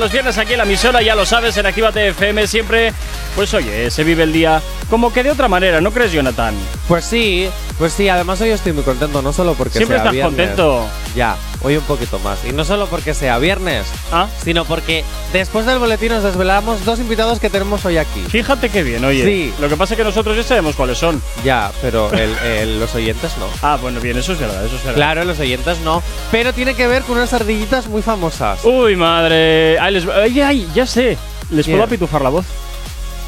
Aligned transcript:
los 0.00 0.12
viernes 0.12 0.38
aquí 0.38 0.52
en 0.52 0.58
la 0.58 0.64
emisora, 0.64 1.02
ya 1.02 1.14
lo 1.14 1.26
sabes, 1.26 1.56
en 1.58 1.66
Actívate 1.66 2.08
FM 2.08 2.46
siempre, 2.46 2.92
pues 3.36 3.52
oye, 3.52 3.90
se 3.90 4.02
vive 4.02 4.22
el 4.22 4.32
día 4.32 4.62
como 4.88 5.12
que 5.12 5.22
de 5.22 5.30
otra 5.30 5.46
manera, 5.46 5.80
¿no 5.82 5.92
crees, 5.92 6.10
Jonathan? 6.10 6.54
Pues 6.90 7.04
sí, 7.04 7.48
pues 7.78 7.92
sí, 7.92 8.08
además 8.08 8.40
hoy 8.40 8.50
estoy 8.50 8.72
muy 8.72 8.82
contento, 8.82 9.22
no 9.22 9.32
solo 9.32 9.54
porque 9.54 9.74
Siempre 9.78 9.96
sea 9.98 10.06
estás 10.06 10.12
viernes. 10.12 10.36
contento. 10.48 10.86
Ya, 11.14 11.36
hoy 11.62 11.76
un 11.76 11.84
poquito 11.84 12.18
más. 12.18 12.40
Y 12.44 12.50
no 12.52 12.64
solo 12.64 12.88
porque 12.88 13.14
sea 13.14 13.38
viernes, 13.38 13.86
Ah, 14.10 14.26
sino 14.42 14.64
porque 14.64 15.04
después 15.32 15.66
del 15.66 15.78
boletín 15.78 16.08
nos 16.08 16.24
desvelamos 16.24 16.84
dos 16.84 16.98
invitados 16.98 17.38
que 17.38 17.48
tenemos 17.48 17.84
hoy 17.84 17.96
aquí. 17.96 18.20
fíjate 18.28 18.70
qué 18.70 18.82
bien, 18.82 19.04
oye. 19.04 19.24
Sí. 19.24 19.54
Lo 19.60 19.68
que 19.68 19.76
pasa 19.76 19.94
es 19.94 19.98
que 19.98 20.02
nosotros 20.04 20.36
ya 20.36 20.42
sabemos 20.42 20.74
cuáles 20.74 20.98
son. 20.98 21.22
Ya, 21.44 21.70
pero 21.80 22.12
el- 22.12 22.36
el- 22.44 22.80
los 22.80 22.92
oyentes 22.96 23.30
no. 23.38 23.46
Ah, 23.62 23.78
bueno, 23.80 24.00
bien, 24.00 24.18
eso 24.18 24.32
es 24.32 24.40
verdad, 24.40 24.64
eso 24.66 24.74
es 24.74 24.82
verdad. 24.82 24.96
Claro, 24.96 25.24
los 25.24 25.38
oyentes 25.38 25.78
no. 25.84 26.02
Pero 26.32 26.52
tiene 26.52 26.74
que 26.74 26.88
ver 26.88 27.02
con 27.04 27.18
unas 27.18 27.32
ardillitas 27.32 27.86
muy 27.86 28.02
famosas. 28.02 28.64
Uy, 28.64 28.96
madre. 28.96 29.78
Ay, 29.78 29.92
les... 29.94 30.06
ay, 30.08 30.40
ay, 30.40 30.68
ya 30.74 30.86
sé. 30.86 31.16
¿Les 31.50 31.68
puedo 31.68 31.84
apitufar 31.84 32.20
la 32.22 32.30
voz? 32.30 32.46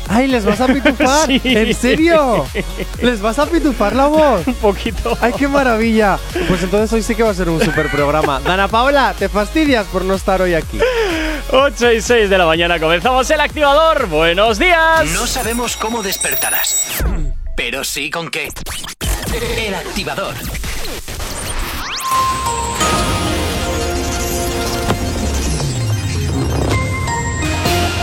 ¡Ay, 0.09 0.29
les 0.29 0.45
vas 0.45 0.61
a 0.61 0.67
pitufar! 0.67 1.23
Sí. 1.33 1.41
¿En 1.45 1.75
serio? 1.75 2.47
¿Les 3.01 3.21
vas 3.21 3.39
a 3.39 3.47
pitufar 3.47 3.95
la 3.95 4.07
voz? 4.07 4.47
Un 4.47 4.55
poquito. 4.55 5.17
¡Ay, 5.21 5.33
qué 5.37 5.47
maravilla! 5.49 6.19
Pues 6.49 6.63
entonces 6.63 6.93
hoy 6.93 7.03
sí 7.03 7.15
que 7.15 7.23
va 7.23 7.31
a 7.31 7.35
ser 7.35 7.49
un 7.49 7.61
super 7.63 7.89
programa. 7.91 8.41
Dana 8.41 8.69
Paola, 8.69 9.15
¿te 9.19 9.29
fastidias 9.29 9.87
por 9.87 10.05
no 10.05 10.15
estar 10.15 10.43
hoy 10.43 10.55
aquí? 10.55 10.79
8 11.51 11.93
y 11.93 12.01
6 12.01 12.31
de 12.31 12.39
la 12.39 12.47
mañana 12.47 12.79
comenzamos 12.81 13.31
el 13.31 13.41
activador. 13.41 14.07
Buenos 14.09 14.59
días. 14.59 15.05
No 15.13 15.27
sabemos 15.27 15.77
cómo 15.77 16.03
despertarás, 16.03 17.03
pero 17.57 17.85
sí 17.85 18.11
con 18.11 18.31
qué. 18.31 18.49
El 19.59 19.75
activador. 19.75 20.35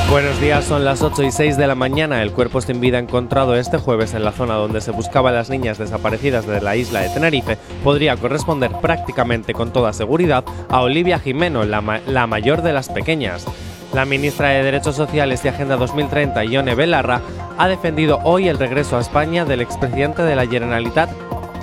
Buenos 0.09 0.41
días, 0.41 0.65
son 0.65 0.85
las 0.85 1.03
8 1.03 1.21
y 1.21 1.31
6 1.31 1.55
de 1.55 1.67
la 1.67 1.75
mañana. 1.75 2.23
El 2.23 2.31
cuerpo 2.31 2.61
sin 2.61 2.81
vida 2.81 2.97
encontrado 2.97 3.53
este 3.53 3.77
jueves 3.77 4.15
en 4.15 4.23
la 4.23 4.31
zona 4.31 4.55
donde 4.55 4.81
se 4.81 4.89
buscaba 4.89 5.29
a 5.29 5.33
las 5.33 5.51
niñas 5.51 5.77
desaparecidas 5.77 6.47
de 6.47 6.61
la 6.61 6.75
isla 6.75 7.01
de 7.01 7.09
Tenerife 7.09 7.59
podría 7.83 8.17
corresponder 8.17 8.71
prácticamente 8.81 9.53
con 9.53 9.71
toda 9.71 9.93
seguridad 9.93 10.43
a 10.67 10.81
Olivia 10.81 11.19
Jimeno, 11.19 11.63
la, 11.63 12.01
la 12.07 12.25
mayor 12.25 12.63
de 12.63 12.73
las 12.73 12.89
pequeñas. 12.89 13.45
La 13.93 14.05
ministra 14.05 14.49
de 14.49 14.63
Derechos 14.63 14.95
Sociales 14.95 15.45
y 15.45 15.49
Agenda 15.49 15.77
2030, 15.77 16.43
Ione 16.43 16.73
Belarra, 16.73 17.21
ha 17.59 17.67
defendido 17.67 18.19
hoy 18.23 18.47
el 18.47 18.57
regreso 18.57 18.97
a 18.97 19.01
España 19.01 19.45
del 19.45 19.61
expresidente 19.61 20.23
de 20.23 20.35
la 20.35 20.47
Generalitat, 20.47 21.11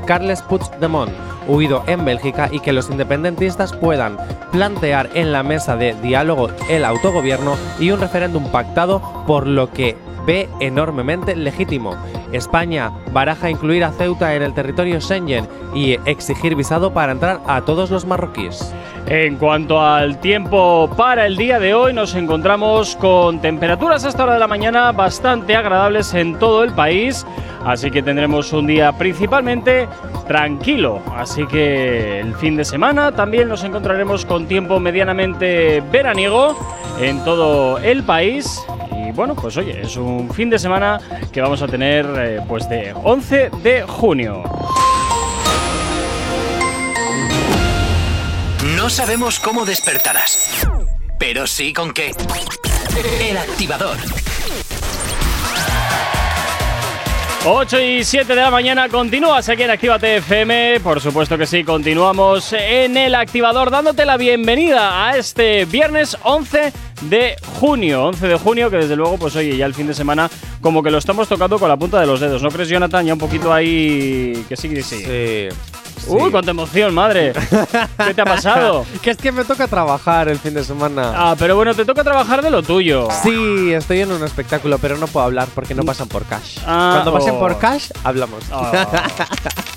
Carles 0.07 0.43
Puigdemont, 0.43 1.13
huido 1.49 1.83
en 1.87 2.05
Bélgica 2.05 2.49
y 2.51 2.61
que 2.61 2.73
los 2.73 2.91
independentistas 2.91 3.73
puedan 3.73 4.17
plantear 4.53 5.11
en 5.15 5.33
la 5.33 5.43
mesa 5.43 5.77
de 5.77 5.95
diálogo 5.95 6.49
el 6.71 6.85
autogobierno 6.85 7.57
y 7.79 7.91
un 7.91 8.01
referéndum 8.01 8.51
pactado 8.51 9.03
por 9.27 9.47
lo 9.47 9.71
que 9.71 9.97
ve 10.27 10.49
enormemente 10.61 11.37
legítimo. 11.37 11.97
España 12.33 12.91
baraja 13.13 13.49
incluir 13.49 13.85
a 13.85 13.93
Ceuta 13.93 14.35
en 14.35 14.43
el 14.43 14.53
territorio 14.53 15.01
Schengen 15.01 15.49
y 15.75 15.93
exigir 16.05 16.55
visado 16.55 16.93
para 16.93 17.13
entrar 17.13 17.41
a 17.47 17.63
todos 17.63 17.91
los 17.91 18.05
marroquíes. 18.05 18.75
En 19.07 19.37
cuanto 19.37 19.81
al 19.81 20.19
tiempo 20.19 20.91
para 20.97 21.27
el 21.27 21.37
día 21.37 21.61
de 21.61 21.75
hoy, 21.75 21.93
nos 21.93 22.17
encontramos 22.17 22.97
con 22.97 23.41
temperaturas 23.41 24.05
a 24.05 24.09
esta 24.09 24.25
hora 24.25 24.35
de 24.35 24.41
la 24.41 24.49
mañana 24.49 24.91
bastante 24.91 25.55
agradables 25.55 26.13
en 26.15 26.37
todo 26.41 26.65
el 26.65 26.73
país. 26.73 27.25
Así 27.65 27.91
que 27.91 28.03
tendremos 28.03 28.53
un 28.53 28.67
día 28.67 28.93
principalmente 28.93 29.89
tranquilo. 30.27 31.01
Así 31.17 31.47
que 31.47 32.19
el 32.21 32.35
fin 32.35 32.57
de 32.57 32.65
semana 32.65 33.13
también 33.13 33.49
nos 33.49 33.63
encontraremos 33.63 34.25
con 34.25 34.47
tiempo 34.47 34.81
medianamente 34.81 35.83
veraniego 35.93 36.57
en 37.01 37.23
todo 37.25 37.79
el 37.79 38.03
país. 38.03 38.61
Y 39.07 39.13
bueno, 39.13 39.37
pues 39.37 39.57
oye, 39.57 39.83
es 39.83 39.97
un 39.97 40.33
fin 40.33 40.51
de 40.51 40.59
semana 40.59 40.99
que 41.31 41.41
vamos 41.41 41.63
a 41.63 41.69
tener 41.69 42.07
eh, 42.19 42.41
pues 42.49 42.69
de 42.69 42.93
11 42.93 43.51
de 43.63 43.83
junio. 43.83 44.43
No 48.77 48.91
sabemos 48.91 49.39
cómo 49.39 49.65
despertarás, 49.65 50.67
pero 51.19 51.47
sí 51.47 51.73
con 51.73 51.93
qué. 51.93 52.13
El 53.21 53.37
activador. 53.37 53.97
8 57.49 57.81
y 57.81 58.03
7 58.03 58.35
de 58.35 58.41
la 58.41 58.51
mañana, 58.51 58.89
continúas 58.89 59.49
aquí 59.49 59.63
en 59.63 59.71
Actívate 59.71 60.17
FM. 60.17 60.81
Por 60.81 61.01
supuesto 61.01 61.39
que 61.39 61.47
sí, 61.47 61.63
continuamos 61.63 62.53
en 62.53 62.97
el 62.97 63.15
activador 63.15 63.71
dándote 63.71 64.05
la 64.05 64.17
bienvenida 64.17 65.07
a 65.07 65.17
este 65.17 65.65
viernes 65.65 66.19
11 66.25 66.73
de 67.03 67.37
junio. 67.61 68.05
11 68.07 68.29
de 68.29 68.37
junio, 68.37 68.71
que 68.71 68.77
desde 68.77 68.97
luego, 68.97 69.19
pues 69.19 69.37
oye, 69.37 69.57
ya 69.57 69.67
el 69.67 69.75
fin 69.75 69.87
de 69.87 69.95
semana, 69.95 70.31
como 70.61 70.83
que 70.83 70.91
lo 70.91 70.99
estamos 70.99 71.29
tocando 71.29 71.59
con 71.59 71.69
la 71.69 71.77
punta 71.77 72.01
de 72.01 72.07
los 72.07 72.21
dedos. 72.21 72.43
¿No 72.43 72.51
crees, 72.51 72.69
Jonathan? 72.69 73.05
Ya 73.07 73.13
un 73.13 73.19
poquito 73.19 73.53
ahí. 73.53 74.45
Que 74.49 74.57
sí, 74.57 74.69
que 74.69 74.83
sí. 74.83 75.05
Sí. 75.05 75.49
Uy, 76.09 76.31
cuánta 76.31 76.53
emoción, 76.53 76.95
madre. 76.95 77.33
¿Qué 78.07 78.15
te 78.15 78.23
ha 78.23 78.25
pasado? 78.25 78.87
Que 79.03 79.11
es 79.11 79.17
que 79.17 79.33
me 79.33 79.45
toca 79.45 79.67
trabajar 79.67 80.29
el 80.29 80.39
fin 80.39 80.55
de 80.55 80.63
semana. 80.63 81.13
Ah, 81.15 81.37
pero 81.39 81.57
bueno, 81.57 81.75
te 81.75 81.85
toca 81.85 82.05
trabajar 82.05 82.43
de 82.43 82.51
lo 82.51 82.63
tuyo. 82.63 83.09
Sí, 83.23 83.73
estoy 83.73 84.01
en 84.01 84.13
un 84.13 84.23
espectáculo, 84.23 84.79
pero 84.79 84.97
no 84.97 85.07
puedo 85.09 85.27
hablar 85.27 85.49
porque 85.55 85.75
no 85.75 85.83
pasan 85.83 86.09
por 86.09 86.25
cash. 86.25 86.59
Ah, 86.67 86.91
Cuando 86.95 87.13
pasen 87.13 87.35
oh. 87.37 87.41
por 87.41 87.59
cash, 87.59 87.91
hablamos. 88.05 88.45
Ah. 88.53 88.87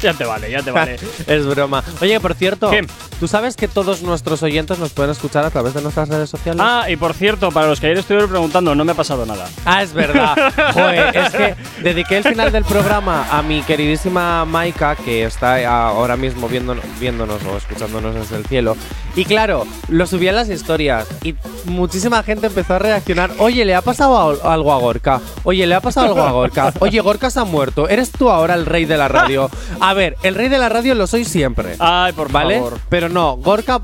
ya 0.02 0.14
te 0.14 0.24
vale, 0.24 0.50
ya 0.50 0.62
te 0.62 0.70
vale. 0.70 0.96
es 1.26 1.46
broma. 1.46 1.82
Oye, 2.00 2.18
por 2.20 2.34
cierto, 2.34 2.70
¿Qué? 2.70 2.86
¿tú 3.18 3.28
sabes 3.28 3.56
que 3.56 3.68
todos 3.68 4.02
nuestros 4.02 4.42
oyentes 4.42 4.78
nos 4.78 4.90
pueden 4.90 5.10
escuchar 5.12 5.44
a 5.44 5.50
través 5.50 5.74
de 5.74 5.82
nuestras 5.82 6.08
redes 6.08 6.30
sociales? 6.30 6.62
Ah, 6.64 6.86
y 6.88 6.96
por 6.96 7.14
cierto, 7.14 7.50
para 7.50 7.66
los 7.66 7.80
que 7.80 7.86
ayer 7.86 7.98
estuvieron 7.98 8.30
preguntando, 8.30 8.74
no 8.74 8.84
me 8.84 8.92
ha 8.92 8.94
pasado 8.94 9.26
nada. 9.26 9.46
Ah, 9.64 9.82
es 9.82 9.92
verdad. 9.92 10.34
Joder, 10.74 11.16
es 11.16 11.30
que 11.30 11.54
dediqué 11.82 12.16
el 12.18 12.24
final 12.24 12.50
del 12.52 12.64
programa 12.64 13.26
a 13.30 13.42
mi 13.42 13.62
queridísima 13.62 14.44
Maika, 14.44 14.96
que 14.96 15.24
está 15.24 15.50
ahora 15.88 16.16
mismo 16.16 16.48
viéndonos, 16.48 16.84
viéndonos 16.98 17.42
o 17.44 17.56
escuchándonos 17.56 18.14
desde 18.14 18.36
el 18.36 18.46
cielo. 18.46 18.76
Y 19.16 19.24
claro, 19.24 19.66
lo 19.88 20.06
subí 20.06 20.28
a 20.28 20.32
las 20.32 20.48
historias 20.48 21.06
y 21.24 21.34
muchísima 21.64 22.22
gente 22.22 22.46
empezó 22.46 22.74
a 22.74 22.78
reaccionar. 22.78 23.30
Oye, 23.38 23.64
¿le 23.64 23.74
ha 23.74 23.82
pasado 23.82 24.18
al- 24.18 24.38
algo 24.52 24.72
a 24.72 24.78
Gorka? 24.78 25.20
Oye, 25.42 25.66
¿le 25.66 25.74
ha 25.74 25.80
pasado 25.80 26.06
algo 26.06 26.22
a 26.22 26.30
Gorka? 26.30 26.72
Oye, 26.78 27.00
Gorka 27.00 27.28
se 27.30 27.40
ha 27.40 27.44
muerto. 27.44 27.88
¿Eres 27.88 28.12
tú 28.12 28.30
ahora 28.30 28.54
el 28.54 28.66
rey 28.66 28.84
de 28.84 28.96
la 28.96 29.08
radio? 29.08 29.50
A 29.80 29.89
ver, 29.94 30.16
el 30.22 30.34
rey 30.34 30.48
de 30.48 30.58
la 30.58 30.68
radio 30.68 30.94
lo 30.94 31.06
soy 31.06 31.24
siempre. 31.24 31.74
Ay, 31.78 32.12
por 32.12 32.30
¿Vale? 32.32 32.56
favor. 32.58 32.78
Pero 32.88 33.08
no, 33.08 33.36
Gorka, 33.36 33.80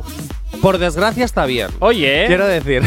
por 0.62 0.78
desgracia, 0.78 1.24
está 1.24 1.44
bien. 1.46 1.68
Oye. 1.80 2.24
Quiero 2.26 2.46
decir, 2.46 2.82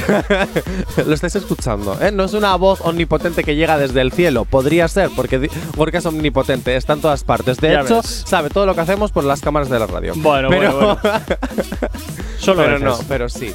lo 1.06 1.14
estáis 1.14 1.36
escuchando, 1.36 1.98
¿eh? 2.02 2.12
No 2.12 2.24
es 2.26 2.34
una 2.34 2.56
voz 2.56 2.82
omnipotente 2.82 3.44
que 3.44 3.56
llega 3.56 3.78
desde 3.78 4.02
el 4.02 4.12
cielo. 4.12 4.46
Podría 4.46 4.88
ser, 4.88 5.10
porque 5.16 5.50
Gorka 5.76 6.00
es 6.00 6.06
omnipotente, 6.06 6.76
está 6.76 6.94
en 6.94 7.02
todas 7.02 7.24
partes. 7.24 7.58
De 7.58 7.72
Ya 7.72 7.82
hecho, 7.82 7.98
ves. 7.98 8.24
sabe 8.28 8.50
todo 8.50 8.66
lo 8.66 8.76
que 8.76 8.82
hacemos 8.82 9.12
por 9.12 9.24
las 9.24 9.42
cámaras 9.42 9.70
de 9.70 9.80
la 9.80 9.88
radio. 9.88 10.14
Bueno, 10.16 10.50
pero, 10.50 10.74
bueno, 10.74 11.00
solo 12.40 12.64
pero 12.64 12.80
veces. 12.80 12.82
no, 12.82 12.98
pero 13.08 13.30
sí. 13.30 13.54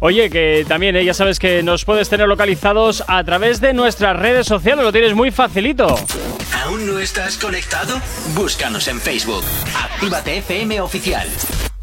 Oye, 0.00 0.30
que 0.30 0.64
también 0.66 0.96
eh, 0.96 1.04
ya 1.04 1.12
sabes 1.12 1.38
que 1.38 1.62
nos 1.62 1.84
puedes 1.84 2.08
tener 2.08 2.26
localizados 2.26 3.04
a 3.06 3.22
través 3.22 3.60
de 3.60 3.74
nuestras 3.74 4.16
redes 4.16 4.46
sociales, 4.46 4.82
lo 4.82 4.92
tienes 4.92 5.14
muy 5.14 5.30
facilito. 5.30 5.94
¿Aún 6.64 6.86
no 6.86 6.98
estás 6.98 7.36
conectado? 7.36 8.00
Búscanos 8.34 8.88
en 8.88 8.98
Facebook. 8.98 9.44
Actívate 9.76 10.38
FM 10.38 10.80
Oficial. 10.80 11.28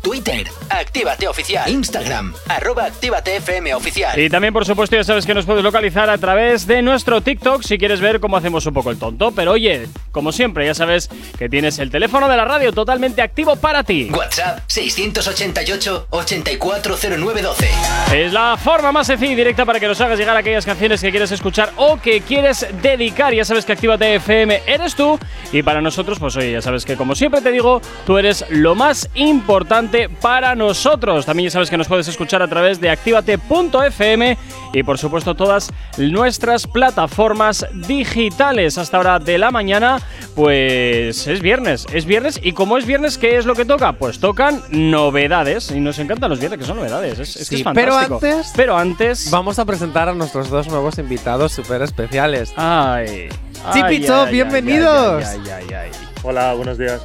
Twitter. 0.07 0.47
Actívate 0.69 1.28
Oficial. 1.28 1.69
Instagram. 1.69 2.34
Arroba 2.47 2.85
Actívate 2.85 3.35
FM 3.35 3.75
Oficial. 3.75 4.18
Y 4.18 4.29
también, 4.29 4.53
por 4.53 4.66
supuesto, 4.66 4.95
ya 4.95 5.03
sabes 5.03 5.25
que 5.25 5.34
nos 5.34 5.45
puedes 5.45 5.66
localizar 5.66 6.09
a 6.09 6.18
través 6.18 6.66
de 6.66 6.81
nuestro 6.81 7.19
TikTok 7.19 7.62
si 7.62 7.78
quieres 7.78 8.00
ver 8.00 8.22
cómo 8.22 8.38
hacemos 8.38 8.66
un 8.66 8.73
poco 8.73 8.90
el 8.90 8.97
tonto. 8.97 9.34
Pero 9.34 9.51
oye, 9.51 9.90
como 10.13 10.31
siempre, 10.31 10.66
ya 10.66 10.73
sabes 10.73 11.09
que 11.38 11.50
tienes 11.50 11.78
el 11.79 11.91
teléfono 11.91 12.29
de 12.29 12.38
la 12.38 12.45
radio 12.45 12.72
totalmente 12.72 13.22
activo 13.22 13.57
para 13.57 13.84
ti. 13.84 14.09
WhatsApp 14.09 14.62
688-840912. 14.69 17.68
Es 18.13 18.31
la 18.31 18.56
forma 18.56 18.94
más 18.94 19.07
sencilla 19.07 19.34
y 19.34 19.35
directa 19.35 19.66
para 19.66 19.81
que 19.81 19.88
nos 19.88 20.00
hagas 20.00 20.18
llegar 20.18 20.38
aquellas 20.38 20.65
canciones 20.65 21.01
que 21.01 21.12
quieres 21.12 21.33
escuchar 21.33 21.74
o 21.75 22.00
que 22.00 22.21
quieres 22.21 22.65
dedicar. 22.81 23.33
Ya 23.33 23.44
sabes 23.44 23.65
que 23.65 23.74
Actívate 23.74 24.15
FM 24.15 24.62
eres 24.68 24.95
tú. 24.95 25.19
Y 25.51 25.63
para 25.63 25.81
nosotros, 25.81 26.18
pues 26.18 26.33
oye, 26.38 26.53
ya 26.53 26.62
sabes 26.62 26.86
que 26.86 26.95
como 26.95 27.13
siempre 27.13 27.42
te 27.42 27.51
digo, 27.51 27.81
tú 28.06 28.18
eres 28.18 28.45
lo 28.50 28.74
más 28.74 29.10
importante 29.13 29.97
para 30.22 30.56
nosotros. 30.56 31.26
También 31.26 31.48
ya 31.50 31.52
sabes 31.54 31.70
que 31.70 31.78
nos 31.78 31.88
puedes 31.88 32.08
escuchar 32.08 32.42
a 32.42 32.48
través 32.48 32.80
de 32.80 32.90
activate.fm 32.90 34.38
y 34.74 34.84
por 34.84 34.98
supuesto 34.98 35.36
todas 35.36 35.72
nuestras 35.98 36.68
plataformas 36.68 37.66
digitales. 37.74 38.78
Hasta 38.78 39.00
hora 39.00 39.20
de 39.20 39.38
la 39.38 39.52
mañana, 39.52 40.00
pues 40.36 41.26
es 41.28 41.42
viernes. 41.42 41.86
Es 41.92 42.06
viernes 42.06 42.40
y 42.42 42.54
como 42.54 42.78
es 42.78 42.86
viernes, 42.86 43.18
¿qué 43.18 43.38
es 43.38 43.46
lo 43.46 43.56
que 43.56 43.66
toca? 43.66 43.94
Pues 43.94 44.20
tocan 44.20 44.62
novedades. 44.70 45.72
Y 45.72 45.80
nos 45.80 45.98
encantan 46.00 46.30
los 46.30 46.40
viernes, 46.40 46.60
que 46.60 46.66
son 46.66 46.78
novedades. 46.78 47.20
Es, 47.20 47.36
es 47.36 47.50
que 47.50 47.56
es 47.58 47.64
pero 47.74 47.94
fantástico. 47.94 48.16
antes- 48.26 48.54
Pero 48.56 48.78
antes. 48.78 49.32
Vamos 49.32 49.58
a 49.60 49.66
presentar 49.66 50.08
a 50.10 50.14
nuestros 50.14 50.50
dos 50.50 50.68
nuevos 50.68 50.98
invitados 51.00 51.52
súper 51.54 51.82
especiales. 51.82 52.54
Ay. 52.56 53.30
Chipi 53.74 53.86
ay, 53.96 54.06
Chop, 54.06 54.26
ay, 54.28 54.34
bienvenidos. 54.34 55.26
ay, 55.26 55.40
ay, 55.46 55.50
ay, 55.52 55.66
ay, 55.70 55.76
ay. 55.86 55.92
Hola, 56.24 56.54
buenos 56.54 56.78
días. 56.78 57.02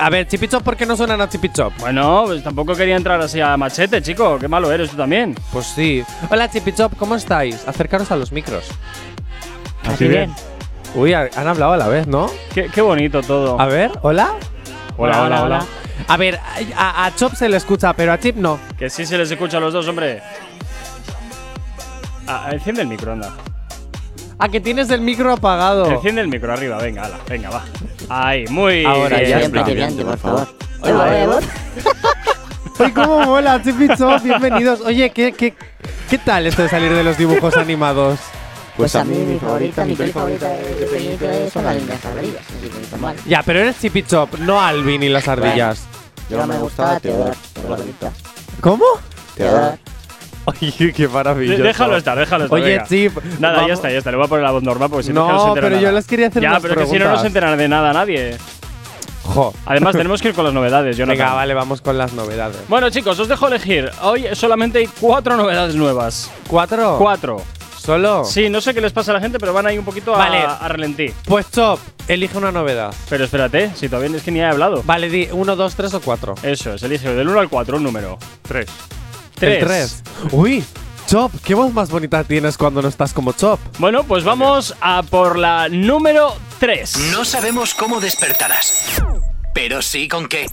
A 0.00 0.10
ver, 0.10 0.26
Chipichop, 0.26 0.62
¿por 0.62 0.76
qué 0.76 0.86
no 0.86 0.96
suenan 0.96 1.20
a 1.20 1.28
Chipichop? 1.28 1.72
Bueno, 1.78 2.24
pues 2.26 2.42
tampoco 2.42 2.74
quería 2.74 2.96
entrar 2.96 3.20
así 3.20 3.40
a 3.40 3.56
machete, 3.56 4.00
chico. 4.02 4.38
Qué 4.38 4.48
malo 4.48 4.70
eres 4.72 4.90
tú 4.90 4.96
también. 4.96 5.34
Pues 5.52 5.66
sí. 5.66 6.02
Hola, 6.30 6.50
Chipichop, 6.50 6.96
¿cómo 6.96 7.14
estáis? 7.16 7.66
Acercaros 7.66 8.10
a 8.10 8.16
los 8.16 8.32
micros. 8.32 8.64
Así 9.86 10.06
bien. 10.08 10.32
Uy, 10.94 11.12
ha- 11.14 11.28
han 11.36 11.48
hablado 11.48 11.72
a 11.72 11.76
la 11.76 11.88
vez, 11.88 12.06
¿no? 12.06 12.30
Qué, 12.54 12.68
qué 12.72 12.80
bonito 12.80 13.22
todo. 13.22 13.60
A 13.60 13.66
ver, 13.66 13.90
hola. 14.02 14.34
Hola, 14.96 15.22
hola, 15.22 15.42
hola. 15.42 15.66
A 16.08 16.16
ver, 16.16 16.38
a, 16.76 17.06
a 17.06 17.14
Chop 17.14 17.34
se 17.34 17.48
le 17.48 17.56
escucha, 17.56 17.92
pero 17.94 18.12
a 18.12 18.18
Chip 18.20 18.36
no. 18.36 18.58
Que 18.78 18.90
sí 18.90 19.06
se 19.06 19.16
les 19.18 19.30
escucha 19.30 19.56
a 19.58 19.60
los 19.60 19.72
dos, 19.72 19.86
hombre. 19.88 20.22
Ah, 22.26 22.48
enciende 22.52 22.82
el 22.82 22.88
micro, 22.88 23.12
anda. 23.12 23.32
A 24.42 24.48
que 24.48 24.60
tienes 24.60 24.90
el 24.90 25.00
micro 25.02 25.32
apagado. 25.32 25.88
Enciende 25.88 26.20
el 26.20 26.26
micro 26.26 26.52
arriba, 26.52 26.76
venga, 26.78 27.04
ala, 27.04 27.16
venga, 27.28 27.48
va. 27.48 27.64
Ahí, 28.08 28.44
muy 28.48 28.84
Ahora 28.84 29.18
bien. 29.18 29.30
ya 29.30 29.38
Siempre 29.38 29.62
que 29.62 30.04
por 30.04 30.18
favor. 30.18 30.48
Hola, 30.80 30.94
Hola, 30.94 31.24
hola. 31.28 31.40
Uy, 32.80 32.90
cómo 32.90 33.20
mola, 33.20 33.62
Chipichop, 33.62 34.20
bienvenidos. 34.20 34.80
Oye, 34.80 35.10
¿qué, 35.10 35.30
qué, 35.30 35.54
¿qué 36.10 36.18
tal 36.18 36.44
esto 36.48 36.62
de 36.64 36.68
salir 36.68 36.92
de 36.92 37.04
los 37.04 37.16
dibujos 37.16 37.56
animados? 37.56 38.18
Pues 38.76 38.96
a 38.96 39.04
mí 39.04 39.14
mi 39.14 39.38
favorita, 39.38 39.84
mi 39.84 39.94
peli 39.94 40.10
favorita 40.10 40.48
de 40.48 40.86
pequeñito 40.86 41.30
es 41.30 41.52
son 41.52 41.64
las 41.64 41.76
lindas 41.76 42.04
ardillas. 42.04 42.42
Así 42.58 42.68
que 42.68 42.82
está 42.82 42.96
mal. 42.96 43.14
Ya, 43.24 43.44
pero 43.44 43.60
eres 43.60 43.78
Chipichop, 43.78 44.40
no 44.40 44.60
Alvin 44.60 45.04
y 45.04 45.08
las 45.08 45.28
ardillas. 45.28 45.86
Yo 46.28 46.44
me 46.48 46.58
gustaba 46.58 46.98
Teodor, 46.98 47.36
por. 47.64 47.78
¿Cómo? 48.60 48.86
Teodor. 49.36 49.78
Oye, 50.44 50.92
qué 50.92 51.08
maravilloso. 51.08 51.62
déjalo 51.62 51.96
estar, 51.96 52.18
déjalo 52.18 52.44
estar. 52.44 52.58
Oye, 52.58 52.70
venga. 52.72 52.84
Chip. 52.86 53.16
Nada, 53.38 53.54
vamos- 53.54 53.68
ya 53.68 53.74
está, 53.74 53.90
ya 53.90 53.98
está. 53.98 54.10
Le 54.10 54.16
voy 54.16 54.26
a 54.26 54.28
poner 54.28 54.44
la 54.44 54.50
voz 54.50 54.62
normal 54.62 54.88
porque 54.90 55.04
si 55.06 55.12
no, 55.12 55.30
no 55.30 55.54
se 55.54 55.60
pero 55.60 55.76
yo 55.76 55.82
nada. 55.82 55.92
les 55.92 56.06
quería 56.06 56.26
hacer 56.28 56.42
Ya, 56.42 56.50
unas 56.50 56.62
pero 56.62 56.74
que 56.76 56.86
si 56.86 56.92
no, 56.92 56.92
no 56.92 56.98
preguntas. 57.00 57.20
se 57.22 57.26
enterará 57.28 57.56
de 57.56 57.68
nada 57.68 57.92
nadie. 57.92 58.36
Jo. 59.24 59.54
Además, 59.66 59.92
tenemos 59.96 60.20
que 60.20 60.28
ir 60.30 60.34
con 60.34 60.44
las 60.44 60.52
novedades, 60.52 60.96
yo 60.96 61.06
Venga, 61.06 61.32
vale, 61.32 61.54
vamos 61.54 61.80
con 61.80 61.96
las 61.96 62.12
novedades. 62.12 62.56
Bueno, 62.68 62.90
chicos, 62.90 63.18
os 63.20 63.28
dejo 63.28 63.46
elegir. 63.46 63.88
Hoy 64.02 64.26
solamente 64.32 64.78
hay 64.80 64.88
cuatro 65.00 65.36
novedades 65.36 65.76
nuevas. 65.76 66.28
¿Cuatro? 66.48 66.96
Cuatro. 66.98 67.40
¿Solo? 67.78 68.24
Sí, 68.24 68.48
no 68.48 68.60
sé 68.60 68.74
qué 68.74 68.80
les 68.80 68.92
pasa 68.92 69.10
a 69.10 69.14
la 69.14 69.20
gente, 69.20 69.38
pero 69.40 69.52
van 69.52 69.66
ahí 69.66 69.76
un 69.78 69.84
poquito 69.84 70.14
a, 70.14 70.18
Vale. 70.18 70.38
a 70.38 70.68
relentí. 70.68 71.06
Pues 71.26 71.50
Chop, 71.50 71.78
elige 72.08 72.36
una 72.38 72.52
novedad. 72.52 72.94
Pero 73.08 73.24
espérate, 73.24 73.70
si 73.74 73.88
todavía 73.88 74.16
es 74.16 74.22
que 74.22 74.30
ni 74.30 74.38
he 74.40 74.44
hablado. 74.44 74.82
Vale, 74.84 75.08
di 75.08 75.28
uno, 75.32 75.56
dos, 75.56 75.74
tres 75.74 75.92
o 75.94 76.00
cuatro. 76.00 76.34
Eso 76.42 76.74
es, 76.74 76.82
elige 76.84 77.12
del 77.14 77.28
1 77.28 77.40
al 77.40 77.48
4 77.48 77.76
un 77.78 77.82
número. 77.82 78.18
Tres. 78.42 78.66
Tres. 79.42 79.60
El 79.60 79.66
tres. 79.66 80.02
Uy, 80.30 80.64
Chop, 81.08 81.32
qué 81.44 81.54
voz 81.54 81.72
más 81.72 81.90
bonita 81.90 82.22
tienes 82.22 82.56
cuando 82.56 82.80
no 82.80 82.88
estás 82.88 83.12
como 83.12 83.32
Chop. 83.32 83.58
Bueno, 83.78 84.04
pues 84.04 84.22
vamos 84.22 84.74
a 84.80 85.02
por 85.02 85.36
la 85.36 85.68
número 85.68 86.36
3. 86.60 87.10
No 87.10 87.24
sabemos 87.24 87.74
cómo 87.74 88.00
despertarás, 88.00 89.02
pero 89.52 89.82
sí 89.82 90.06
con 90.06 90.28
qué. 90.28 90.46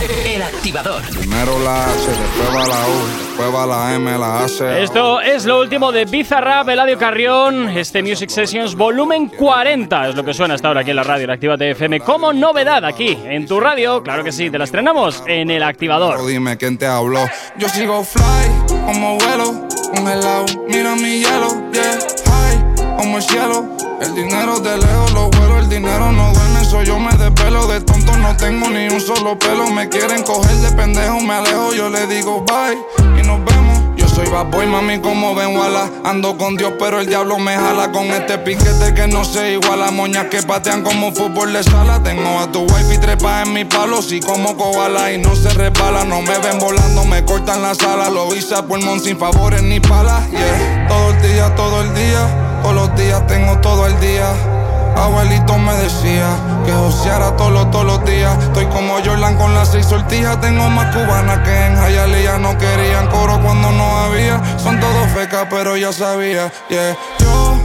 El 0.00 0.42
activador. 0.42 1.02
Primero 1.10 1.58
la 1.60 1.84
H, 1.84 1.94
después 1.94 2.48
va 2.48 2.66
la 2.66 2.88
U, 2.88 3.26
después 3.26 3.54
va 3.54 3.66
la 3.66 3.94
M, 3.94 4.18
la 4.18 4.44
AC. 4.44 4.60
Esto 4.82 5.20
es 5.20 5.44
lo 5.44 5.60
último 5.60 5.92
de 5.92 6.04
Bizarrap, 6.06 6.68
Eladio 6.68 6.98
Carrión, 6.98 7.68
este 7.68 8.02
Music 8.02 8.30
Sessions 8.30 8.74
volumen 8.74 9.28
40, 9.28 10.08
es 10.08 10.14
lo 10.14 10.24
que 10.24 10.34
suena 10.34 10.54
hasta 10.54 10.68
ahora 10.68 10.80
aquí 10.80 10.90
en 10.90 10.96
la 10.96 11.04
radio, 11.04 11.24
en 11.24 11.30
Actívate 11.30 11.70
FM, 11.70 12.00
como 12.00 12.32
novedad 12.32 12.84
aquí 12.84 13.16
en 13.24 13.46
tu 13.46 13.60
radio, 13.60 14.02
claro 14.02 14.24
que 14.24 14.32
sí, 14.32 14.50
te 14.50 14.58
la 14.58 14.64
estrenamos 14.64 15.22
en 15.26 15.50
el 15.50 15.62
activador. 15.62 16.26
Dime 16.26 16.56
quién 16.56 16.78
te 16.78 16.86
habló. 16.86 17.28
Yo 17.58 17.68
sigo 17.68 18.02
fly, 18.02 18.76
como 18.86 19.18
vuelo, 19.18 19.68
congelado. 19.94 20.46
Mira 20.68 20.94
mi 20.96 21.20
hielo, 21.20 21.70
yeah, 21.72 21.98
high, 22.26 22.96
como 22.96 23.18
el 23.18 23.22
cielo. 23.22 23.76
El 24.00 24.14
dinero 24.16 24.58
de 24.58 24.76
lejos 24.78 25.12
lo 25.12 25.28
vuelo, 25.30 25.58
el 25.60 25.68
dinero 25.68 26.10
no 26.10 26.32
duerme, 26.32 26.51
yo 26.80 26.98
me 26.98 27.12
desvelo. 27.12 27.66
De 27.66 27.80
tonto 27.80 28.16
no 28.16 28.34
tengo 28.36 28.70
ni 28.70 28.88
un 28.88 29.00
solo 29.00 29.38
pelo. 29.38 29.68
Me 29.70 29.88
quieren 29.88 30.22
coger 30.22 30.56
de 30.56 30.70
pendejo, 30.72 31.20
me 31.20 31.34
alejo, 31.34 31.74
yo 31.74 31.90
le 31.90 32.06
digo 32.06 32.44
bye 32.46 33.20
y 33.20 33.26
nos 33.26 33.44
vemos. 33.44 33.80
Yo 33.96 34.08
soy 34.08 34.26
bad 34.28 34.46
boy, 34.46 34.66
mami, 34.66 34.98
como 35.00 35.34
ven, 35.34 35.56
wala. 35.56 35.90
Ando 36.04 36.38
con 36.38 36.56
Dios, 36.56 36.72
pero 36.78 37.00
el 37.00 37.06
diablo 37.06 37.38
me 37.38 37.54
jala 37.54 37.92
con 37.92 38.06
este 38.06 38.38
piquete 38.38 38.94
que 38.94 39.06
no 39.06 39.24
se 39.24 39.52
iguala. 39.52 39.90
Moñas 39.90 40.26
que 40.26 40.42
patean 40.42 40.82
como 40.82 41.12
fútbol 41.12 41.52
de 41.52 41.62
sala. 41.62 42.02
Tengo 42.02 42.38
a 42.40 42.50
tu 42.50 42.62
wife 42.62 42.94
y 42.94 42.98
trepa 42.98 43.42
en 43.42 43.52
mi 43.52 43.64
palo. 43.64 44.00
Si 44.00 44.20
como 44.20 44.56
koala 44.56 45.12
y 45.12 45.18
no 45.18 45.36
se 45.36 45.50
resbala. 45.50 46.04
No 46.04 46.22
me 46.22 46.38
ven 46.38 46.58
volando, 46.58 47.04
me 47.04 47.24
cortan 47.24 47.62
la 47.62 47.74
sala. 47.74 48.08
Lo 48.08 48.34
hice 48.34 48.54
a 48.54 48.62
pulmón 48.62 49.00
sin 49.00 49.18
favores 49.18 49.62
ni 49.62 49.78
palas. 49.78 50.30
Yeah, 50.30 50.88
todo 50.88 51.10
el 51.10 51.22
día, 51.22 51.54
todo 51.54 51.82
el 51.82 51.94
día. 51.94 52.60
Todos 52.62 52.74
los 52.74 52.96
días 52.96 53.26
tengo 53.26 53.58
todo 53.58 53.86
el 53.86 54.00
día. 54.00 54.51
Abuelito 54.96 55.58
me 55.58 55.74
decía 55.74 56.28
que 56.64 56.72
joseara 56.72 57.36
todos 57.36 57.70
todos 57.70 57.84
los 57.84 58.04
días. 58.04 58.36
Estoy 58.44 58.66
como 58.66 58.94
Jordan 59.04 59.36
con 59.36 59.54
las 59.54 59.68
seis 59.68 59.86
sortijas. 59.86 60.40
Tengo 60.40 60.68
más 60.70 60.94
cubanas 60.94 61.38
que 61.40 61.66
en 61.66 61.76
Hialeah. 61.76 62.38
No 62.38 62.56
querían 62.58 63.08
coro 63.08 63.40
cuando 63.42 63.70
no 63.72 63.98
había. 63.98 64.40
Son 64.58 64.78
todos 64.80 65.10
fecas, 65.14 65.46
pero 65.50 65.76
ya 65.76 65.92
sabía. 65.92 66.52
Yeah. 66.68 66.96
Yo 67.18 67.58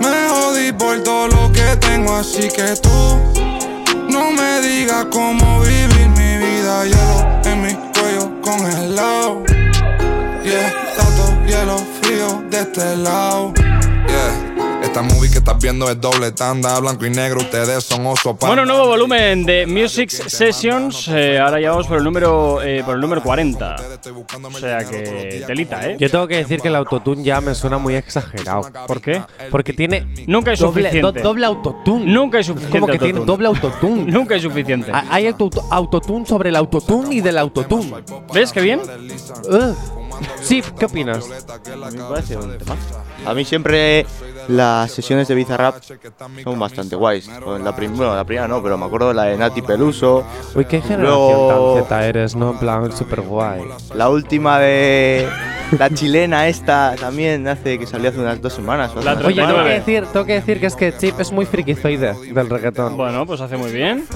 me 0.00 0.28
jodí 0.28 0.72
por 0.72 1.02
todo 1.02 1.28
lo 1.28 1.52
que 1.52 1.76
tengo, 1.76 2.16
así 2.16 2.48
que 2.48 2.76
tú 2.76 3.20
no 4.08 4.30
me 4.30 4.60
digas 4.60 5.06
cómo 5.12 5.60
vivir 5.60 6.08
mi 6.16 6.36
vida. 6.38 6.84
Hielo 6.84 7.40
en 7.44 7.62
mi 7.62 7.74
cuello 7.74 8.40
congelado. 8.42 9.42
Yeah, 10.44 10.72
tanto 10.96 11.44
hielo 11.46 11.76
frío 12.00 12.42
de 12.50 12.60
este 12.60 12.96
lado. 12.96 13.52
Esta 14.88 15.02
movie 15.02 15.30
que 15.30 15.38
estás 15.38 15.58
viendo 15.62 15.90
es 15.90 16.00
doble 16.00 16.32
tanda, 16.32 16.80
blanco 16.80 17.04
y 17.04 17.10
negro, 17.10 17.40
ustedes 17.40 17.84
son 17.84 18.06
oso 18.06 18.34
panda. 18.34 18.54
Bueno, 18.56 18.64
nuevo 18.64 18.86
volumen 18.88 19.44
de 19.44 19.66
Music 19.66 20.08
Sessions, 20.08 21.08
eh, 21.08 21.38
ahora 21.38 21.60
ya 21.60 21.70
vamos 21.72 21.86
por 21.86 21.98
el 21.98 22.04
número, 22.04 22.62
eh, 22.62 22.82
por 22.84 22.94
el 22.94 23.00
número 23.02 23.22
40. 23.22 23.76
O 23.76 24.50
sea 24.58 24.78
que 24.84 25.44
telita, 25.46 25.86
¿eh? 25.90 25.96
Yo 26.00 26.10
tengo 26.10 26.26
que 26.26 26.36
decir 26.38 26.60
que 26.62 26.68
el 26.68 26.76
autotune 26.76 27.22
ya 27.22 27.40
me 27.42 27.54
suena 27.54 27.76
muy 27.76 27.96
exagerado. 27.96 28.62
¿Por 28.86 29.00
qué? 29.02 29.22
Porque 29.50 29.74
tiene 29.74 30.06
Nunca 30.26 30.52
es 30.54 30.58
doble, 30.60 30.84
suficiente. 30.84 31.20
do- 31.20 31.28
doble 31.28 31.46
autotune. 31.46 32.06
Nunca 32.06 32.38
es 32.38 32.46
suficiente 32.46 32.80
Como 32.80 32.90
que 32.90 32.98
tiene 32.98 33.20
doble 33.20 33.46
autotune. 33.48 34.10
Nunca 34.10 34.36
es 34.36 34.42
suficiente. 34.42 34.90
Ha- 34.90 35.04
Hay 35.10 35.26
auto- 35.26 35.64
autotune 35.70 36.24
sobre 36.24 36.48
el 36.48 36.56
autotune 36.56 37.14
y 37.14 37.20
del 37.20 37.36
autotune. 37.36 37.92
¿Ves 38.32 38.52
qué 38.52 38.62
bien? 38.62 38.80
Ugh. 38.80 39.76
Sí, 40.40 40.62
¿qué 40.78 40.86
opinas? 40.86 41.24
A 41.24 41.90
mí 41.90 41.96
me 41.98 42.04
parece 42.04 42.36
un 42.36 42.56
tema. 42.58 42.76
A 43.26 43.34
mí 43.34 43.44
siempre 43.44 44.06
las 44.48 44.90
sesiones 44.92 45.28
de 45.28 45.34
Bizarrap 45.34 45.76
son 46.44 46.58
bastante 46.58 46.96
guays. 46.96 47.28
La 47.62 47.74
prim- 47.74 47.96
bueno, 47.96 48.14
la 48.14 48.24
primera 48.24 48.48
no, 48.48 48.62
pero 48.62 48.78
me 48.78 48.86
acuerdo 48.86 49.08
de 49.08 49.14
la 49.14 49.24
de 49.24 49.36
Nati 49.36 49.62
Peluso. 49.62 50.24
Uy, 50.54 50.64
qué 50.64 50.80
generación 50.80 51.02
Luego- 51.02 51.74
tan 51.74 51.84
Z 51.84 52.06
eres, 52.06 52.36
¿no? 52.36 52.50
En 52.52 52.58
plan, 52.58 52.96
súper 52.96 53.20
guay. 53.22 53.62
La 53.94 54.08
última 54.08 54.58
de 54.58 55.28
la 55.78 55.90
chilena 55.90 56.48
esta 56.48 56.94
también 56.98 57.46
hace 57.48 57.78
que 57.78 57.86
salió 57.86 58.08
hace 58.10 58.20
unas 58.20 58.40
dos 58.40 58.52
semanas. 58.54 58.92
o 58.96 59.02
La 59.02 59.12
hace 59.12 59.20
unas 59.20 59.26
Oye, 59.26 59.34
tengo 59.36 59.48
que, 59.48 59.54
39. 59.54 59.78
decir, 59.80 60.06
tengo 60.12 60.24
que 60.26 60.32
decir 60.34 60.60
que 60.60 60.66
es 60.66 60.76
que 60.76 60.96
Chip 60.96 61.20
es 61.20 61.32
muy 61.32 61.44
frikizoide 61.46 62.14
del 62.32 62.48
reggaetón. 62.48 62.96
Bueno, 62.96 63.26
pues 63.26 63.40
hace 63.40 63.56
muy 63.56 63.70
bien. 63.72 64.06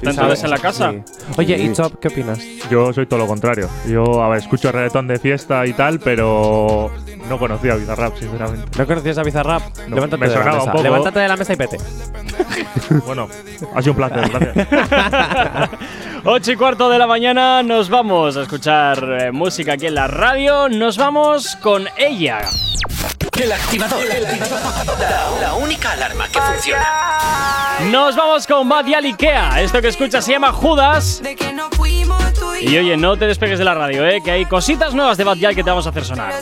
Sí, 0.00 0.06
Sentados 0.06 0.38
sí. 0.38 0.44
en 0.46 0.50
la 0.50 0.58
casa. 0.58 0.92
Sí. 0.92 1.02
Oye, 1.36 1.58
¿y 1.58 1.72
Chop, 1.74 1.94
qué 2.00 2.08
opinas? 2.08 2.38
Yo 2.70 2.92
soy 2.92 3.04
todo 3.06 3.20
lo 3.20 3.26
contrario. 3.26 3.68
Yo, 3.86 4.22
a 4.22 4.28
ver, 4.30 4.38
escucho 4.38 4.72
reggaetón 4.72 5.06
de 5.06 5.18
fiesta 5.18 5.66
y 5.66 5.74
tal, 5.74 6.00
pero 6.00 6.90
no 7.28 7.38
conocía 7.38 7.74
a 7.74 7.76
Bizarrap, 7.76 8.16
sinceramente. 8.18 8.66
¿No 8.78 8.86
conocías 8.86 9.18
a 9.18 9.22
Bizarrap? 9.22 9.62
No, 9.88 9.96
Levántate 9.96 10.16
me 10.22 10.28
de 10.28 10.34
la 10.34 10.38
sonaba 10.38 10.52
un 10.52 10.58
mesa. 10.60 10.72
poco. 10.72 10.82
Levántate 10.84 11.20
de 11.20 11.28
la 11.28 11.36
mesa 11.36 11.52
y 11.52 11.56
pete. 11.56 11.76
Bueno, 13.06 13.28
ha 13.74 13.82
sido 13.82 13.92
un 13.92 13.96
placer, 13.98 14.30
gracias. 14.30 14.68
8 16.24 16.52
y 16.52 16.56
cuarto 16.56 16.88
de 16.90 16.98
la 16.98 17.06
mañana, 17.06 17.62
nos 17.62 17.88
vamos 17.88 18.36
a 18.36 18.42
escuchar 18.42 18.98
eh, 19.20 19.32
música 19.32 19.74
aquí 19.74 19.86
en 19.86 19.94
la 19.94 20.06
radio. 20.08 20.68
Nos 20.68 20.96
vamos 20.98 21.56
con 21.56 21.84
ella. 21.96 22.40
El 23.40 23.52
activador. 23.52 24.04
La, 24.98 25.40
la 25.40 25.54
única 25.54 25.92
alarma 25.92 26.28
que 26.28 26.38
funciona. 26.38 27.78
Nos 27.90 28.14
vamos 28.14 28.46
con 28.46 28.68
Bad 28.68 28.84
Yal 28.84 29.04
Ikea. 29.06 29.62
Esto 29.62 29.80
que 29.80 29.88
escuchas 29.88 30.26
se 30.26 30.32
llama 30.32 30.52
Judas. 30.52 31.22
Y 32.60 32.76
oye, 32.76 32.98
no 32.98 33.16
te 33.16 33.26
despegues 33.26 33.58
de 33.58 33.64
la 33.64 33.72
radio, 33.72 34.06
¿eh? 34.06 34.20
Que 34.22 34.30
hay 34.32 34.44
cositas 34.44 34.92
nuevas 34.92 35.16
de 35.16 35.24
Bad 35.24 35.38
que 35.38 35.54
te 35.54 35.70
vamos 35.70 35.86
a 35.86 35.90
hacer 35.90 36.04
sonar. 36.04 36.34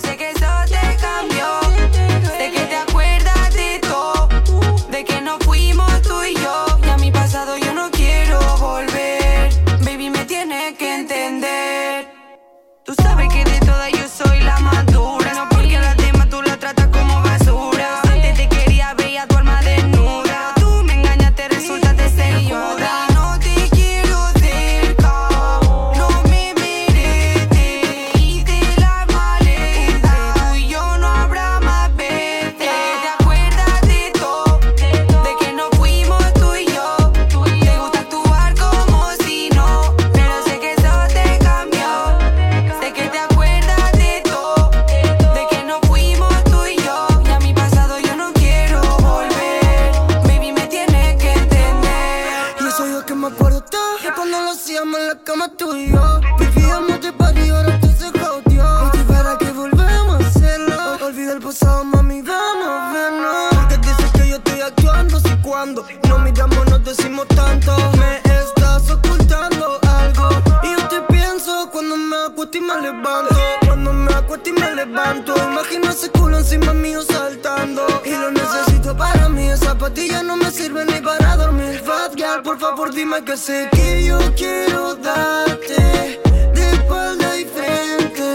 decimos 66.88 67.28
tanto. 67.28 67.76
Me 67.99 68.16
estás 68.33 68.90
ocultando 68.90 69.78
algo. 69.87 70.28
Y 70.62 70.73
yo 70.73 70.88
te 70.88 71.00
pienso 71.12 71.68
cuando 71.71 71.97
me 71.97 72.16
acuesto 72.28 72.59
y 72.59 72.61
me 72.62 72.80
levanto. 72.80 73.37
Cuando 73.66 73.92
me 73.92 74.14
acuesto 74.14 74.49
y 74.49 74.52
me 74.52 74.75
levanto. 74.75 75.35
Imagino 75.37 75.90
ese 75.90 76.11
culo 76.11 76.38
encima 76.38 76.73
mío 76.73 77.02
saltando. 77.02 77.87
Y 78.04 78.11
lo 78.11 78.30
necesito 78.30 78.97
para 78.97 79.28
mí. 79.28 79.49
Esas 79.49 79.68
zapatillas 79.68 80.25
no 80.25 80.37
me 80.37 80.50
sirven 80.50 80.87
ni 80.87 81.00
para 81.00 81.37
dormir. 81.37 81.83
Fat 81.85 82.14
girl, 82.16 82.42
por 82.42 82.59
favor 82.59 82.92
dime 82.95 83.23
que 83.23 83.37
sé 83.37 83.68
que 83.73 84.04
yo 84.04 84.18
quiero 84.35 84.95
darte. 84.97 86.21
De 86.54 86.71
espalda 86.73 87.37
y 87.37 87.45
frente. 87.45 88.28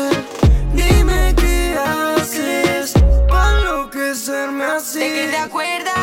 Dime 0.74 1.34
qué 1.36 1.76
haces. 1.76 2.94
Para 3.28 3.60
enloquecerme 3.60 4.66
así. 4.66 5.00
¿De 5.00 5.06
que 5.06 5.28
te 5.32 5.38
acuerdas? 5.38 6.03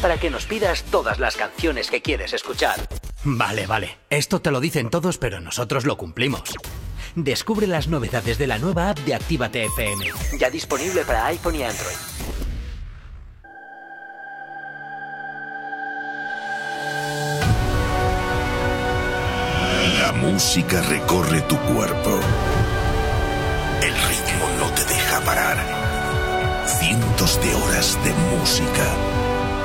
Para 0.00 0.18
que 0.18 0.30
nos 0.30 0.46
pidas 0.46 0.84
todas 0.84 1.18
las 1.18 1.36
canciones 1.36 1.90
que 1.90 2.02
quieres 2.02 2.32
escuchar. 2.32 2.76
Vale, 3.24 3.66
vale. 3.66 3.98
Esto 4.10 4.40
te 4.40 4.50
lo 4.50 4.60
dicen 4.60 4.90
todos, 4.90 5.18
pero 5.18 5.40
nosotros 5.40 5.84
lo 5.84 5.96
cumplimos. 5.96 6.54
Descubre 7.14 7.66
las 7.66 7.88
novedades 7.88 8.38
de 8.38 8.46
la 8.46 8.58
nueva 8.58 8.90
app 8.90 8.98
de 9.00 9.14
Actívate 9.14 9.64
FM. 9.64 10.06
Ya 10.38 10.50
disponible 10.50 11.04
para 11.04 11.26
iPhone 11.26 11.56
y 11.56 11.62
Android. 11.64 11.96
La 20.00 20.12
música 20.12 20.80
recorre 20.82 21.40
tu 21.42 21.56
cuerpo. 21.58 22.20
El 23.82 23.94
ritmo 23.94 24.48
no 24.60 24.70
te 24.74 24.84
deja 24.84 25.20
parar. 25.22 25.58
Cientos 26.66 27.40
de 27.42 27.54
horas 27.54 27.98
de 28.04 28.12
música. 28.36 29.27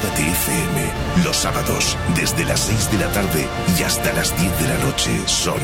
Actívate 0.00 0.30
FM, 0.30 1.24
los 1.24 1.36
sábados, 1.36 1.96
desde 2.16 2.46
las 2.46 2.60
6 2.60 2.90
de 2.90 2.98
la 3.04 3.12
tarde 3.12 3.46
y 3.78 3.82
hasta 3.82 4.10
las 4.14 4.34
10 4.40 4.58
de 4.58 4.68
la 4.68 4.78
noche, 4.78 5.10
son. 5.26 5.60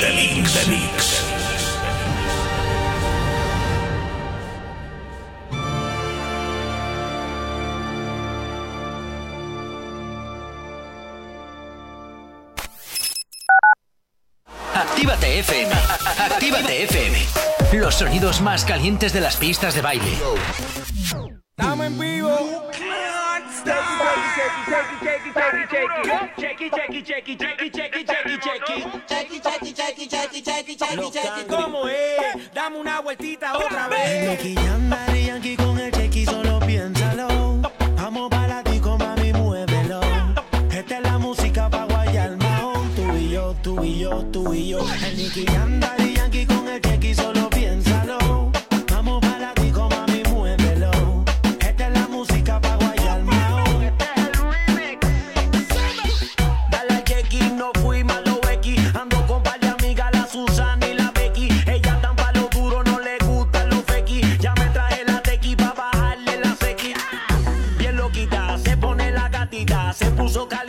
The 0.00 0.12
Mix. 0.12 0.52
The 0.52 0.70
Mix. 0.70 1.24
Actívate 14.74 15.38
FM. 15.38 15.72
Actívate 16.18 16.82
FM. 16.84 17.18
Los 17.72 17.94
sonidos 17.94 18.42
más 18.42 18.64
calientes 18.66 19.14
de 19.14 19.20
las 19.20 19.36
pistas 19.36 19.74
de 19.74 19.80
baile. 19.80 20.18
Estamos 21.58 21.86
en 21.86 21.98
vivo. 21.98 22.28
¿Cómo 31.48 31.88
es? 31.88 32.54
Dame 32.54 32.78
una 32.78 33.00
vueltita 33.00 33.58
otra 33.58 33.88
vez. 33.88 34.30
Nicky 34.30 34.54
Yankee 34.54 35.56
con 35.56 35.78
el 35.80 35.90
chequi, 35.90 36.24
solo 36.26 36.60
piénsalo. 36.60 37.60
Vamos 37.96 38.30
para 38.30 38.62
ti, 38.62 38.80
mami, 38.80 39.32
muévelo. 39.32 40.00
Esta 40.70 40.98
es 40.98 41.02
la 41.02 41.18
música 41.18 41.68
pa' 41.68 41.86
guayar 41.86 42.36
mahón. 42.36 42.88
Tú 42.94 43.16
y 43.16 43.30
yo, 43.30 43.56
tú 43.62 43.82
y 43.82 43.98
yo, 43.98 44.24
tú 44.32 44.54
y 44.54 44.68
yo. 44.68 44.78
El 45.04 45.16
Nicky 45.16 45.44
Yankee 45.44 46.46
con 46.46 46.68
el 46.68 46.87
gatita. 70.46 70.67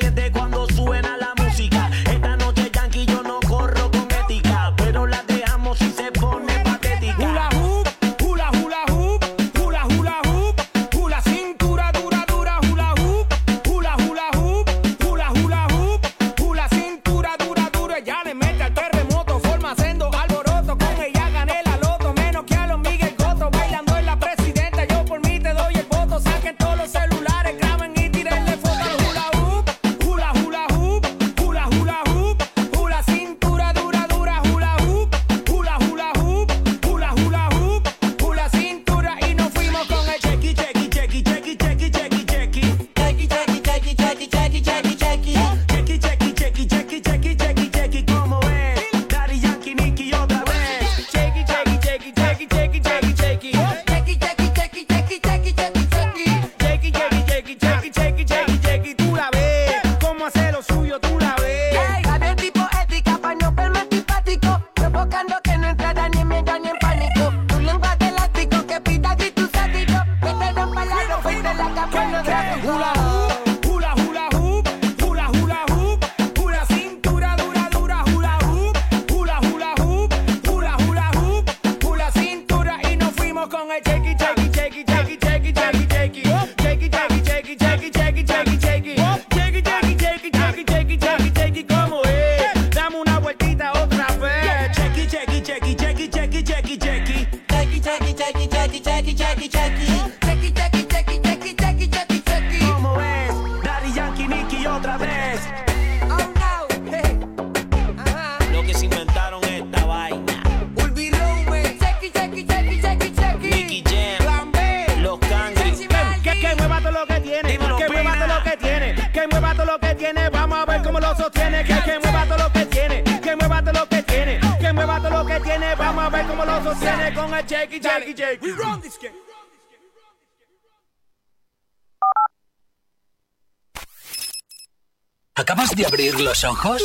Ojos? 136.49 136.81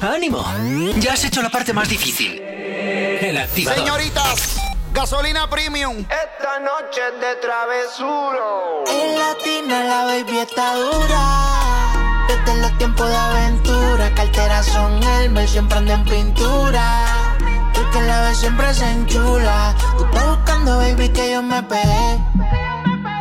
¡Ánimo! 0.00 0.42
Ya 0.96 1.12
has 1.12 1.24
hecho 1.24 1.42
la 1.42 1.50
parte 1.50 1.72
más 1.72 1.88
difícil. 1.88 2.40
El 2.40 3.36
activador. 3.36 3.78
Señoritas, 3.78 4.56
gasolina 4.94 5.48
premium. 5.50 5.98
Esta 5.98 6.58
noche 6.60 7.00
es 7.12 7.20
de 7.20 7.34
travesuro. 7.36 8.84
En 8.88 9.18
latina 9.18 9.84
la 9.84 10.04
baby 10.04 10.38
está 10.38 10.74
dura. 10.76 11.24
Desde 12.28 12.60
los 12.62 12.78
tiempos 12.78 13.08
de 13.08 13.16
aventura, 13.16 14.14
carteras 14.14 14.66
son 14.66 15.02
Elmer, 15.02 15.46
siempre 15.46 15.78
ando 15.78 15.92
en 15.92 16.04
pintura. 16.04 17.04
Tú 17.74 17.80
que 17.92 18.00
la 18.00 18.22
ves 18.22 18.38
siempre 18.38 18.72
se 18.72 18.90
enchula. 18.90 19.74
Tú 19.98 20.04
estás 20.06 20.26
buscando, 20.26 20.78
baby, 20.78 21.08
que 21.10 21.32
yo 21.32 21.42
me 21.42 21.62
pegué. 21.64 22.18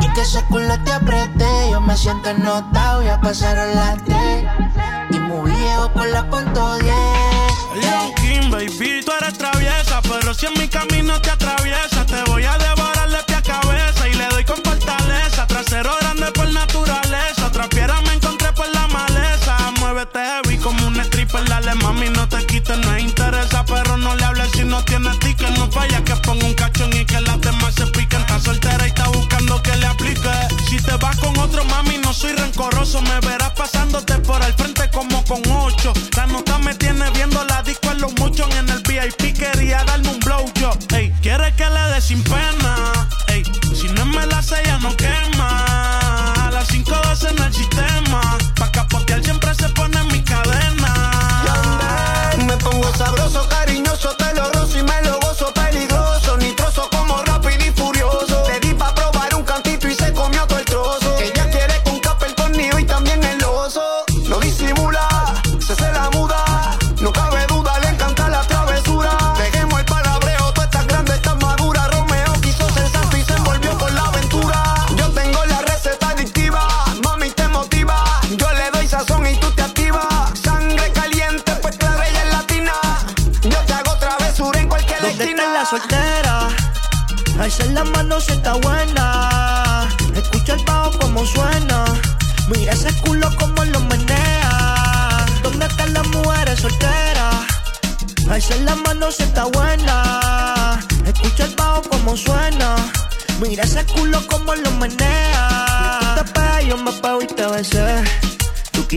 Y 0.01 0.13
que 0.13 0.21
ese 0.21 0.41
culo 0.45 0.81
te 0.85 0.93
apreté. 0.93 1.71
Yo 1.71 1.81
me 1.81 1.97
siento 1.97 2.33
notado, 2.35 3.03
ya 3.03 3.19
pasaron 3.19 3.75
las 3.75 4.03
tres. 4.05 4.18
Viejo 5.79 5.93
por 5.93 6.07
la 6.07 6.29
punto 6.29 6.77
10. 6.79 6.93
Lil' 7.75 8.13
Kim, 8.15 8.51
baby, 8.51 9.01
tú 9.05 9.11
eres 9.21 9.37
traviesa, 9.37 10.01
pero 10.01 10.33
si 10.33 10.47
en 10.47 10.53
mi 10.59 10.67
camino 10.67 11.21
te 11.21 11.29
atraviesa, 11.29 12.05
te 12.05 12.21
voy 12.29 12.43
a 12.43 12.57
devorar 12.57 13.09
de 13.09 13.23
pie 13.23 13.35
a 13.37 13.41
cabeza 13.41 14.07
y 14.09 14.13
le 14.13 14.27
doy 14.27 14.43
con 14.43 14.57
fortaleza. 14.57 15.47
Trasero 15.47 15.91
grande 16.01 16.31
por 16.33 16.51
naturaleza, 16.51 17.47
otra 17.47 17.69
piedra 17.69 18.01
me 18.01 18.13
encontré 18.13 18.51
por 18.51 18.67
la 18.73 18.87
maleza. 18.87 19.55
Muévete 19.79 20.19
heavy 20.19 20.57
como 20.57 20.85
un 20.85 20.99
stripper, 20.99 21.45
dale 21.47 21.73
mami, 21.75 22.09
no 22.09 22.27
te 22.27 22.45
quites, 22.45 22.77
no 22.79 22.97
interesa, 22.97 23.63
pero 23.63 23.95
no 23.95 24.15
le 24.15 24.25
hables 24.25 24.51
si 24.51 24.65
no 24.65 24.83
tienes 24.83 25.17
ticket, 25.19 25.51
no 25.57 25.71
falla 25.71 26.03
que 26.03 26.15
ponga 26.17 26.45
un 26.45 26.55
cachón 26.55 26.91
y 26.91 27.05
que 27.05 27.21
las 27.21 27.39
demás 27.39 27.75
se 27.75 27.87
piquen. 27.87 28.19
Está 28.19 28.37
soltera 28.39 28.85
y 28.85 28.89
está 28.89 29.07
buscando 29.07 29.61
que 29.63 29.77
le 29.77 29.85
aplique. 29.85 30.29
Si 30.67 30.77
te 30.81 30.97
vas 30.97 31.15
con 31.19 31.37
otro 31.37 31.63
mami, 31.63 31.99
no 31.99 32.13
soy 32.13 32.33
rencoroso, 32.33 33.01
me 33.01 33.17
verás 33.21 33.51
pasándote 33.51 33.78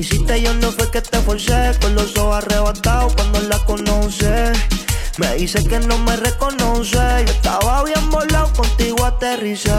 quisiste, 0.03 0.43
yo 0.43 0.53
no 0.55 0.73
fue 0.73 0.91
que 0.91 1.01
te 1.01 1.19
forcé. 1.19 1.73
Con 1.81 1.95
los 1.95 2.17
ojos 2.17 2.37
arrebatados 2.37 3.15
cuando 3.15 3.41
la 3.43 3.59
conoces. 3.65 4.59
Me 5.19 5.35
dice 5.37 5.65
que 5.65 5.79
no 5.79 5.97
me 5.99 6.17
reconoce. 6.17 6.99
Yo 7.27 7.33
estaba 7.33 7.85
bien 7.85 8.11
volado, 8.11 8.53
contigo 8.53 9.05
aterricé. 9.05 9.71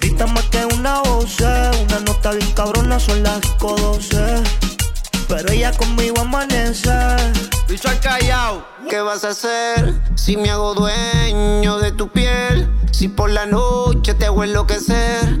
Grita 0.00 0.26
más 0.26 0.44
que 0.44 0.64
una 0.66 1.00
voz, 1.00 1.36
una 1.40 2.00
nota 2.06 2.30
bien 2.32 2.50
cabrona, 2.52 3.00
son 3.00 3.22
las 3.24 3.40
12. 3.58 4.42
Pero 5.28 5.50
ella 5.50 5.72
conmigo 5.72 6.20
amanece. 6.20 6.92
Visual 7.68 7.98
callao. 8.00 8.64
¿Qué 8.88 9.00
vas 9.00 9.24
a 9.24 9.30
hacer 9.30 9.94
si 10.14 10.36
me 10.36 10.50
hago 10.50 10.74
dueño 10.74 11.78
de 11.78 11.90
tu 11.92 12.08
piel? 12.08 12.70
Si 12.92 13.08
por 13.08 13.30
la 13.30 13.46
noche 13.46 14.14
te 14.14 14.26
hago 14.26 14.44
enloquecer. 14.44 15.40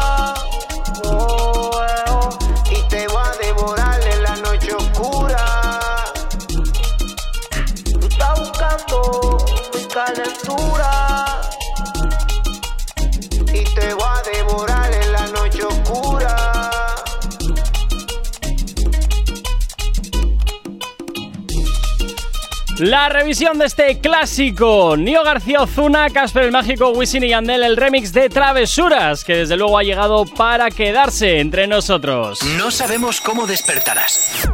La 22.81 23.09
revisión 23.09 23.59
de 23.59 23.65
este 23.67 23.99
clásico. 23.99 24.97
Nio 24.97 25.23
García 25.23 25.61
Ozuna, 25.61 26.09
Casper 26.09 26.45
el 26.45 26.51
Mágico, 26.51 26.89
Wisin 26.89 27.23
y 27.23 27.29
Yandel, 27.29 27.61
el 27.61 27.77
remix 27.77 28.11
de 28.11 28.27
Travesuras, 28.27 29.23
que 29.23 29.35
desde 29.35 29.55
luego 29.55 29.77
ha 29.77 29.83
llegado 29.83 30.25
para 30.25 30.71
quedarse 30.71 31.39
entre 31.41 31.67
nosotros. 31.67 32.41
No 32.57 32.71
sabemos 32.71 33.21
cómo 33.21 33.45
despertarás, 33.45 34.49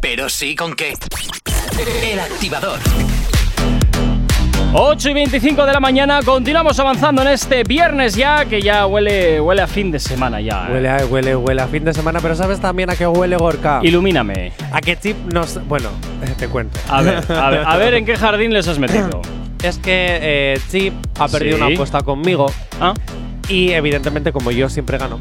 pero 0.00 0.28
sí 0.28 0.54
con 0.54 0.76
qué. 0.76 0.94
El 2.04 2.20
activador. 2.20 2.78
8 4.74 5.10
y 5.10 5.12
25 5.12 5.66
de 5.66 5.72
la 5.72 5.80
mañana, 5.80 6.20
continuamos 6.24 6.78
avanzando 6.80 7.20
en 7.20 7.28
este 7.28 7.62
viernes 7.62 8.14
ya, 8.14 8.46
que 8.46 8.62
ya 8.62 8.86
huele, 8.86 9.38
huele 9.38 9.60
a 9.60 9.66
fin 9.66 9.90
de 9.90 9.98
semana 9.98 10.40
ya. 10.40 10.66
¿eh? 10.66 10.72
Huele 10.72 10.88
a, 10.88 11.06
huele, 11.06 11.36
huele 11.36 11.60
a 11.62 11.66
fin 11.68 11.84
de 11.84 11.92
semana, 11.92 12.20
pero 12.22 12.34
¿sabes 12.34 12.58
también 12.58 12.88
a 12.88 12.96
qué 12.96 13.06
huele 13.06 13.36
Gorka? 13.36 13.80
Ilumíname. 13.82 14.52
A 14.72 14.80
qué 14.80 14.96
chip 14.96 15.16
nos. 15.30 15.62
Bueno, 15.68 15.90
te 16.38 16.48
cuento. 16.48 16.78
A 16.88 17.02
ver, 17.02 17.16
a 17.30 17.50
ver, 17.50 17.64
a 17.66 17.76
ver 17.76 17.94
en 17.94 18.06
qué 18.06 18.16
jardín 18.16 18.54
les 18.54 18.66
has 18.68 18.78
metido. 18.78 19.20
Es 19.62 19.78
que 19.78 20.18
eh, 20.20 20.60
Chip 20.72 20.92
ha 21.20 21.28
perdido 21.28 21.56
Sí. 21.56 21.62
una 21.62 21.72
apuesta 21.72 22.02
conmigo. 22.02 22.46
Ah. 22.80 22.94
Y 23.48 23.70
evidentemente, 23.70 24.32
como 24.32 24.50
yo 24.50 24.68
siempre 24.68 24.98
gano. 24.98 25.20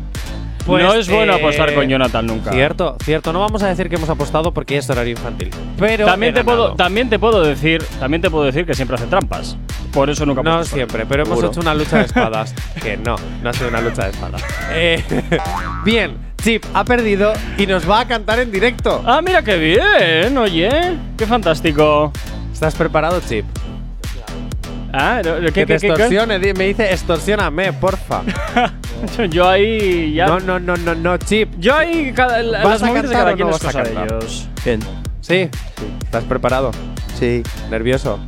No 0.68 0.94
es 0.94 1.10
bueno 1.10 1.34
eh, 1.34 1.36
apostar 1.38 1.74
con 1.74 1.88
Jonathan 1.88 2.26
nunca. 2.26 2.52
Cierto, 2.52 2.96
cierto. 3.04 3.34
No 3.34 3.40
vamos 3.40 3.64
a 3.64 3.68
decir 3.68 3.90
que 3.90 3.96
hemos 3.96 4.10
apostado 4.10 4.54
porque 4.54 4.78
es 4.78 4.90
horario 4.90 5.12
infantil. 5.12 5.50
Pero 5.78 6.06
también 6.06 6.34
te 6.34 6.44
puedo, 6.44 6.74
también 6.76 7.10
te 7.10 7.20
puedo 7.20 7.42
decir, 7.44 7.84
también 8.00 8.22
te 8.22 8.30
puedo 8.30 8.46
decir 8.46 8.66
que 8.66 8.74
siempre 8.74 8.96
hace 8.96 9.08
trampas. 9.08 9.58
Por 9.92 10.10
eso 10.10 10.26
nunca 10.26 10.42
No 10.44 10.64
siempre, 10.64 11.06
pero 11.06 11.24
hemos 11.24 11.38
Seguro. 11.40 11.52
hecho 11.52 11.60
una 11.62 11.74
lucha 11.74 11.98
de 11.98 12.06
espadas. 12.06 12.54
que 12.82 12.98
no, 12.98 13.16
no 13.44 13.50
ha 13.50 13.54
sido 13.54 13.70
una 13.70 13.82
lucha 13.82 14.04
de 14.06 14.10
espadas. 14.12 14.44
Eh, 14.72 15.04
bien, 15.86 16.18
Chip 16.42 16.64
ha 16.74 16.84
perdido 16.86 17.34
y 17.58 17.66
nos 17.68 17.90
va 17.90 18.02
a 18.02 18.08
cantar 18.08 18.40
en 18.40 18.52
directo. 18.52 19.04
Ah, 19.06 19.22
mira 19.22 19.42
qué 19.44 19.58
bien, 19.58 20.38
oye. 20.38 20.70
Qué 21.18 21.26
fantástico. 21.26 22.12
¿Estás 22.54 22.76
preparado, 22.76 23.20
Chip? 23.28 23.46
Ah, 24.94 25.22
no, 25.24 25.36
¿qué, 25.40 25.52
que 25.52 25.52
te 25.52 25.66
qué, 25.66 25.78
qué? 25.80 25.88
extorsione, 25.88 26.40
di- 26.40 26.54
me 26.54 26.66
dice 26.66 26.92
extorsioname, 26.92 27.74
porfa. 27.74 28.22
Yo 29.30 29.48
ahí 29.50 30.14
ya. 30.14 30.28
No, 30.28 30.40
no, 30.40 30.60
no, 30.60 30.76
no, 30.78 30.94
no, 30.96 31.18
Chip. 31.18 31.50
Yo 31.58 31.76
ahí 31.76 32.12
cada, 32.14 32.42
la- 32.44 32.64
¿Vas 32.64 32.82
las 32.82 32.84
a 32.84 32.86
movidas 32.88 33.10
de 33.10 33.16
cantar 33.16 33.22
cada 33.24 33.32
o 33.32 33.36
quien 33.36 33.48
no 33.50 33.56
es 33.56 33.64
vas 33.64 33.76
a 33.76 33.80
cosa 33.80 33.90
de 33.90 33.96
cantar? 33.96 34.18
ellos. 34.22 34.50
Bien. 34.66 34.80
¿Sí? 35.22 35.50
¿Estás 36.04 36.24
preparado? 36.26 36.72
Sí. 37.18 37.44
¿Nervioso? 37.70 38.20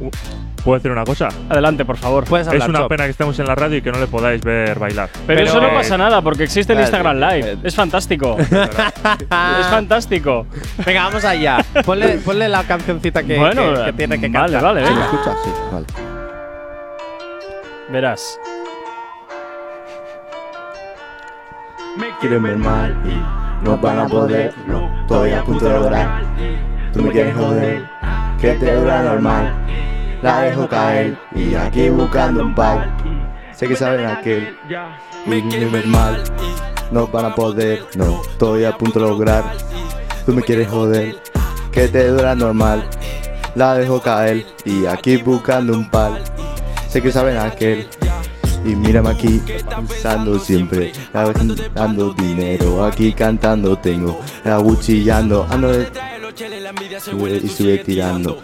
¿Puedo 0.63 0.77
decir 0.77 0.91
una 0.91 1.03
cosa? 1.03 1.27
Adelante, 1.49 1.83
por 1.83 1.97
favor. 1.97 2.23
Puedes 2.23 2.47
Es 2.47 2.53
hablar, 2.53 2.69
una 2.69 2.79
Chop. 2.79 2.87
pena 2.89 3.03
que 3.03 3.09
estemos 3.09 3.37
en 3.37 3.47
la 3.47 3.53
radio 3.55 3.77
y 3.77 3.81
que 3.81 3.91
no 3.91 3.99
le 3.99 4.07
podáis 4.07 4.41
ver 4.41 4.79
bailar. 4.79 5.09
Pero, 5.27 5.39
Pero- 5.39 5.41
eso 5.49 5.59
no 5.61 5.73
pasa 5.73 5.97
nada, 5.97 6.21
porque 6.21 6.43
existe 6.45 6.71
el 6.71 6.77
Vale, 6.79 6.85
Instagram 6.87 7.17
Live. 7.19 7.51
eh, 7.51 7.57
Es 7.63 7.75
fantástico. 7.75 8.37
es 8.39 9.67
fantástico. 9.69 10.45
Venga, 10.85 11.03
vamos 11.05 11.25
allá. 11.25 11.57
Ponle, 11.85 12.17
ponle 12.19 12.47
la 12.47 12.63
cancioncita 12.63 13.23
que, 13.23 13.37
bueno, 13.37 13.73
que- 13.73 13.85
que 13.85 13.93
tiene 13.93 14.19
que 14.21 14.29
vale, 14.29 14.53
cantar. 14.53 14.63
vale, 14.63 14.85
¿Se 14.85 14.91
me 14.93 14.99
venga. 14.99 15.05
escucha? 15.11 15.35
Sí, 15.43 15.49
vale. 15.71 15.85
Verás. 17.89 18.39
Quieren 22.19 22.43
ver 22.43 22.57
mal 22.57 22.95
y 23.03 23.65
no 23.65 23.77
van 23.77 23.99
a 23.99 24.07
poder, 24.07 24.53
no, 24.65 24.89
estoy 25.01 25.31
a 25.33 25.43
punto 25.43 25.65
de 25.65 25.73
lograr. 25.73 26.21
Tú 26.93 27.03
me 27.03 27.11
quieres 27.11 27.35
joder, 27.35 27.85
que 28.39 28.53
te 28.53 28.73
dura 28.75 29.03
normal. 29.03 29.53
La 30.21 30.39
dejo 30.39 30.69
caer 30.69 31.17
y 31.35 31.53
aquí 31.55 31.89
buscando 31.89 32.43
un 32.43 32.55
pal. 32.55 32.89
Sé 33.51 33.67
que 33.67 33.75
saben 33.75 34.05
aquel. 34.05 34.57
Y 35.25 35.41
quieren 35.49 35.71
ver 35.73 35.85
mal, 35.87 36.23
no 36.91 37.07
van 37.07 37.25
a 37.25 37.35
poder, 37.35 37.83
no, 37.95 38.21
estoy 38.21 38.63
a 38.63 38.77
punto 38.77 39.01
de 39.01 39.05
lograr. 39.05 39.43
Tú 40.25 40.31
me 40.31 40.41
quieres 40.43 40.69
joder, 40.69 41.17
que 41.73 41.89
te 41.89 42.07
dura 42.07 42.35
normal. 42.35 42.87
La 43.55 43.75
dejo 43.75 44.01
caer 44.01 44.45
y 44.63 44.85
aquí 44.85 45.17
buscando 45.17 45.73
un 45.73 45.89
pal. 45.89 46.23
Sé 46.93 47.01
que 47.01 47.11
saben 47.11 47.37
aquel. 47.37 47.87
Y 48.63 48.75
mírame 48.75 49.09
aquí, 49.09 49.41
pensando 49.87 50.37
siempre, 50.37 50.91
dando 51.73 52.13
dinero, 52.13 52.85
aquí 52.85 53.11
cantando 53.13 53.75
tengo, 53.75 54.19
aguchillando, 54.45 55.47
ando 55.49 55.69
de... 55.69 55.87
sube 56.99 57.41
y 57.43 57.47
sigue 57.47 57.79
tirando. 57.79 58.37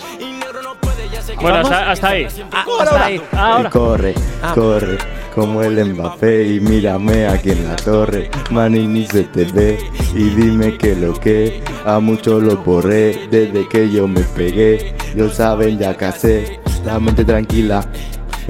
Bueno, 1.40 1.58
hasta, 1.60 1.92
hasta 1.92 2.08
ahí. 2.10 2.28
Ah, 2.52 2.66
hasta 2.82 3.06
ahí. 3.06 3.22
Ahora. 3.34 3.70
corre, 3.70 4.16
Ah. 4.42 4.52
corre, 4.56 4.98
como 5.36 5.62
el 5.62 5.94
Mbappé 5.94 6.48
y 6.56 6.60
mírame 6.60 7.28
aquí 7.28 7.52
en 7.52 7.68
la 7.68 7.76
torre, 7.76 8.32
manini 8.50 9.06
se 9.06 9.26
te 9.26 9.46
ve 9.46 9.78
y 10.16 10.24
dime 10.24 10.76
que 10.76 10.96
lo 10.96 11.14
que 11.14 11.62
a 11.86 12.00
muchos 12.00 12.42
los 12.42 12.66
borré 12.66 13.28
desde 13.30 13.70
que 13.70 13.92
yo 13.92 14.08
me 14.08 14.22
pegué, 14.22 14.96
yo 15.16 15.30
saben 15.30 15.78
ya 15.78 15.96
casé, 15.96 16.60
la 16.84 17.00
mente 17.00 17.24
tranquila, 17.24 17.86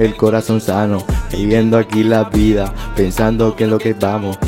el 0.00 0.16
corazón 0.16 0.60
sano, 0.60 1.04
viviendo 1.30 1.78
aquí 1.78 2.02
la 2.02 2.24
vida, 2.24 2.72
pensando 2.96 3.54
que 3.54 3.64
es 3.64 3.70
lo 3.70 3.78
que 3.78 3.92
vamos. 3.94 4.38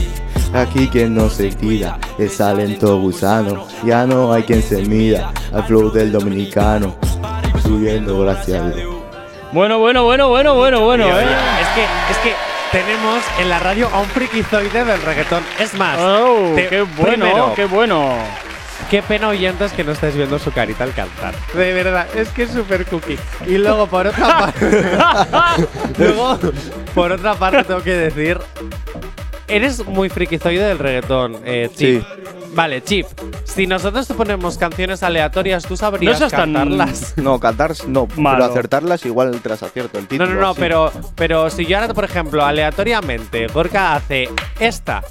Aquí 0.55 0.88
quien 0.88 1.15
no 1.15 1.29
se 1.31 1.51
tira, 1.51 1.99
es 2.19 2.37
talento 2.37 2.99
gusano, 2.99 3.67
ya 3.85 4.07
no 4.07 4.33
hay 4.33 4.43
quien 4.43 4.62
se 4.62 4.83
mida 4.83 5.33
al 5.53 5.65
flow 5.65 5.91
del 5.91 6.12
dominicano, 6.12 6.95
subiendo 7.62 8.21
gracias 8.21 8.62
a 8.62 8.71
Dios. 8.71 8.95
Bueno, 9.53 9.79
bueno, 9.79 10.05
bueno, 10.05 10.29
bueno, 10.29 10.55
bueno, 10.55 10.81
bueno, 10.81 11.07
eh. 11.07 11.23
Es 11.61 11.69
que, 11.75 11.83
es 12.11 12.19
que 12.23 12.33
tenemos 12.71 13.23
en 13.38 13.49
la 13.51 13.59
radio 13.59 13.88
a 13.93 14.01
un 14.01 14.07
frikizoide 14.07 14.85
del 14.85 15.01
reggaetón. 15.03 15.43
Es 15.59 15.75
más, 15.75 15.99
Oh, 16.01 16.53
te- 16.55 16.69
qué 16.69 16.83
bueno, 16.83 17.25
primero, 17.27 17.53
qué 17.55 17.65
bueno. 17.67 18.15
Qué 18.90 19.03
pena 19.03 19.29
oyentes 19.29 19.73
que 19.73 19.85
no 19.85 19.92
estáis 19.92 20.14
viendo 20.14 20.38
su 20.38 20.53
carita 20.53 20.85
al 20.85 20.92
cantar. 20.92 21.35
De 21.55 21.73
verdad, 21.73 22.07
es 22.14 22.29
que 22.29 22.42
es 22.42 22.51
súper 22.51 22.85
cookie. 22.87 23.18
Y 23.47 23.57
luego 23.57 23.87
por 23.87 24.07
otra 24.07 24.38
parte. 24.38 24.97
luego, 25.99 26.38
por 26.95 27.12
otra 27.12 27.35
parte, 27.35 27.64
tengo 27.64 27.83
que 27.83 27.95
decir. 27.97 28.38
Eres 29.48 29.85
muy 29.87 30.09
frikizoide 30.09 30.64
del 30.64 30.78
reggaetón, 30.78 31.37
eh, 31.44 31.68
Chip. 31.74 32.02
Vale, 32.55 32.83
Chip. 32.83 33.07
Si 33.44 33.66
nosotros 33.66 34.07
te 34.09 34.14
ponemos 34.14 34.57
canciones 34.57 35.02
aleatorias, 35.02 35.64
tú 35.64 35.76
sabrías 35.76 36.20
No 36.20 36.28
tan- 36.28 36.52
cantarlas. 36.52 37.14
No, 37.22 37.38
cantar 37.40 37.72
no, 37.87 38.07
Malo. 38.16 38.38
pero 38.38 38.50
acertarlas 38.50 39.05
igual 39.07 39.40
te 39.42 39.48
las 39.48 39.62
acierto. 39.62 39.98
El 39.98 40.05
No, 40.05 40.09
título, 40.09 40.35
no, 40.35 40.40
no, 40.40 40.55
sí. 40.55 40.61
pero, 40.61 40.92
pero 41.14 41.50
si 41.50 41.66
yo 41.66 41.78
ahora, 41.78 41.92
por 41.92 42.05
ejemplo, 42.05 42.44
aleatoriamente, 42.44 43.46
Gorka 43.48 43.94
hace 43.94 44.28
esta 44.59 45.02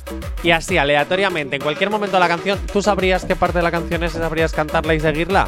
y 0.43 0.51
así, 0.51 0.77
aleatoriamente, 0.77 1.57
en 1.57 1.61
cualquier 1.61 1.89
momento 1.89 2.15
de 2.17 2.19
la 2.21 2.27
canción, 2.27 2.59
¿tú 2.71 2.81
sabrías 2.81 3.25
qué 3.25 3.35
parte 3.35 3.59
de 3.59 3.63
la 3.63 3.71
canción 3.71 4.03
es 4.03 4.15
y 4.15 4.17
sabrías 4.17 4.53
cantarla 4.53 4.93
y 4.95 4.99
seguirla? 4.99 5.47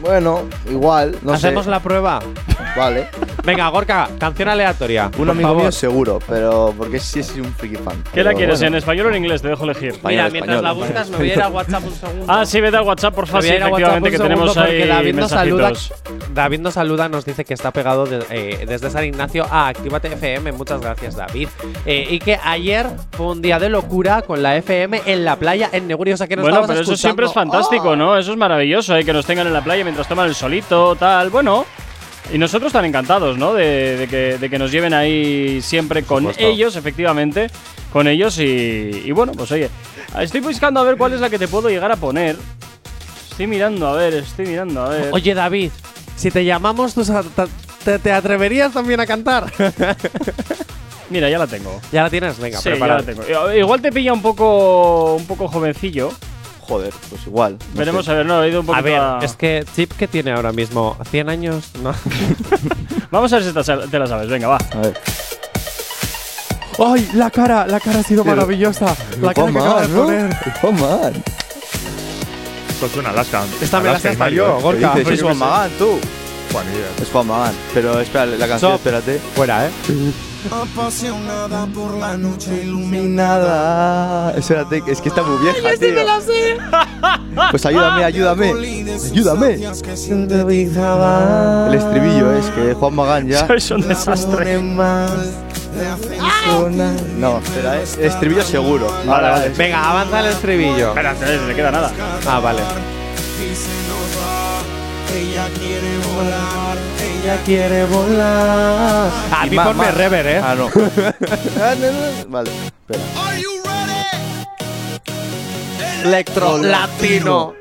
Bueno, 0.00 0.42
igual, 0.70 1.16
no 1.22 1.32
¿Hacemos 1.34 1.64
sé. 1.64 1.70
la 1.70 1.80
prueba? 1.80 2.20
Vale. 2.76 3.08
Venga, 3.44 3.68
Gorka, 3.68 4.08
canción 4.18 4.48
aleatoria. 4.48 5.10
Un 5.18 5.30
amigo 5.30 5.48
favor. 5.48 5.62
mío 5.62 5.72
seguro, 5.72 6.18
pero 6.28 6.74
porque 6.76 6.98
sí 6.98 7.20
es 7.20 7.30
un 7.36 7.52
friki 7.54 7.76
fan. 7.76 8.02
¿Qué 8.12 8.24
la 8.24 8.32
quieres? 8.34 8.58
bueno. 8.58 8.68
¿En 8.68 8.78
español 8.78 9.06
o 9.06 9.08
en 9.10 9.16
inglés? 9.16 9.42
Te 9.42 9.48
dejo 9.48 9.64
elegir. 9.64 9.92
Mira, 10.04 10.26
español, 10.26 10.32
mientras 10.32 10.62
la 10.62 10.68
español. 10.70 10.88
buscas, 10.88 11.10
me 11.10 11.16
voy 11.18 11.30
a 11.30 11.32
ir 11.34 11.42
a 11.42 11.48
WhatsApp 11.48 11.84
un 11.84 11.94
segundo. 11.94 12.26
Ah, 12.28 12.46
sí, 12.46 12.60
vete 12.60 12.76
al 12.76 12.82
WhatsApp, 12.84 13.14
por 13.14 13.26
favor. 13.26 13.42
Sí, 13.44 13.50
efectivamente, 13.50 14.10
que 14.10 14.18
tenemos 14.18 14.56
ahí 14.56 14.88
David 14.88 15.14
nos 15.14 15.30
saluda. 15.30 15.72
David 16.32 16.60
nos 16.60 16.74
saluda, 16.74 17.08
nos 17.08 17.24
dice 17.24 17.44
que 17.44 17.54
está 17.54 17.70
pegado 17.70 18.06
de- 18.06 18.24
eh, 18.30 18.64
desde 18.66 18.90
San 18.90 19.04
Ignacio 19.04 19.46
a 19.50 19.68
Actívate 19.68 20.08
FM. 20.14 20.52
Muchas 20.52 20.80
gracias, 20.80 21.14
David. 21.16 21.48
Eh, 21.86 22.06
y 22.10 22.18
que 22.18 22.38
ayer 22.42 22.86
fue 23.12 23.26
un 23.26 23.42
día 23.42 23.58
de 23.60 23.68
locura 23.68 24.22
con 24.22 24.42
la 24.42 24.56
FM 24.56 25.02
en 25.06 25.24
la 25.24 25.36
playa 25.36 25.68
en 25.72 25.86
Negurio. 25.86 26.14
O 26.14 26.16
sea 26.16 26.26
que 26.26 26.34
nos 26.36 26.42
Bueno, 26.44 26.64
pero 26.66 26.80
eso 26.80 26.96
siempre 26.96 27.26
es 27.26 27.32
fantástico, 27.32 27.94
¿no? 27.94 28.16
Eso 28.18 28.32
es 28.32 28.38
maravilloso, 28.38 28.96
¿eh? 28.96 29.04
que 29.04 29.12
nos 29.12 29.26
tengan 29.26 29.46
en 29.46 29.52
la 29.52 29.62
playa 29.62 29.84
mientras 29.84 30.08
toman 30.08 30.26
el 30.26 30.34
solito, 30.34 30.96
tal. 30.96 31.30
Bueno, 31.30 31.66
y 32.32 32.38
nosotros 32.38 32.72
tan 32.72 32.84
encantados, 32.84 33.36
¿no? 33.38 33.52
De, 33.54 33.96
de 33.96 34.08
que, 34.08 34.38
de 34.38 34.50
que 34.50 34.58
nos 34.58 34.70
lleven 34.72 34.94
ahí 34.94 35.60
siempre 35.62 36.02
con 36.02 36.24
ellos, 36.38 36.76
efectivamente, 36.76 37.48
con 37.92 38.06
ellos 38.08 38.38
y, 38.38 39.02
y 39.04 39.10
bueno, 39.12 39.32
pues 39.32 39.52
oye, 39.52 39.68
estoy 40.20 40.40
buscando 40.40 40.80
a 40.80 40.84
ver 40.84 40.96
cuál 40.96 41.12
es 41.12 41.20
la 41.20 41.30
que 41.30 41.38
te 41.38 41.48
puedo 41.48 41.68
llegar 41.68 41.92
a 41.92 41.96
poner. 41.96 42.36
Estoy 43.30 43.46
mirando, 43.46 43.88
a 43.88 43.92
ver, 43.94 44.14
estoy 44.14 44.46
mirando, 44.46 44.84
a 44.84 44.88
ver. 44.90 45.08
Oye, 45.12 45.34
David, 45.34 45.70
si 46.16 46.30
te 46.30 46.44
llamamos, 46.44 46.94
¿tú 46.94 47.04
te, 47.84 47.98
te 47.98 48.12
atreverías 48.12 48.72
también 48.72 49.00
a 49.00 49.06
cantar? 49.06 49.52
Mira, 51.10 51.28
ya 51.28 51.38
la 51.38 51.46
tengo. 51.46 51.80
¿Ya 51.92 52.02
la 52.04 52.10
tienes? 52.10 52.38
Venga, 52.38 52.58
sí, 52.58 52.64
ya 52.64 52.70
prepara. 52.72 52.96
la 52.98 53.02
tengo. 53.02 53.22
I- 53.52 53.58
Igual 53.58 53.80
te 53.82 53.92
pilla 53.92 54.12
un 54.12 54.22
poco, 54.22 55.14
un 55.16 55.26
poco 55.26 55.48
jovencillo. 55.48 56.10
Joder, 56.66 56.92
pues 57.10 57.26
igual. 57.26 57.58
no 57.74 57.78
Veremos 57.78 58.04
sé. 58.06 58.10
a 58.10 58.14
ver, 58.14 58.26
no, 58.26 58.42
he 58.42 58.48
ido 58.48 58.60
un 58.60 58.66
poquito 58.66 58.78
A 58.78 58.82
ver, 58.82 59.00
a- 59.00 59.18
es 59.22 59.34
que 59.34 59.64
Chip 59.76 59.92
que 59.92 60.08
tiene 60.08 60.32
ahora 60.32 60.52
mismo 60.52 60.96
100 61.10 61.28
años, 61.28 61.70
¿no? 61.82 61.92
Vamos 63.10 63.32
a 63.32 63.36
ver 63.36 63.44
si 63.44 63.52
te, 63.52 63.98
la 63.98 64.06
sabes, 64.06 64.28
venga, 64.28 64.48
va. 64.48 64.56
A 64.72 64.78
ver. 64.78 64.94
¡Ay, 66.78 67.08
la 67.14 67.30
cara! 67.30 67.66
La 67.66 67.78
cara 67.78 68.00
ha 68.00 68.02
sido 68.02 68.24
maravillosa. 68.24 68.96
La 69.20 69.32
cara 69.32 69.52
que 69.52 69.58
acaba 69.58 69.80
de 69.82 69.88
poner. 69.88 70.34
Juanman. 70.60 71.22
Esto 72.68 72.88
suena 72.88 73.10
Alaska. 73.10 73.44
Esta 73.60 73.80
me 73.80 73.90
la 73.92 74.00
sé 74.00 74.08
hasta 74.08 74.28
yo. 74.28 74.58
Gorka. 74.60 74.94
Es 74.98 75.22
Juan. 75.22 75.36
Magán, 75.38 75.70
tú. 75.78 76.00
Juan, 76.50 76.66
ni 76.68 76.74
idea. 76.76 76.86
Es 77.00 77.08
Juan 77.10 77.26
Magán. 77.28 77.54
Pero 77.72 78.00
espera, 78.00 78.26
la 78.26 78.48
canción, 78.48 78.72
Stop. 78.72 78.74
espérate. 78.86 79.20
Fuera, 79.36 79.66
¿eh? 79.66 79.70
Apasionada 80.50 81.66
por 81.66 81.94
la 81.94 82.16
noche 82.16 82.64
Nada. 82.64 84.32
Espérate, 84.36 84.82
es 84.86 85.00
que 85.00 85.08
está 85.08 85.22
muy 85.22 85.38
vieja, 85.42 85.74
tío. 85.78 85.94
Pues 87.50 87.66
ayúdame, 87.66 88.04
ayúdame. 88.04 88.50
Ayúdame. 88.50 89.54
El 89.54 89.62
estribillo 91.74 92.32
es 92.32 92.46
que 92.50 92.74
Juan 92.74 92.94
Magán 92.94 93.26
ya. 93.28 93.46
Sois 93.46 93.70
un 93.72 93.88
desastre. 93.88 94.60
No, 97.18 97.38
espera, 97.38 97.80
es 97.82 97.96
el 97.96 98.04
estribillo 98.04 98.42
seguro. 98.42 98.86
Vale, 99.06 99.30
vale. 99.30 99.48
Venga, 99.50 99.90
avanza 99.90 100.20
el 100.20 100.26
estribillo. 100.26 100.88
Espérate, 100.90 101.36
no 101.36 101.46
le 101.48 101.54
queda 101.54 101.70
nada. 101.70 101.92
Ah, 102.26 102.38
vale. 102.40 102.60
Ella 105.14 105.48
quiere 105.58 105.98
volar, 106.14 106.76
Ella 107.24 107.38
quiere 107.42 107.86
volar. 107.86 109.10
A 109.32 109.46
mí 109.46 109.56
ponme 109.56 109.90
rever, 109.92 110.26
¿eh? 110.26 110.42
Ah, 110.44 110.54
no. 110.54 110.68
Ah. 111.58 111.74
Vale, 112.28 112.50
espera. 112.50 113.00
Electro 116.04 116.58
latino. 116.58 117.54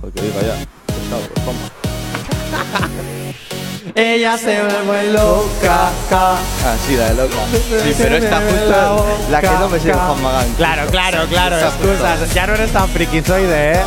Porque 0.00 0.20
diga 0.20 0.42
ya. 0.42 0.54
Pesado, 0.86 1.22
pues. 1.44 1.56
Ella 3.96 4.38
se 4.38 4.62
vuelve 4.62 5.12
loca. 5.12 5.90
ca. 6.08 6.34
Ah, 6.34 6.76
sí, 6.86 6.94
la 6.94 7.08
de 7.08 7.14
loca. 7.14 7.36
Sí, 7.82 7.94
pero 7.98 8.16
esta 8.16 8.40
justo 8.42 9.06
la 9.32 9.40
que 9.40 9.48
no 9.48 9.68
me 9.68 9.78
de 9.80 9.92
Juan 9.92 10.22
Magán. 10.22 10.54
Claro, 10.56 10.86
claro, 10.92 11.26
claro. 11.26 11.58
Excusas. 11.58 12.32
Ya 12.32 12.46
no 12.46 12.54
eres 12.54 12.70
tan 12.70 12.88
frikizoide, 12.88 13.72
¿eh? 13.72 13.80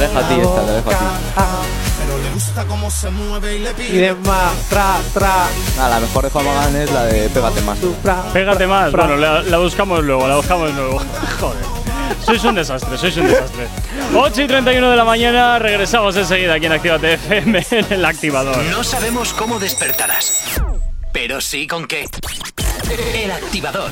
Dejo 0.00 0.18
a 0.18 0.28
ti 0.28 0.34
esta, 0.40 0.66
te 0.66 0.72
dejo 0.72 0.90
a 0.90 0.94
ti. 0.94 1.04
pero 2.00 2.18
le 2.18 2.30
gusta 2.32 2.64
cómo 2.64 2.90
se 2.90 3.10
mueve 3.10 3.56
y 3.56 3.58
le 3.60 3.70
pide. 3.74 4.00
de 4.00 4.14
más, 4.14 4.52
tra, 4.70 4.96
tra, 5.12 5.46
Ah, 5.78 5.88
la 5.90 6.00
mejor 6.00 6.24
de 6.24 6.30
Juan 6.30 6.44
Magán 6.46 6.76
es 6.76 6.90
la 6.90 7.04
de 7.04 7.28
Pégate 7.28 7.60
más. 7.60 7.78
tra. 8.02 8.22
Pégate 8.32 8.66
más. 8.66 8.92
Bueno, 8.92 9.16
la, 9.16 9.42
la 9.42 9.58
buscamos 9.58 10.02
luego, 10.02 10.26
la 10.26 10.36
buscamos 10.36 10.72
luego. 10.74 10.98
Joder. 11.40 11.64
Sois 12.24 12.42
un 12.44 12.54
desastre, 12.54 12.98
sois 12.98 13.16
un 13.18 13.26
desastre. 13.28 13.68
8 14.14 14.42
y 14.42 14.46
31 14.46 14.90
de 14.90 14.96
la 14.96 15.04
mañana, 15.04 15.58
regresamos 15.58 16.16
enseguida 16.16 16.54
aquí 16.54 16.66
en 16.66 16.72
Actívate 16.72 17.14
FM 17.14 17.66
en 17.70 17.92
el 17.92 18.04
activador. 18.04 18.56
No 18.64 18.82
sabemos 18.82 19.32
cómo 19.32 19.58
despertarás, 19.58 20.32
pero 21.12 21.40
sí 21.40 21.66
con 21.66 21.86
qué. 21.86 22.08
El 23.14 23.30
activador. 23.30 23.90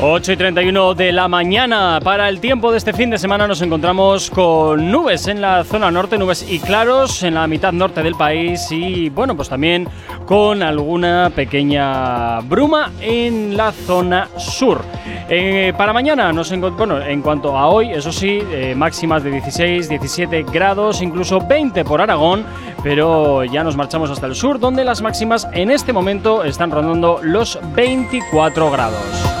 8 0.00 0.32
y 0.32 0.36
31 0.36 0.94
de 0.94 1.10
la 1.10 1.26
mañana. 1.26 1.98
Para 2.04 2.28
el 2.28 2.38
tiempo 2.38 2.70
de 2.70 2.78
este 2.78 2.92
fin 2.92 3.10
de 3.10 3.18
semana 3.18 3.48
nos 3.48 3.62
encontramos 3.62 4.30
con 4.30 4.92
nubes 4.92 5.26
en 5.26 5.40
la 5.40 5.64
zona 5.64 5.90
norte, 5.90 6.16
nubes 6.16 6.46
y 6.48 6.60
claros 6.60 7.24
en 7.24 7.34
la 7.34 7.48
mitad 7.48 7.72
norte 7.72 8.04
del 8.04 8.14
país 8.14 8.70
y 8.70 9.08
bueno, 9.08 9.34
pues 9.34 9.48
también 9.48 9.88
con 10.24 10.62
alguna 10.62 11.32
pequeña 11.34 12.38
bruma 12.42 12.92
en 13.00 13.56
la 13.56 13.72
zona 13.72 14.28
sur. 14.36 14.84
Eh, 15.28 15.72
para 15.76 15.92
mañana 15.92 16.32
nos 16.32 16.56
bueno, 16.76 17.02
en 17.02 17.20
cuanto 17.20 17.58
a 17.58 17.66
hoy, 17.66 17.90
eso 17.90 18.12
sí, 18.12 18.38
eh, 18.52 18.74
máximas 18.76 19.24
de 19.24 19.32
16, 19.32 19.88
17 19.88 20.44
grados, 20.44 21.02
incluso 21.02 21.40
20 21.40 21.84
por 21.84 22.00
Aragón, 22.00 22.44
pero 22.84 23.42
ya 23.42 23.64
nos 23.64 23.76
marchamos 23.76 24.10
hasta 24.10 24.26
el 24.26 24.36
sur 24.36 24.60
donde 24.60 24.84
las 24.84 25.02
máximas 25.02 25.48
en 25.52 25.72
este 25.72 25.92
momento 25.92 26.44
están 26.44 26.70
rondando 26.70 27.18
los 27.20 27.58
24 27.74 28.70
grados. 28.70 29.37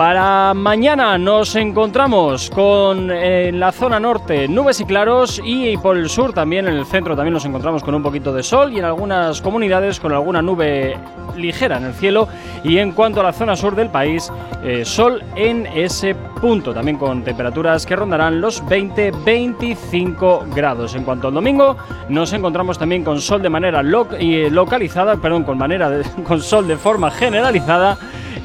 Para 0.00 0.54
mañana 0.54 1.18
nos 1.18 1.54
encontramos 1.56 2.48
con 2.48 3.10
en 3.10 3.60
la 3.60 3.70
zona 3.70 4.00
norte 4.00 4.48
nubes 4.48 4.80
y 4.80 4.86
claros 4.86 5.42
y 5.44 5.76
por 5.76 5.98
el 5.98 6.08
sur 6.08 6.32
también 6.32 6.66
en 6.66 6.76
el 6.76 6.86
centro 6.86 7.14
también 7.14 7.34
nos 7.34 7.44
encontramos 7.44 7.84
con 7.84 7.94
un 7.94 8.02
poquito 8.02 8.32
de 8.32 8.42
sol 8.42 8.72
y 8.72 8.78
en 8.78 8.86
algunas 8.86 9.42
comunidades 9.42 10.00
con 10.00 10.14
alguna 10.14 10.40
nube 10.40 10.96
ligera 11.36 11.76
en 11.76 11.84
el 11.84 11.92
cielo 11.92 12.28
y 12.64 12.78
en 12.78 12.92
cuanto 12.92 13.20
a 13.20 13.24
la 13.24 13.34
zona 13.34 13.56
sur 13.56 13.76
del 13.76 13.90
país 13.90 14.32
eh, 14.64 14.86
sol 14.86 15.22
en 15.36 15.66
ese 15.66 16.14
punto 16.14 16.72
también 16.72 16.96
con 16.96 17.22
temperaturas 17.22 17.84
que 17.84 17.94
rondarán 17.94 18.40
los 18.40 18.64
20-25 18.64 20.54
grados. 20.54 20.94
En 20.94 21.04
cuanto 21.04 21.28
al 21.28 21.34
domingo 21.34 21.76
nos 22.08 22.32
encontramos 22.32 22.78
también 22.78 23.04
con 23.04 23.20
sol 23.20 23.42
de 23.42 23.50
manera 23.50 23.82
y 24.18 24.48
localizada, 24.48 25.16
perdón, 25.16 25.44
con 25.44 25.58
manera 25.58 25.90
de, 25.90 26.04
con 26.26 26.40
sol 26.40 26.66
de 26.66 26.78
forma 26.78 27.10
generalizada 27.10 27.98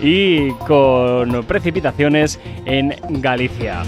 y 0.06 0.52
con 0.68 1.44
precipitaciones 1.46 2.40
en 2.66 2.96
Galicia. 3.22 3.82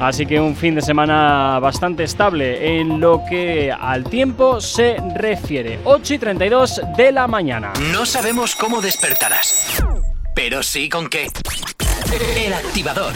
Así 0.00 0.24
que 0.24 0.40
un 0.40 0.56
fin 0.56 0.74
de 0.74 0.80
semana 0.80 1.58
bastante 1.58 2.04
estable 2.04 2.78
en 2.78 2.98
lo 3.00 3.22
que 3.28 3.70
al 3.72 4.04
tiempo 4.04 4.60
se 4.60 4.96
refiere. 5.14 5.80
8 5.84 6.14
y 6.14 6.18
32 6.18 6.80
de 6.96 7.12
la 7.12 7.26
mañana. 7.26 7.72
No 7.92 8.06
sabemos 8.06 8.56
cómo 8.56 8.80
despertarás, 8.80 9.82
pero 10.34 10.62
sí 10.62 10.88
con 10.88 11.08
qué. 11.08 11.28
El 12.36 12.54
activador. 12.54 13.12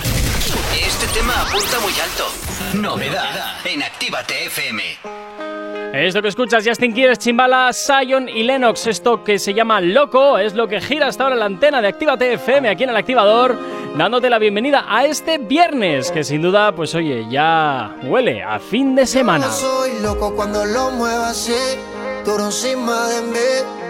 Este 0.86 1.06
tema 1.18 1.32
apunta 1.42 1.80
muy 1.80 1.92
alto. 2.00 2.26
Novedad 2.74 3.56
en 3.64 3.82
Actívate 3.82 4.46
FM. 4.46 5.59
Esto 5.92 6.22
que 6.22 6.28
escuchas, 6.28 6.64
Justin 6.64 6.94
Quiles, 6.94 7.18
Chimbala, 7.18 7.72
Sion 7.72 8.28
y 8.28 8.44
Lennox. 8.44 8.86
Esto 8.86 9.24
que 9.24 9.40
se 9.40 9.52
llama 9.52 9.80
Loco 9.80 10.38
es 10.38 10.54
lo 10.54 10.68
que 10.68 10.80
gira 10.80 11.08
hasta 11.08 11.24
ahora 11.24 11.34
la 11.34 11.46
antena 11.46 11.82
de 11.82 11.88
Actívate 11.88 12.34
FM 12.34 12.68
aquí 12.68 12.84
en 12.84 12.90
el 12.90 12.96
activador, 12.96 13.58
dándote 13.96 14.30
la 14.30 14.38
bienvenida 14.38 14.84
a 14.88 15.04
este 15.04 15.38
viernes, 15.38 16.12
que 16.12 16.22
sin 16.22 16.42
duda, 16.42 16.72
pues 16.76 16.94
oye, 16.94 17.26
ya 17.28 17.96
huele 18.04 18.40
a 18.40 18.60
fin 18.60 18.94
de 18.94 19.04
semana. 19.04 19.46
Yo 19.46 19.52
soy 19.52 20.00
loco 20.00 20.32
cuando 20.36 20.64
lo 20.64 20.92
muevas 20.92 21.30
así, 21.30 21.76
encima 22.24 23.08
de 23.08 23.22
mí. 23.22 23.89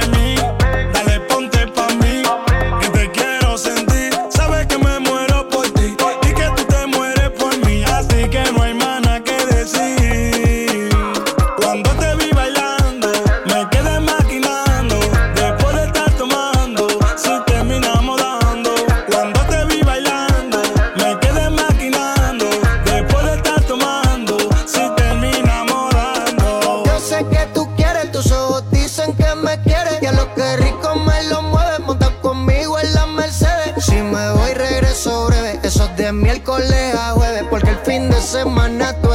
es 36.41 36.69
de 36.69 36.75
miércoles 36.75 36.95
a 36.95 37.11
jueves, 37.11 37.43
porque 37.49 37.69
el 37.69 37.77
fin 37.77 38.09
de 38.09 38.19
semana 38.21 38.93
tú 39.01 39.10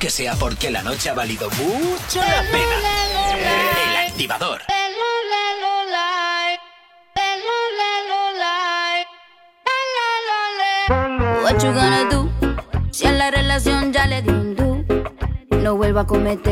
que 0.00 0.08
sea 0.08 0.34
porque 0.34 0.70
la 0.70 0.82
noche 0.82 1.10
ha 1.10 1.14
valido 1.14 1.50
mucho 1.50 2.20
la 2.20 2.42
pena. 2.50 2.76
El 3.84 4.08
activador. 4.08 4.62
What 11.42 11.62
you 11.62 11.72
gonna 11.72 12.08
do? 12.10 12.30
Si 12.90 13.06
a 13.06 13.12
la 13.12 13.30
relación 13.30 13.92
ya 13.92 14.06
le 14.06 14.22
di 14.22 14.30
un 14.30 14.56
do. 14.56 14.84
No 15.58 15.76
vuelvo 15.76 16.00
a 16.00 16.06
cometer 16.06 16.49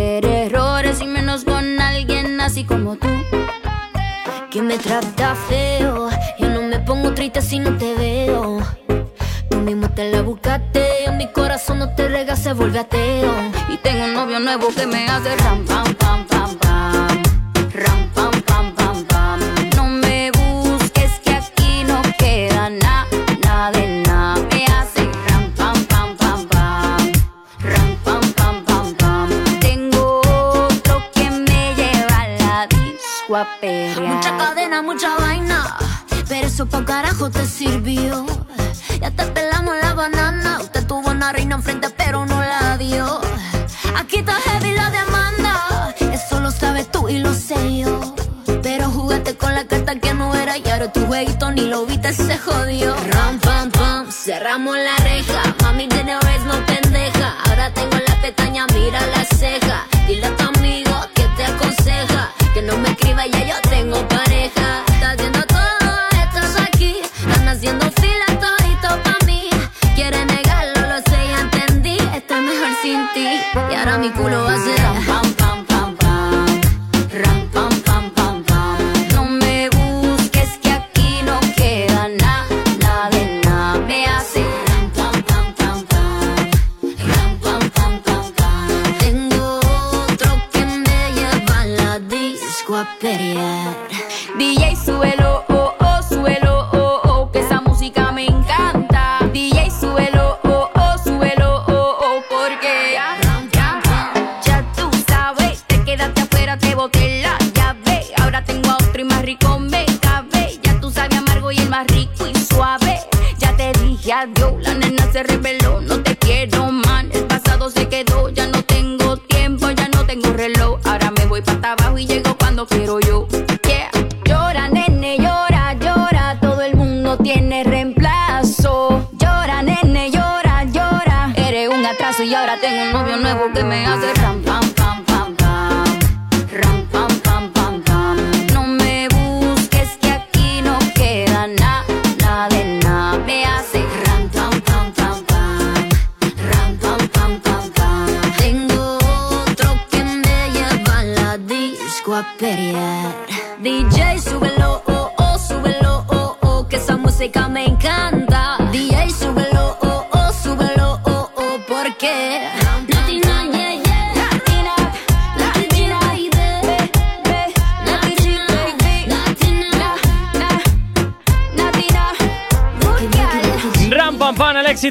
era 50.34 50.58
y 50.58 50.68
ahora 50.68 50.92
tu 50.92 51.06
jueguito 51.06 51.50
ni 51.52 51.62
lo 51.62 51.86
viste, 51.86 52.12
se 52.12 52.38
jodió. 52.38 52.94
Ram, 53.12 53.38
pam, 53.40 53.70
pam, 53.70 54.10
cerramos 54.10 54.76
la 54.76 54.96
reja. 55.04 55.42
Mami 55.62 55.86
de 55.86 56.02
vez 56.02 56.44
no 56.44 56.66
pendeja. 56.66 56.87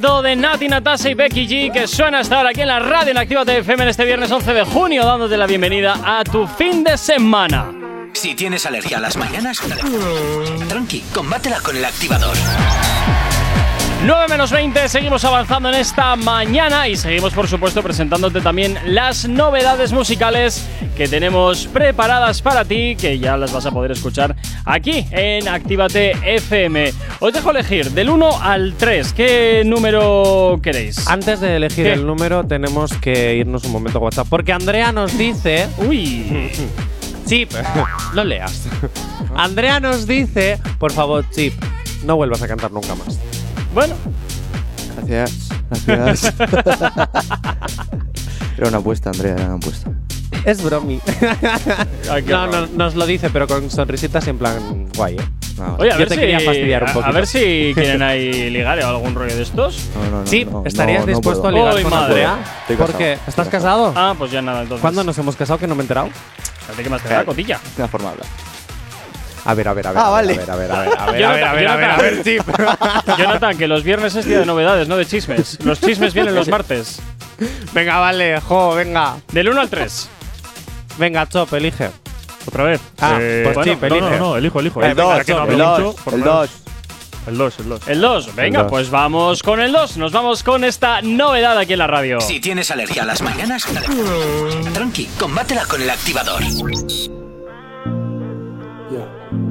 De 0.08 0.36
Nati 0.38 0.70
Natasha 0.70 1.10
y 1.10 1.16
Becky 1.16 1.48
G, 1.48 1.72
que 1.72 1.86
suena 1.86 2.20
hasta 2.20 2.38
ahora 2.38 2.52
aquí 2.52 2.62
en 2.62 2.70
la 2.70 2.80
radio 2.80 3.12
en 3.12 3.18
Activa 3.18 3.42
FM 3.42 3.84
en 3.84 3.90
este 3.90 4.06
viernes 4.06 4.32
11 4.32 4.54
de 4.54 4.64
junio, 4.64 5.06
dándote 5.06 5.36
la 5.36 5.46
bienvenida 5.46 6.00
a 6.04 6.24
tu 6.24 6.48
fin 6.48 6.82
de 6.84 6.98
semana. 6.98 7.72
Si 8.14 8.34
tienes 8.34 8.66
alergia 8.66 8.98
a 8.98 9.02
las 9.02 9.18
mañanas, 9.18 9.62
tranqui, 10.70 11.02
combátela 11.14 11.60
con 11.60 11.76
el 11.76 11.84
activador. 11.84 12.38
9 14.08 14.28
menos 14.30 14.52
20, 14.52 14.88
seguimos 14.88 15.26
avanzando 15.26 15.68
en 15.68 15.76
esta 15.76 16.16
mañana 16.16 16.88
y 16.88 16.96
seguimos, 16.96 17.34
por 17.34 17.46
supuesto, 17.50 17.84
presentándote 17.84 18.40
también 18.40 18.78
las 18.86 19.28
novedades 19.28 19.92
musicales 19.92 20.66
que 20.96 21.10
tenemos 21.10 21.68
preparadas 21.68 22.42
para 22.42 22.64
ti, 22.64 22.96
que 22.96 23.20
ya 23.20 23.36
las 23.36 23.52
vas 23.52 23.66
a 23.66 23.72
poder 23.72 23.92
escuchar 23.92 24.34
aquí 24.64 25.06
en 25.12 25.50
Actívate 25.50 26.12
FM. 26.24 26.94
Os 27.20 27.34
dejo 27.34 27.52
elegir 27.52 27.92
del 27.92 28.10
1 28.10 28.42
al 28.42 28.76
3. 28.78 29.12
¿Qué 29.12 29.64
número 29.66 30.58
queréis? 30.64 31.06
Antes 31.10 31.42
de 31.42 31.58
elegir 31.58 31.84
¿Qué? 31.88 31.92
el 31.92 32.08
número, 32.08 32.46
tenemos 32.46 32.94
que 32.94 33.36
irnos 33.36 33.66
un 33.66 33.74
momento 33.74 33.98
a 33.98 34.04
WhatsApp. 34.04 34.28
Porque 34.30 34.54
Andrea 34.54 34.94
nos 34.94 35.18
dice. 35.18 35.68
Uy. 35.80 36.50
Chip, 37.26 37.52
no 38.14 38.24
leas. 38.24 38.70
Andrea 39.36 39.82
nos 39.82 40.08
dice, 40.08 40.62
por 40.80 40.94
favor, 40.94 41.30
Chip, 41.30 41.54
no 42.06 42.16
vuelvas 42.16 42.42
a 42.42 42.48
cantar 42.48 42.72
nunca 42.72 42.96
más. 42.96 43.20
Bueno. 43.78 43.94
Gracias. 44.96 45.50
Gracias. 45.86 46.34
era 48.58 48.70
una 48.70 48.80
apuesta, 48.80 49.12
Andrea, 49.12 49.34
era 49.34 49.46
una 49.46 49.58
apuesta. 49.58 49.92
Es 50.46 50.64
bromi. 50.64 51.00
Ay, 52.10 52.24
qué 52.24 52.32
no, 52.32 52.48
no, 52.48 52.66
nos 52.66 52.96
lo 52.96 53.06
dice, 53.06 53.30
pero 53.30 53.48
con 53.48 53.70
sonrisitas 53.70 54.28
en 54.28 54.40
plan 54.40 54.90
guay, 54.96 55.18
¿eh? 55.18 55.22
Oye, 55.78 55.92
a 55.92 55.94
Yo 55.94 56.00
ver 56.00 56.08
te 56.08 56.16
si, 56.16 56.20
quería 56.20 56.40
fastidiar 56.40 56.86
un 56.86 56.94
poquito. 56.94 57.06
A 57.06 57.12
ver 57.12 57.28
si 57.28 57.72
quieren 57.76 58.02
ahí 58.02 58.50
ligar 58.50 58.80
o 58.80 58.88
algún 58.88 59.14
rollo 59.14 59.36
de 59.36 59.44
estos. 59.44 59.90
No, 59.94 60.06
no, 60.10 60.22
no. 60.22 60.28
Sí, 60.28 60.44
no, 60.44 60.64
¿estarías 60.66 61.06
dispuesto 61.06 61.48
a 61.48 61.52
ligar 61.52 61.80
con 61.80 61.92
madre. 61.92 62.26
Andrea? 62.26 62.40
Estoy 62.62 62.78
¿Por 62.78 62.96
qué? 62.96 63.20
¿Estás 63.28 63.48
casado. 63.48 63.94
Ah, 63.96 64.16
pues 64.18 64.32
ya 64.32 64.42
nada, 64.42 64.64
entonces. 64.64 64.82
¿Cuándo 64.82 65.04
nos 65.04 65.16
hemos 65.20 65.36
casado 65.36 65.60
que 65.60 65.68
no 65.68 65.76
me 65.76 65.82
he 65.82 65.84
enterado? 65.84 66.10
Espérate 66.62 66.82
que 66.82 66.90
más 66.90 67.04
te 67.04 67.10
da, 67.10 67.24
cotilla. 67.24 67.60
Es 67.64 67.78
una 67.78 67.88
forma 67.88 68.08
de 68.08 68.14
hablar. 68.14 68.57
A 69.50 69.54
ver, 69.54 69.68
a 69.68 69.74
ver, 69.74 69.88
a 69.88 69.92
ver. 69.92 69.98
Ah, 70.02 70.08
a 70.08 70.22
ver, 70.22 70.28
vale. 70.28 70.34
A 70.34 70.38
ver, 70.38 70.52
a 70.52 70.56
ver, 70.56 70.72
a 70.72 70.80
ver, 70.82 71.00
a 71.00 71.06
ver, 71.12 71.24
a 71.26 71.54
ver, 71.54 71.68
a 71.68 71.76
ver, 71.78 71.90
a 71.92 71.98
ver, 71.98 72.24
Chip. 72.24 72.44
Jonathan, 73.18 73.58
que 73.58 73.68
los 73.68 73.84
viernes 73.84 74.14
es 74.16 74.26
día 74.26 74.40
de 74.40 74.46
novedades, 74.46 74.88
no 74.88 74.98
de 74.98 75.06
chismes. 75.06 75.58
Los 75.64 75.80
chismes 75.80 76.14
vienen 76.14 76.36
los 76.36 76.48
martes. 76.50 77.00
Venga, 77.74 77.98
vale, 78.00 78.42
jo, 78.42 78.76
venga. 78.76 79.16
Del 79.32 79.50
1 79.50 79.62
al 79.62 79.70
3. 79.70 80.10
Venga, 80.98 81.28
Chop, 81.30 81.54
elige. 81.54 81.90
Otra 82.48 82.64
vez. 82.64 82.82
Ah, 83.00 83.18
Eh, 83.20 83.42
pues 83.44 83.56
bueno, 83.56 83.72
Chip, 83.74 83.82
no, 83.84 83.90
no, 83.90 83.96
elige. 84.08 84.20
no, 84.20 84.38
elijo, 84.38 84.60
elijo. 84.60 84.82
El 84.82 84.92
Eh, 84.92 84.94
venga, 84.96 85.16
dos, 85.16 85.26
que 85.26 85.32
no 85.34 85.38
el 85.44 85.44
hablo 85.52 85.58
dos, 85.58 85.80
mucho, 85.80 86.04
por 86.04 86.14
el 86.14 86.20
lo 86.20 86.26
menos. 86.26 86.50
dos. 86.50 86.62
El 87.28 87.38
2, 87.38 87.60
el 87.60 87.70
2. 87.70 87.88
El 87.90 88.02
2. 88.02 88.36
Venga, 88.36 88.62
dos. 88.64 88.70
pues 88.72 88.90
vamos 88.90 89.44
con 89.44 89.60
el 89.60 89.74
2. 89.74 89.98
Nos 89.98 90.14
vamos 90.14 90.44
con 90.44 90.64
esta 90.64 91.02
novedad 91.02 91.58
aquí 91.58 91.74
en 91.74 91.80
la 91.80 91.88
radio. 91.88 92.22
Si 92.22 92.40
tienes 92.40 92.72
alergia 92.72 93.04
a 93.04 93.06
las 93.06 93.22
mañanas, 93.22 93.66
tranqui, 94.74 95.08
combátela 95.20 95.66
con 95.66 95.82
el 95.82 95.90
activador. 95.90 96.42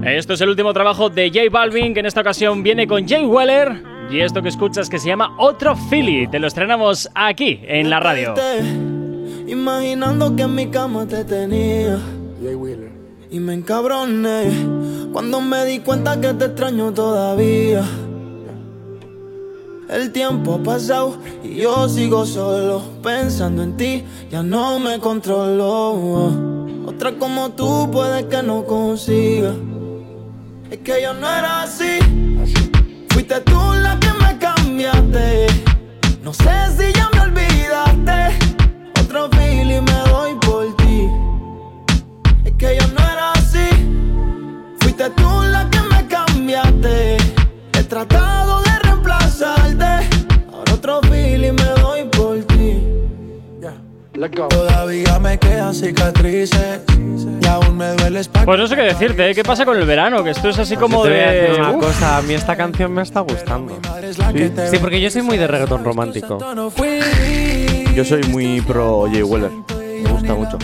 Esto 0.06 0.34
es 0.34 0.40
el 0.40 0.50
último 0.50 0.72
trabajo 0.72 1.10
de 1.10 1.30
J 1.30 1.50
Balvin, 1.50 1.92
que 1.92 1.98
en 1.98 2.06
esta 2.06 2.20
ocasión 2.20 2.62
viene 2.62 2.86
con 2.86 3.08
Jay 3.08 3.24
Weller. 3.24 3.82
Y 4.08 4.20
esto 4.20 4.40
que 4.40 4.50
escuchas 4.50 4.88
que 4.88 5.00
se 5.00 5.08
llama 5.08 5.34
Otro 5.36 5.74
Philly. 5.90 6.28
Te 6.28 6.38
lo 6.38 6.46
estrenamos 6.46 7.10
aquí, 7.12 7.58
en 7.64 7.90
la 7.90 7.98
radio. 7.98 8.34
Imaginando 9.48 10.36
que 10.36 10.42
en 10.42 10.54
mi 10.54 10.68
cama 10.68 11.06
te 11.08 11.24
tenía. 11.24 11.98
Y 13.32 13.40
me 13.40 13.54
encabroné 13.54 14.44
cuando 15.12 15.40
me 15.40 15.64
di 15.64 15.80
cuenta 15.80 16.20
que 16.20 16.34
te 16.34 16.44
extraño 16.44 16.92
todavía. 16.92 17.82
El 19.88 20.12
tiempo 20.12 20.54
ha 20.54 20.62
pasado 20.62 21.18
y 21.42 21.56
yo 21.56 21.88
sigo 21.88 22.24
solo 22.26 22.80
pensando 23.02 23.64
en 23.64 23.76
ti, 23.76 24.04
ya 24.30 24.44
no 24.44 24.78
me 24.78 25.00
controlo. 25.00 26.30
Otra 26.86 27.10
como 27.18 27.50
tú 27.50 27.90
puede 27.90 28.28
que 28.28 28.40
no 28.44 28.64
consiga. 28.64 29.52
Es 30.70 30.78
que 30.78 31.00
yo 31.00 31.14
no 31.14 31.30
era 31.30 31.62
así. 31.62 31.98
Fuiste 33.10 33.40
tú 33.42 33.60
la 33.82 33.98
que 34.00 34.12
me 34.20 34.36
cambiaste. 34.38 35.46
No 36.22 36.32
sé 36.34 36.50
si 36.76 36.92
ya 36.92 37.08
me 37.14 37.20
olvidaste. 37.20 38.36
Otro 39.00 39.28
feeling 39.30 39.82
me 39.82 40.10
doy 40.10 40.34
por 40.40 40.76
ti. 40.76 41.08
Es 42.44 42.52
que 42.58 42.78
yo 42.80 42.86
no 42.88 43.00
era 43.12 43.32
así. 43.32 43.68
Fuiste 44.80 45.08
tú 45.10 45.42
la 45.52 45.70
que 45.70 45.80
me 45.82 46.06
cambiaste. 46.08 47.15
Todavía 54.48 55.18
me 55.18 55.38
quedan 55.38 55.74
cicatrices. 55.74 56.80
Y 57.42 57.46
aún 57.46 57.76
me 57.76 57.88
duele 57.92 58.22
Pues 58.44 58.58
no 58.58 58.66
sé 58.66 58.74
qué 58.76 58.82
decirte, 58.82 59.30
¿eh? 59.30 59.34
¿qué 59.34 59.42
pasa 59.44 59.64
con 59.66 59.76
el 59.76 59.84
verano? 59.86 60.24
Que 60.24 60.30
esto 60.30 60.48
es 60.48 60.58
así 60.58 60.74
como 60.76 61.04
de. 61.04 61.54
una 61.58 61.70
Uf. 61.72 61.84
cosa, 61.84 62.16
a 62.16 62.22
mí 62.22 62.32
esta 62.34 62.56
canción 62.56 62.92
me 62.94 63.02
está 63.02 63.20
gustando. 63.20 63.78
¿Sí? 64.32 64.50
Sí, 64.70 64.78
porque 64.80 65.00
yo 65.00 65.10
soy 65.10 65.22
muy 65.22 65.36
de 65.36 65.46
reggaetón 65.46 65.84
romántico. 65.84 66.38
Yo 67.94 68.04
soy 68.04 68.22
muy 68.24 68.60
pro 68.62 69.06
Jay 69.10 69.22
Weller. 69.22 69.50
Me 70.02 70.10
gusta 70.10 70.34
mucho. 70.34 70.58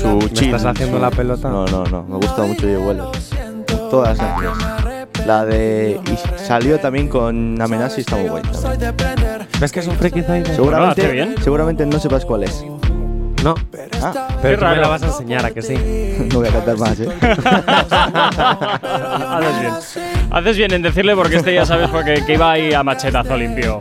Su 0.00 0.16
¿Me 0.18 0.24
estás 0.46 0.64
haciendo 0.64 0.96
su- 0.96 1.02
la 1.02 1.10
pelota? 1.10 1.48
No, 1.50 1.66
no, 1.66 1.84
no. 1.84 2.04
Me 2.04 2.16
gusta 2.16 2.42
mucho 2.42 2.62
Jay 2.62 2.76
Weller. 2.76 3.04
Todas 3.90 4.16
las 4.18 4.26
canciones. 4.28 5.26
La 5.26 5.44
de. 5.44 6.00
Y 6.06 6.44
salió 6.46 6.78
también 6.78 7.08
con 7.08 7.60
Amenaza 7.60 7.96
y 7.98 8.00
está 8.00 8.16
muy 8.16 8.28
guay. 8.28 8.42
también. 8.42 9.39
¿Ves 9.60 9.72
que 9.72 9.80
es 9.80 9.86
un 9.86 9.96
friki 9.96 10.22
Zaire? 10.22 10.54
Seguramente, 10.54 11.12
bien. 11.12 11.34
seguramente 11.42 11.84
no 11.84 11.98
sepas 12.00 12.24
cuál 12.24 12.44
es. 12.44 12.64
No, 13.44 13.54
Ah, 14.02 14.28
pero 14.40 14.58
tú 14.58 14.64
me 14.64 14.76
la 14.76 14.88
vas 14.88 15.02
a 15.02 15.06
enseñar, 15.06 15.44
¿a 15.44 15.50
que 15.50 15.60
sí? 15.62 15.74
no 16.32 16.38
voy 16.40 16.48
a 16.48 16.52
cantar 16.52 16.78
más, 16.78 16.98
¿eh? 17.00 17.08
Haces 19.30 19.60
bien. 19.60 19.72
Haces 20.30 20.56
bien 20.56 20.72
en 20.72 20.82
decirle 20.82 21.14
porque 21.14 21.36
este 21.36 21.52
ya 21.54 21.66
sabes 21.66 21.88
porque, 21.90 22.22
que 22.26 22.34
iba 22.34 22.50
ahí 22.52 22.72
a 22.72 22.82
machetazo 22.82 23.36
limpio. 23.36 23.78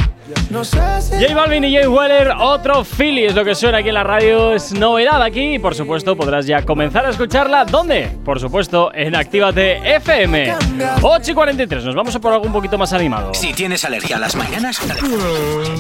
No 0.50 0.64
sé 0.64 0.80
si 1.02 1.14
J 1.14 1.34
Balvin 1.34 1.64
y 1.64 1.76
Jay 1.76 1.88
Weller, 1.88 2.30
otro 2.40 2.84
Philly 2.84 3.26
es 3.26 3.36
lo 3.36 3.44
que 3.44 3.56
suena 3.56 3.80
aquí 3.80 3.90
en 3.90 3.96
la 3.96 4.04
radio, 4.04 4.54
es 4.54 4.72
novedad 4.74 5.22
aquí 5.22 5.56
y 5.56 5.60
por 5.60 5.76
supuesto 5.76 6.16
podrás 6.16 6.46
ya 6.46 6.64
comenzar 6.64 7.06
a 7.06 7.10
escucharla. 7.10 7.66
¿Dónde? 7.66 8.12
Por 8.24 8.40
supuesto 8.40 8.92
en 8.94 9.16
Actívate 9.16 9.78
FM. 9.96 10.56
8 11.02 11.32
y 11.32 11.34
43, 11.34 11.86
nos 11.86 11.96
vamos 11.96 12.16
a 12.16 12.20
por 12.20 12.34
algo 12.34 12.46
un 12.46 12.54
poquito 12.54 12.78
más 12.78 12.94
animado. 12.94 13.34
Si 13.34 13.54
tienes 13.54 13.84
alergia 13.86 14.18
a 14.18 14.20
las 14.20 14.36
mañanas, 14.36 14.80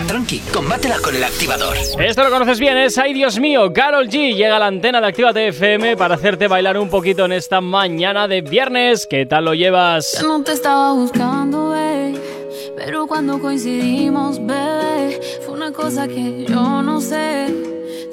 tranqui, 0.07 0.39
combátela 0.53 0.97
con 1.03 1.15
el 1.15 1.23
activador. 1.23 1.75
Esto 1.99 2.23
lo 2.23 2.29
conoces 2.29 2.59
bien, 2.59 2.77
es 2.77 2.97
Ay 2.97 3.13
Dios 3.13 3.39
mío, 3.39 3.71
Carol 3.73 4.07
G 4.07 4.35
llega 4.35 4.55
a 4.55 4.59
la 4.59 4.67
antena 4.67 5.01
de 5.01 5.07
Actívate 5.07 5.47
FM 5.47 5.97
para 5.97 6.15
hacerte 6.15 6.47
bailar 6.47 6.77
un 6.77 6.89
poquito 6.89 7.25
en 7.25 7.33
esta 7.33 7.61
mañana 7.61 8.27
de 8.27 8.41
viernes. 8.41 9.07
¿Qué 9.07 9.25
tal 9.25 9.45
lo 9.45 9.53
llevas? 9.53 10.17
Yo 10.21 10.27
no 10.27 10.43
te 10.43 10.53
estaba 10.53 10.93
buscando, 10.93 11.69
bebé. 11.69 12.28
Pero 12.75 13.07
cuando 13.07 13.39
coincidimos, 13.39 14.45
bebé, 14.45 15.19
fue 15.45 15.55
una 15.55 15.71
cosa 15.71 16.07
que 16.07 16.45
yo 16.45 16.81
no 16.81 16.99
sé. 17.01 17.53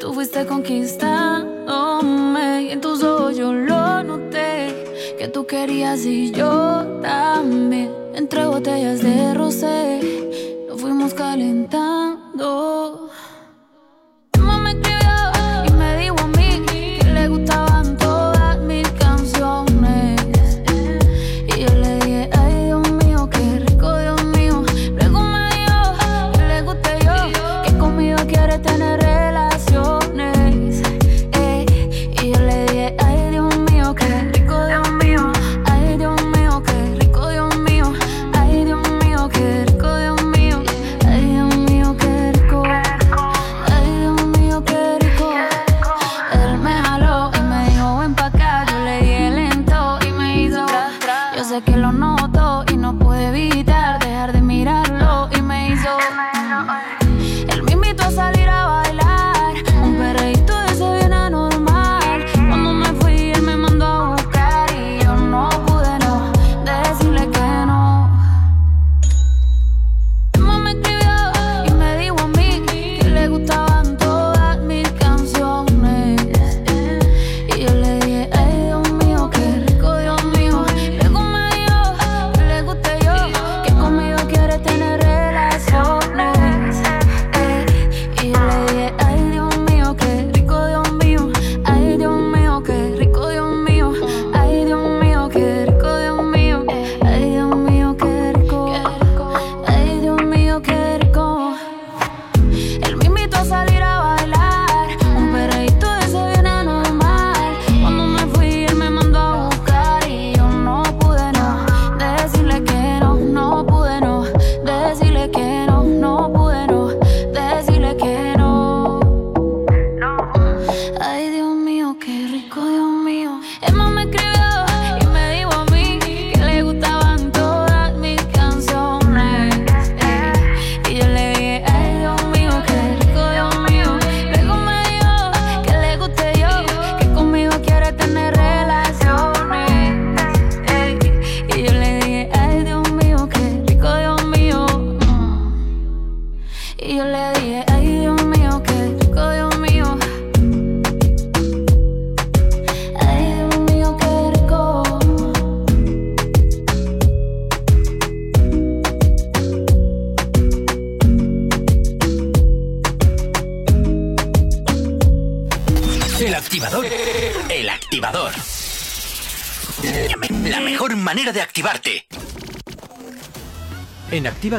Tú 0.00 0.12
fuiste 0.12 0.44
conquistándome 0.46 2.64
y 2.64 2.72
en 2.72 2.80
tus 2.80 3.02
ojos 3.02 3.36
yo 3.36 3.52
lo 3.52 4.02
noté. 4.02 4.84
Que 5.18 5.28
tú 5.28 5.46
querías 5.46 6.04
y 6.04 6.30
yo 6.30 7.00
también. 7.02 7.90
Entre 8.14 8.46
botellas 8.46 9.02
de 9.02 9.34
rosé, 9.34 10.00
nos 10.68 10.80
fuimos 10.80 11.12
calentando. 11.14 13.11
Mamá 14.38 14.59
me 14.59 14.70
escribió 14.70 15.11
y 15.66 15.70
me 15.72 15.96
dijo 15.98 16.16
a 16.18 16.26
mí 16.28 16.62
que 16.66 17.04
le 17.12 17.28
gustaban 17.28 17.66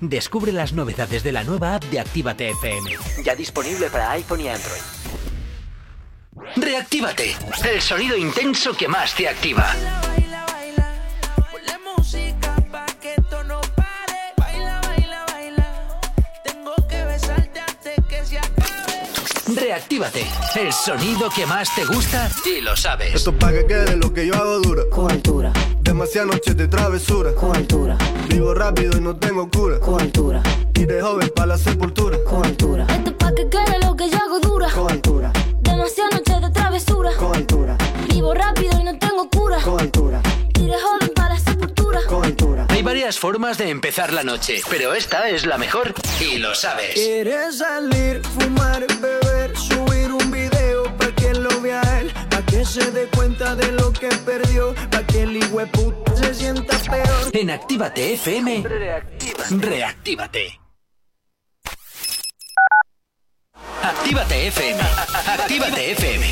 Descubre 0.00 0.52
las 0.52 0.72
novedades 0.72 1.22
de 1.22 1.32
la 1.32 1.42
nueva 1.42 1.76
app 1.76 1.84
de 1.84 2.00
Actívate 2.00 2.50
FM. 2.50 2.90
Ya 3.24 3.34
disponible 3.34 3.88
para 3.88 4.10
iPhone 4.12 4.40
y 4.40 4.48
Android. 4.48 4.80
Reactívate. 6.56 7.34
El 7.64 7.80
sonido 7.80 8.16
intenso 8.16 8.76
que 8.76 8.88
más 8.88 9.14
te 9.14 9.28
activa. 9.28 9.74
Reactívate. 19.54 20.26
El 20.56 20.72
sonido 20.72 21.30
que 21.30 21.46
más 21.46 21.74
te 21.74 21.84
gusta 21.84 22.30
y 22.44 22.60
lo 22.60 22.76
sabes. 22.76 23.14
Esto 23.14 23.32
pa' 23.36 23.52
que 23.52 23.66
quede 23.66 23.96
lo 23.96 24.12
que 24.12 24.26
yo 24.26 24.34
hago 24.34 24.60
dura. 24.60 24.82
Con 24.90 25.10
altura. 25.10 25.52
Demasiadas 25.96 26.30
noches 26.30 26.54
de 26.58 26.68
travesura. 26.68 27.34
Con 27.34 27.56
altura. 27.56 27.96
Vivo 28.28 28.52
rápido 28.52 28.98
y 28.98 29.00
no 29.00 29.16
tengo 29.16 29.48
cura. 29.48 29.80
Con 29.80 29.98
altura. 29.98 30.42
Y 30.74 30.84
de 30.84 31.00
joven 31.00 31.32
para 31.34 31.46
la 31.46 31.56
sepultura. 31.56 32.18
Con 32.28 32.44
altura. 32.44 32.86
Esto 32.90 33.16
pa' 33.16 33.34
que 33.34 33.48
quede 33.48 33.78
lo 33.82 33.96
que 33.96 34.10
yo 34.10 34.18
hago 34.18 34.38
dura. 34.38 34.68
Con 34.74 34.92
altura. 34.92 35.32
Demasiadas 35.62 36.12
noches 36.12 36.42
de 36.42 36.50
travesura. 36.50 37.10
Con 37.16 37.34
altura. 37.34 37.78
Vivo 38.10 38.34
rápido 38.34 38.78
y 38.78 38.84
no 38.84 38.98
tengo 38.98 39.26
cura. 39.30 39.56
Con 39.62 39.80
altura. 39.80 40.20
Iré 40.60 40.74
joven 40.78 41.12
para 41.14 41.32
la 41.32 41.40
sepultura. 41.40 42.00
Con 42.06 42.24
altura. 42.26 42.66
Hay 42.68 42.82
varias 42.82 43.18
formas 43.18 43.56
de 43.56 43.70
empezar 43.70 44.12
la 44.12 44.22
noche, 44.22 44.60
pero 44.68 44.92
esta 44.92 45.30
es 45.30 45.46
la 45.46 45.56
mejor 45.56 45.94
y 46.20 46.36
lo 46.36 46.54
sabes. 46.54 46.92
Quieres 46.92 47.56
salir, 47.56 48.20
fumar, 48.38 48.86
beber, 49.00 49.56
subir 49.56 50.12
un 50.12 50.30
video 50.30 50.94
pa' 50.98 51.10
que 51.16 51.32
lo 51.32 51.58
vea 51.62 51.80
él, 52.00 52.05
que 52.56 52.64
se 52.64 52.90
dé 52.90 53.06
cuenta 53.08 53.54
de 53.54 53.70
lo 53.72 53.92
que 53.92 54.08
perdió, 54.24 54.74
pa' 54.90 55.02
que 55.06 55.24
el 55.24 55.36
hijueput 55.36 55.94
se 56.14 56.34
sienta 56.34 56.78
peor. 56.78 57.30
En 57.34 57.50
Actívate 57.50 58.14
FM, 58.14 58.64
reactívate. 59.50 60.58
Actívate 63.82 64.46
FM. 64.46 64.80
Actívate 65.26 65.92
FM. 65.92 66.26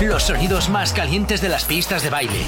Los 0.00 0.22
sonidos 0.22 0.70
más 0.70 0.94
calientes 0.94 1.42
de 1.42 1.50
las 1.50 1.64
pistas 1.66 2.02
de 2.02 2.08
baile. 2.08 2.46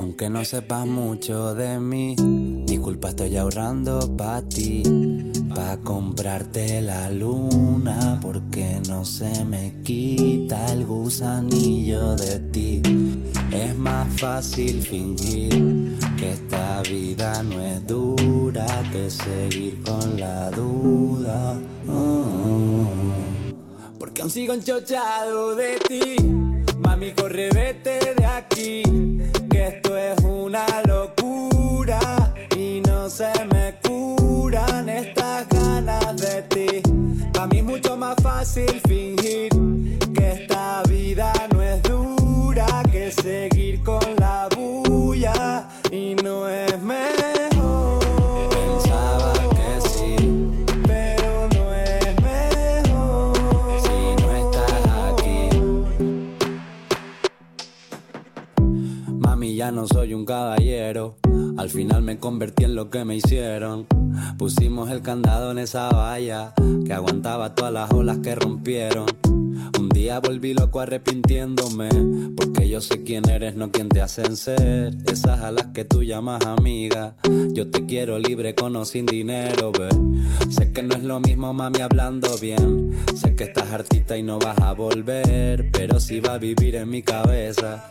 Aunque 0.00 0.30
no 0.30 0.42
sepas 0.46 0.86
mucho 0.86 1.54
de 1.54 1.78
mí, 1.78 2.16
mi 2.16 2.78
culpa 2.78 3.10
estoy 3.10 3.36
ahorrando 3.36 4.16
pa' 4.16 4.40
ti. 4.40 4.82
Pa' 5.54 5.76
comprarte 5.84 6.80
la 6.80 7.10
luna, 7.10 8.18
porque 8.22 8.80
no 8.88 9.04
se 9.04 9.44
me 9.44 9.82
quita 9.82 10.72
el 10.72 10.86
gusanillo 10.86 12.16
de 12.16 12.38
ti. 12.50 12.82
Es 13.52 13.76
más 13.76 14.08
fácil 14.18 14.80
fingir 14.80 15.98
que 16.16 16.30
esta 16.32 16.80
vida 16.80 17.42
no 17.42 17.60
es 17.60 17.86
dura 17.86 18.66
que 18.90 19.10
seguir 19.10 19.82
con 19.82 20.18
la 20.18 20.50
duda. 20.50 21.60
Oh. 21.86 22.88
Porque 23.98 24.22
aún 24.22 24.30
sigo 24.30 24.54
enchochado 24.54 25.54
de 25.56 25.78
ti. 25.86 26.16
Mami, 26.78 27.12
corre, 27.12 27.50
vete 27.50 28.14
de 28.16 28.24
aquí. 28.24 28.82
Esto 29.70 29.96
es 29.96 30.18
una 30.24 30.66
locura. 30.88 32.00
Y 32.56 32.82
no 32.88 33.08
se 33.08 33.30
me 33.52 33.74
curan 33.84 34.88
estas 34.88 35.48
ganas 35.48 36.16
de 36.16 36.42
ti. 36.42 36.82
Para 37.32 37.46
mí 37.46 37.58
es 37.58 37.64
mucho 37.64 37.96
más 37.96 38.16
fácil 38.20 38.80
fingir 38.88 39.48
que 40.12 40.32
esta 40.32 40.82
vida 40.88 41.32
no 41.52 41.62
es 41.62 41.80
dura. 41.84 42.66
Que 42.90 43.12
seguir 43.12 43.84
con 43.84 44.19
no 59.72 59.86
soy 59.86 60.14
un 60.14 60.24
caballero. 60.24 61.16
Al 61.56 61.70
final 61.70 62.02
me 62.02 62.18
convertí 62.18 62.64
en 62.64 62.74
lo 62.74 62.90
que 62.90 63.04
me 63.04 63.16
hicieron. 63.16 63.86
Pusimos 64.38 64.90
el 64.90 65.02
candado 65.02 65.52
en 65.52 65.58
esa 65.58 65.88
valla 65.90 66.54
que 66.84 66.92
aguantaba 66.92 67.54
todas 67.54 67.72
las 67.72 67.90
olas 67.92 68.18
que 68.18 68.34
rompieron. 68.34 69.06
Día 70.00 70.18
volví 70.18 70.54
loco 70.54 70.80
arrepintiéndome, 70.80 71.90
porque 72.34 72.70
yo 72.70 72.80
sé 72.80 73.02
quién 73.02 73.28
eres, 73.28 73.54
no 73.54 73.70
quién 73.70 73.90
te 73.90 74.00
hacen 74.00 74.34
ser. 74.34 74.96
Esas 75.06 75.40
a 75.42 75.52
las 75.52 75.66
que 75.74 75.84
tú 75.84 76.02
llamas 76.02 76.46
amiga. 76.46 77.16
Yo 77.52 77.70
te 77.70 77.84
quiero 77.84 78.18
libre 78.18 78.54
con 78.54 78.76
o 78.76 78.86
sin 78.86 79.04
dinero, 79.04 79.72
ve. 79.72 79.90
Sé 80.48 80.72
que 80.72 80.82
no 80.82 80.94
es 80.94 81.04
lo 81.04 81.20
mismo, 81.20 81.52
mami, 81.52 81.82
hablando 81.82 82.38
bien. 82.38 82.92
Sé 83.14 83.36
que 83.36 83.44
estás 83.44 83.70
hartita 83.70 84.16
y 84.16 84.22
no 84.22 84.38
vas 84.38 84.58
a 84.60 84.72
volver, 84.72 85.70
pero 85.70 86.00
si 86.00 86.20
va 86.20 86.32
a 86.34 86.38
vivir 86.38 86.76
en 86.76 86.88
mi 86.88 87.02
cabeza. 87.02 87.84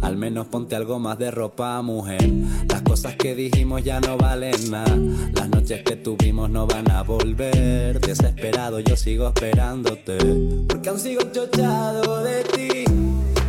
Al 0.00 0.16
menos 0.16 0.48
ponte 0.48 0.74
algo 0.74 0.98
más 0.98 1.16
de 1.20 1.30
ropa, 1.30 1.80
mujer. 1.80 2.28
Las 2.68 2.82
cosas 2.82 3.14
que 3.14 3.36
dijimos 3.36 3.84
ya 3.84 4.00
no 4.00 4.16
valen 4.16 4.68
nada. 4.68 4.98
Las 5.32 5.48
noches 5.48 5.84
que 5.84 5.94
tuvimos 5.94 6.50
no 6.50 6.66
van 6.66 6.90
a 6.90 7.02
volver. 7.02 8.00
Desesperado 8.00 8.80
yo 8.80 8.96
sigo 8.96 9.28
esperándote. 9.28 10.18
Porque 10.66 10.88
aún 10.88 10.98
sigo 10.98 11.22
de 11.56 12.44
ti. 12.52 12.84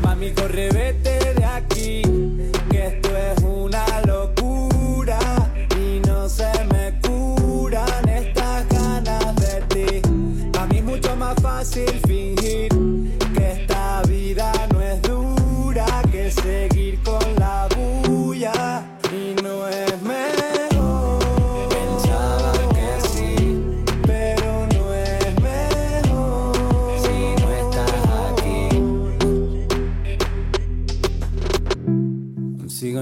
Mami, 0.02 0.32
corre, 0.32 0.70
vete 0.72 1.34
de 1.34 1.46
aquí. 1.46 2.02
Que 2.70 2.88
esto 2.88 3.10
es 3.18 3.44
una 3.44 3.86
locura. 4.06 5.20
Y 5.78 6.00
no 6.06 6.28
se 6.28 6.52
me 6.72 7.00
curan 7.02 8.10
estas 8.10 8.68
ganas 8.70 9.36
de 9.38 9.62
ti. 9.70 10.02
A 10.60 10.66
mí 10.68 10.78
es 10.80 10.84
mucho 10.84 11.16
más 11.16 11.36
fácil 11.42 11.90
fingir 12.06 12.33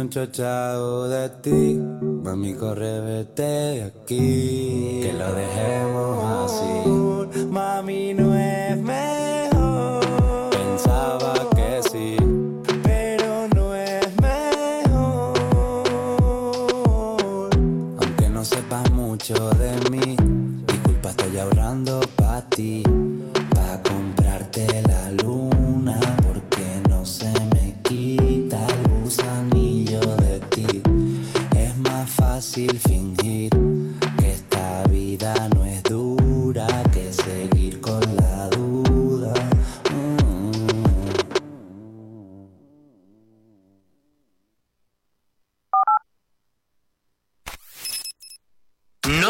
Sigo 0.01 0.07
enchochado 0.07 1.09
de 1.09 1.29
ti. 1.43 1.79
Mami, 2.23 2.55
corre, 2.55 3.01
vete 3.01 3.43
de 3.43 3.83
aquí. 3.83 4.99
Que 5.03 5.13
lo 5.13 5.31
dejemos 5.33 6.51
así. 6.51 7.45
Mami, 7.45 8.13
no 8.15 8.35
es 8.35 8.77
mejor. 8.77 9.40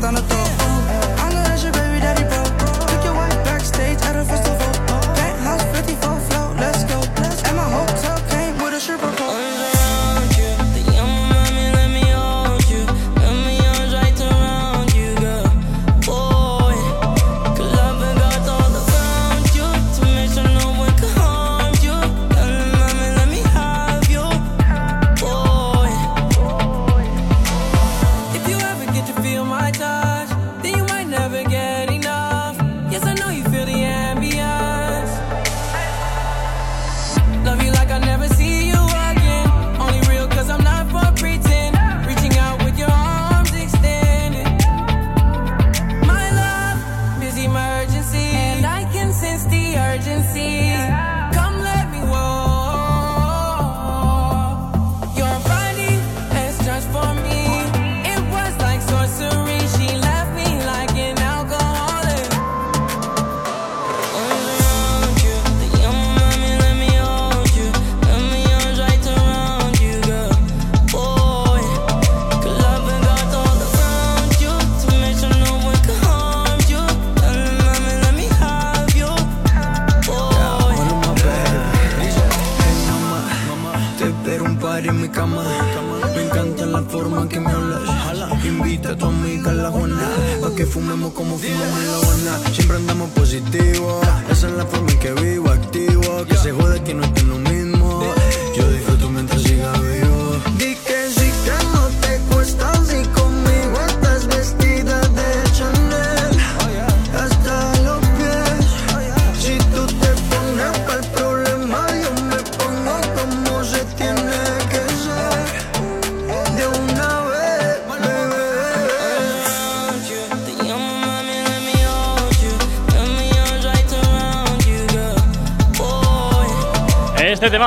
tanıt 0.00 0.29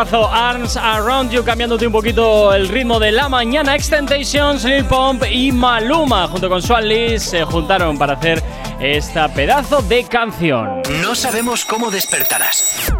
temazo, 0.05 0.29
Arms 0.29 0.75
Around 0.77 1.31
You, 1.31 1.43
cambiándote 1.43 1.87
un 1.87 1.93
poquito 1.93 2.53
el 2.53 2.67
ritmo 2.67 2.99
de 2.99 3.11
la 3.11 3.29
mañana. 3.29 3.75
Extentations, 3.75 4.63
Lil 4.63 4.85
Pump 4.85 5.23
y 5.31 5.51
Maluma, 5.51 6.27
junto 6.27 6.49
con 6.49 6.61
Swan 6.61 6.87
Lee, 6.87 7.19
se 7.19 7.43
juntaron 7.43 7.97
para 7.97 8.13
hacer 8.13 8.41
esta 8.79 9.27
pedazo 9.33 9.81
de 9.83 10.03
canción. 10.05 10.81
No 11.01 11.15
sabemos 11.15 11.63
cómo 11.65 11.89
despertarás, 11.91 12.91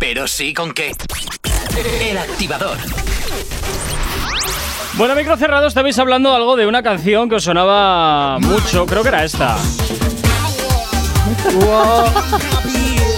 pero 0.00 0.26
sí 0.26 0.52
con 0.52 0.72
qué. 0.72 0.92
El 2.00 2.18
activador. 2.18 2.76
Bueno, 4.94 5.14
micro 5.14 5.36
cerrados, 5.36 5.68
estabais 5.68 5.98
hablando 5.98 6.34
algo 6.34 6.56
de 6.56 6.66
una 6.66 6.82
canción 6.82 7.28
que 7.28 7.36
os 7.36 7.44
sonaba 7.44 8.38
mucho, 8.40 8.84
creo 8.86 9.02
que 9.02 9.08
era 9.08 9.24
esta. 9.24 9.56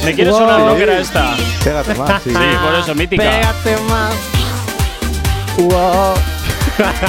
Me 0.04 0.14
quiere 0.14 0.30
Wow. 0.30 0.40
sonar, 0.40 0.60
¿no? 0.60 0.76
Que 0.76 0.82
era 0.82 0.98
esta. 0.98 1.34
Pégate 1.64 1.94
más, 1.94 2.22
sí. 2.22 2.30
Sí, 2.30 2.36
por 2.36 2.74
eso, 2.80 2.94
mítica. 2.94 3.22
Pégate 3.22 3.76
más. 3.88 4.14
Wow. 5.58 6.14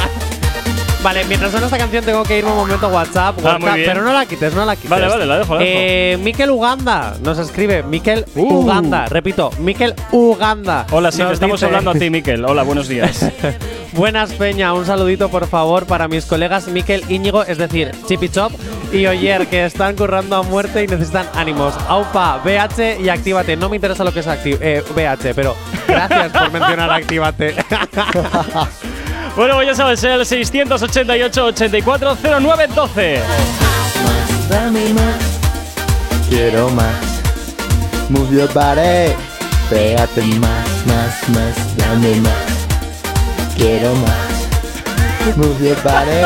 Vale, 1.03 1.23
mientras 1.25 1.49
suena 1.49 1.65
esta 1.65 1.79
canción 1.79 2.05
tengo 2.05 2.21
que 2.23 2.37
irme 2.37 2.51
un 2.51 2.57
momento 2.57 2.85
a 2.85 2.89
WhatsApp, 2.89 3.35
Ah, 3.39 3.41
muy 3.41 3.63
WhatsApp, 3.63 3.75
bien. 3.75 3.87
pero 3.89 4.03
no 4.03 4.13
la 4.13 4.25
quites, 4.27 4.53
no 4.53 4.65
la 4.65 4.75
quites. 4.75 4.89
Vale, 4.91 5.07
vale, 5.07 5.25
la 5.25 5.39
dejo, 5.39 5.55
la 5.55 5.59
dejo. 5.61 5.71
Eh, 5.75 6.17
Miquel 6.21 6.51
Uganda 6.51 7.15
nos 7.23 7.39
escribe, 7.39 7.81
Miquel 7.81 8.23
Uh. 8.35 8.53
Uganda, 8.59 9.07
repito, 9.07 9.49
Miquel 9.57 9.95
Uganda. 10.11 10.85
Hola, 10.91 11.11
sí, 11.11 11.17
Nos 11.19 11.29
te 11.29 11.33
estamos 11.35 11.55
dice- 11.59 11.65
hablando 11.65 11.89
a 11.89 11.93
ti, 11.95 12.11
Miquel. 12.11 12.45
Hola, 12.45 12.61
buenos 12.61 12.87
días. 12.87 13.25
Buenas 13.93 14.31
Peña, 14.33 14.73
un 14.73 14.85
saludito 14.85 15.27
por 15.29 15.47
favor 15.47 15.85
para 15.85 16.07
mis 16.07 16.25
colegas 16.25 16.67
Miquel 16.69 17.03
Íñigo, 17.09 17.43
es 17.43 17.57
decir, 17.57 17.91
Chippy 18.07 18.29
Chop 18.29 18.51
y 18.91 19.07
Oyer, 19.07 19.47
que 19.47 19.65
están 19.65 19.95
currando 19.95 20.35
a 20.35 20.43
muerte 20.43 20.83
y 20.83 20.87
necesitan 20.87 21.27
ánimos. 21.33 21.73
Aupa, 21.87 22.39
BH 22.43 22.99
y 22.99 23.07
Actívate. 23.09 23.55
No 23.55 23.69
me 23.69 23.77
interesa 23.77 24.03
lo 24.03 24.13
que 24.13 24.19
es 24.19 24.27
eh, 24.27 24.83
BH, 24.95 25.33
pero 25.33 25.55
gracias 25.87 26.31
por 26.31 26.51
mencionar 26.51 26.91
Actívate. 26.91 27.55
bueno, 29.35 29.55
pues 29.55 29.67
ya 29.67 29.73
sabes, 29.75 30.03
el 30.03 30.21
688-840912. 30.21 33.19
Dame 34.49 34.93
más. 34.93 35.39
Quiero 36.29 36.69
más. 36.69 36.95
Move 38.09 38.35
your 38.35 38.53
body. 38.53 39.13
Pégate 39.69 40.23
más, 40.39 40.67
más, 40.85 41.29
más. 41.29 41.77
Dame 41.77 42.15
más. 42.17 42.67
Quiero 43.55 43.95
más. 43.95 44.41
Move 45.37 45.69
your 45.69 45.81
body. 45.83 46.25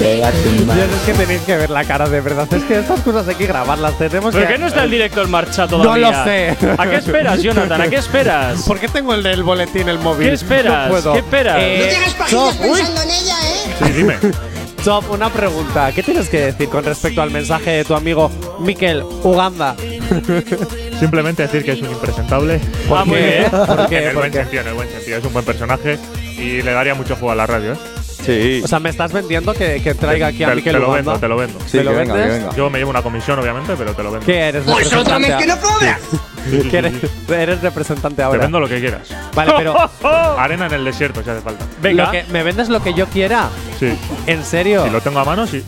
Pégate 0.00 0.38
es 0.38 1.02
que 1.04 1.12
tenéis 1.12 1.42
que 1.42 1.56
ver 1.56 1.68
la 1.68 1.84
cara, 1.84 2.08
de 2.08 2.20
verdad. 2.22 2.48
Es 2.54 2.64
que 2.64 2.78
estas 2.78 3.00
cosas 3.00 3.28
hay 3.28 3.34
que 3.34 3.46
grabarlas. 3.46 3.98
Tenemos 3.98 4.32
¿Por 4.34 4.40
que. 4.46 4.54
qué 4.54 4.58
no 4.58 4.66
está 4.66 4.84
el 4.84 4.90
directo 4.90 5.20
en 5.22 5.30
marcha 5.30 5.62
No 5.62 5.68
todavía? 5.82 6.10
lo 6.10 6.24
sé. 6.24 6.56
¿A 6.78 6.86
qué 6.88 6.96
esperas, 6.96 7.42
Jonathan? 7.42 7.80
¿A 7.82 7.88
qué 7.88 7.96
esperas? 7.96 8.62
¿Por 8.62 8.78
qué 8.80 8.88
tengo 8.88 9.12
el 9.14 9.22
del 9.22 9.42
boletín 9.42 9.88
el 9.90 9.98
móvil? 9.98 10.28
¿Qué 10.28 10.32
esperas? 10.34 10.84
No 10.86 10.90
puedo. 10.94 11.12
¿Qué 11.12 11.18
esperas? 11.18 11.56
Eh, 11.60 11.78
No 11.82 11.88
tienes 11.88 12.30
Chop, 12.30 12.54
uy. 12.62 12.80
en 12.80 13.10
ella, 13.10 13.36
¿eh? 13.44 13.74
Sí, 13.84 13.92
dime. 13.92 14.16
Chop, 14.84 15.10
una 15.10 15.28
pregunta. 15.28 15.92
¿Qué 15.92 16.02
tienes 16.02 16.30
que 16.30 16.46
decir 16.46 16.70
con 16.70 16.82
respecto 16.82 17.20
al 17.20 17.30
mensaje 17.30 17.70
de 17.70 17.84
tu 17.84 17.94
amigo 17.94 18.30
Miquel 18.60 19.02
Uganda? 19.22 19.76
Simplemente 20.98 21.42
decir 21.42 21.62
que 21.62 21.72
es 21.72 21.82
un 21.82 21.90
impresentable. 21.90 22.58
Ah, 22.90 23.04
muy 23.04 23.18
bien. 23.18 23.50
¿Por 23.50 23.86
qué? 23.88 23.98
En 23.98 24.04
el 24.04 24.12
¿Por 24.14 24.22
buen 24.22 24.32
sentido, 24.32 24.62
en 24.62 24.68
el 24.68 24.74
buen 24.74 24.88
sentido. 24.88 25.18
Es 25.18 25.24
un 25.26 25.32
buen 25.34 25.44
personaje 25.44 25.98
y 26.38 26.62
le 26.62 26.72
daría 26.72 26.94
mucho 26.94 27.14
juego 27.16 27.32
a 27.32 27.34
la 27.34 27.46
radio, 27.46 27.74
¿eh? 27.74 27.76
Sí. 28.24 28.60
O 28.62 28.68
sea, 28.68 28.78
me 28.80 28.90
estás 28.90 29.12
vendiendo 29.12 29.54
que, 29.54 29.80
que 29.82 29.94
traiga 29.94 30.26
aquí 30.28 30.44
a 30.44 30.48
te, 30.50 30.56
Miquel 30.56 30.74
te 30.74 30.78
lo 30.80 30.90
vendo, 30.92 31.18
te 31.18 31.28
lo 31.28 31.36
vendo. 31.36 31.58
Sí, 31.66 31.78
¿Me 31.78 31.84
lo 31.84 31.92
venga, 31.94 32.14
que 32.14 32.20
vendes? 32.20 32.38
venga. 32.42 32.56
Yo 32.56 32.70
me 32.70 32.78
llevo 32.78 32.90
una 32.90 33.02
comisión, 33.02 33.38
obviamente, 33.38 33.74
pero 33.78 33.94
te 33.94 34.02
lo 34.02 34.10
vendo. 34.12 34.26
¿Qué 34.26 34.38
eres? 34.40 34.62
Pues 34.64 34.92
otra 34.92 35.18
vez 35.18 35.28
representante 35.28 35.36
que 35.38 35.46
no 35.46 35.60
cobras. 35.60 36.00
a- 36.00 36.70
¿Qué 36.70 36.78
eres, 36.78 36.92
eres 37.28 37.60
representante 37.62 38.16
Te 38.16 38.22
ahora. 38.22 38.38
vendo 38.40 38.60
lo 38.60 38.68
que 38.68 38.80
quieras. 38.80 39.08
Vale, 39.34 39.52
pero 39.56 39.74
Arena 40.38 40.66
en 40.66 40.72
el 40.74 40.84
desierto, 40.84 41.22
si 41.22 41.30
hace 41.30 41.40
falta. 41.40 41.64
Venga. 41.80 42.06
lo 42.06 42.10
que, 42.12 42.24
¿me 42.30 42.42
vendes 42.42 42.68
lo 42.68 42.82
que 42.82 42.94
yo 42.94 43.06
quiera? 43.06 43.48
Sí. 43.78 43.96
¿En 44.26 44.44
serio? 44.44 44.84
Si 44.84 44.90
lo 44.90 45.00
tengo 45.00 45.18
a 45.20 45.24
mano, 45.24 45.46
sí. 45.46 45.64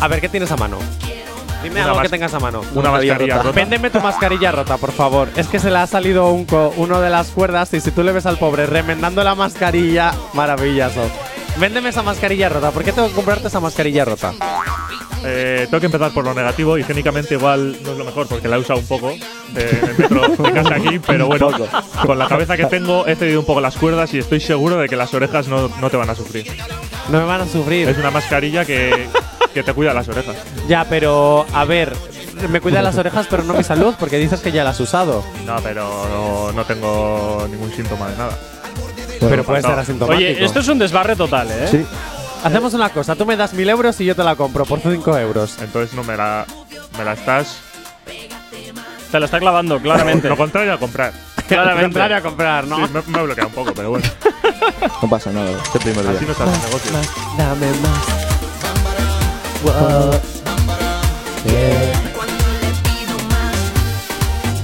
A 0.00 0.08
ver, 0.08 0.20
¿qué 0.20 0.28
tienes 0.28 0.50
a 0.50 0.56
mano? 0.56 0.78
Dime 1.62 1.76
Una 1.80 1.90
algo 1.90 2.02
que 2.02 2.08
tengas 2.08 2.34
a 2.34 2.40
mano. 2.40 2.62
Una 2.74 2.90
mascarilla 2.90 3.36
rota. 3.38 3.52
Véndeme 3.52 3.88
tu 3.88 4.00
mascarilla 4.00 4.50
rota, 4.50 4.78
por 4.78 4.90
favor. 4.92 5.28
Es 5.36 5.46
que 5.46 5.60
se 5.60 5.70
le 5.70 5.78
ha 5.78 5.86
salido 5.86 6.28
un 6.30 6.44
co- 6.44 6.74
uno 6.76 7.00
de 7.00 7.08
las 7.08 7.28
cuerdas 7.28 7.72
y 7.72 7.80
si 7.80 7.92
tú 7.92 8.02
le 8.02 8.10
ves 8.10 8.26
al 8.26 8.36
pobre 8.36 8.66
remendando 8.66 9.22
la 9.22 9.34
mascarilla, 9.36 10.12
maravilloso. 10.32 11.08
Véndeme 11.58 11.90
esa 11.90 12.02
mascarilla 12.02 12.48
rota. 12.48 12.70
¿Por 12.70 12.82
qué 12.84 12.92
tengo 12.92 13.08
que 13.08 13.14
comprarte 13.14 13.48
esa 13.48 13.60
mascarilla 13.60 14.04
rota? 14.04 14.32
Eh, 15.24 15.66
tengo 15.70 15.80
que 15.80 15.86
empezar 15.86 16.12
por 16.12 16.24
lo 16.24 16.34
negativo. 16.34 16.76
Higiénicamente 16.78 17.34
igual 17.34 17.76
no 17.82 17.92
es 17.92 17.98
lo 17.98 18.04
mejor 18.04 18.26
porque 18.26 18.48
la 18.48 18.56
he 18.56 18.58
usado 18.58 18.80
un 18.80 18.86
poco 18.86 19.10
eh, 19.10 19.20
en 19.54 19.88
el 19.90 19.96
metro 19.96 20.28
de 20.44 20.52
casa 20.52 20.74
aquí, 20.74 20.98
pero 20.98 21.26
bueno, 21.26 21.50
con 22.04 22.18
la 22.18 22.26
cabeza 22.26 22.56
que 22.56 22.66
tengo 22.66 23.06
he 23.06 23.14
cedido 23.14 23.40
un 23.40 23.46
poco 23.46 23.60
las 23.60 23.76
cuerdas 23.76 24.12
y 24.14 24.18
estoy 24.18 24.40
seguro 24.40 24.78
de 24.78 24.88
que 24.88 24.96
las 24.96 25.14
orejas 25.14 25.46
no, 25.46 25.68
no 25.68 25.90
te 25.90 25.96
van 25.96 26.10
a 26.10 26.14
sufrir. 26.14 26.46
No 27.10 27.20
me 27.20 27.26
van 27.26 27.42
a 27.42 27.46
sufrir. 27.46 27.88
Es 27.88 27.98
una 27.98 28.10
mascarilla 28.10 28.64
que, 28.64 29.08
que 29.54 29.62
te 29.62 29.72
cuida 29.72 29.94
las 29.94 30.08
orejas. 30.08 30.36
Ya, 30.66 30.84
pero 30.88 31.46
a 31.52 31.64
ver, 31.64 31.92
me 32.48 32.60
cuida 32.60 32.82
las 32.82 32.96
orejas, 32.96 33.26
pero 33.30 33.44
no 33.44 33.54
mi 33.54 33.62
salud, 33.62 33.94
porque 34.00 34.18
dices 34.18 34.40
que 34.40 34.50
ya 34.50 34.64
la 34.64 34.70
has 34.70 34.80
usado. 34.80 35.22
No, 35.46 35.56
pero 35.62 35.84
no, 36.08 36.52
no 36.52 36.64
tengo 36.64 37.46
ningún 37.50 37.70
síntoma 37.72 38.08
de 38.08 38.16
nada. 38.16 38.38
Pero 39.28 39.44
puede 39.44 39.62
ser 39.62 39.78
asintomático. 39.78 40.16
Oye, 40.16 40.44
esto 40.44 40.60
es 40.60 40.68
un 40.68 40.78
desbarre 40.78 41.16
total, 41.16 41.50
¿eh? 41.50 41.68
Sí. 41.70 41.84
Hacemos 42.44 42.74
una 42.74 42.88
cosa, 42.90 43.14
tú 43.14 43.24
me 43.24 43.36
das 43.36 43.52
mil 43.54 43.68
euros 43.68 44.00
y 44.00 44.04
yo 44.04 44.16
te 44.16 44.24
la 44.24 44.34
compro 44.34 44.64
por 44.64 44.80
5 44.80 45.18
euros. 45.18 45.58
Entonces 45.60 45.94
no 45.94 46.02
me 46.02 46.16
la, 46.16 46.44
me 46.98 47.04
la 47.04 47.12
estás. 47.12 47.58
Te 49.10 49.20
la 49.20 49.26
está 49.26 49.38
clavando, 49.38 49.78
claramente. 49.80 50.28
Lo 50.28 50.36
contrario 50.36 50.72
a 50.72 50.78
comprar. 50.78 51.12
Claramente. 51.48 51.84
Contrario 51.84 52.16
a 52.16 52.20
comprar, 52.22 52.66
¿no? 52.66 52.76
Sí, 52.76 52.92
me, 52.94 53.02
me 53.08 53.18
he 53.18 53.22
bloqueado 53.24 53.48
un 53.48 53.54
poco, 53.54 53.72
pero 53.74 53.90
bueno. 53.90 54.06
No 55.02 55.08
pasa 55.08 55.30
nada, 55.32 55.50
este 55.50 55.78
primer 55.80 56.02
día. 56.02 56.16
Así 56.16 56.24
no 56.24 56.34
se 56.34 56.42
hace 56.42 56.66
negocio. 56.66 56.92
Dame 57.36 57.66
más. 57.82 58.22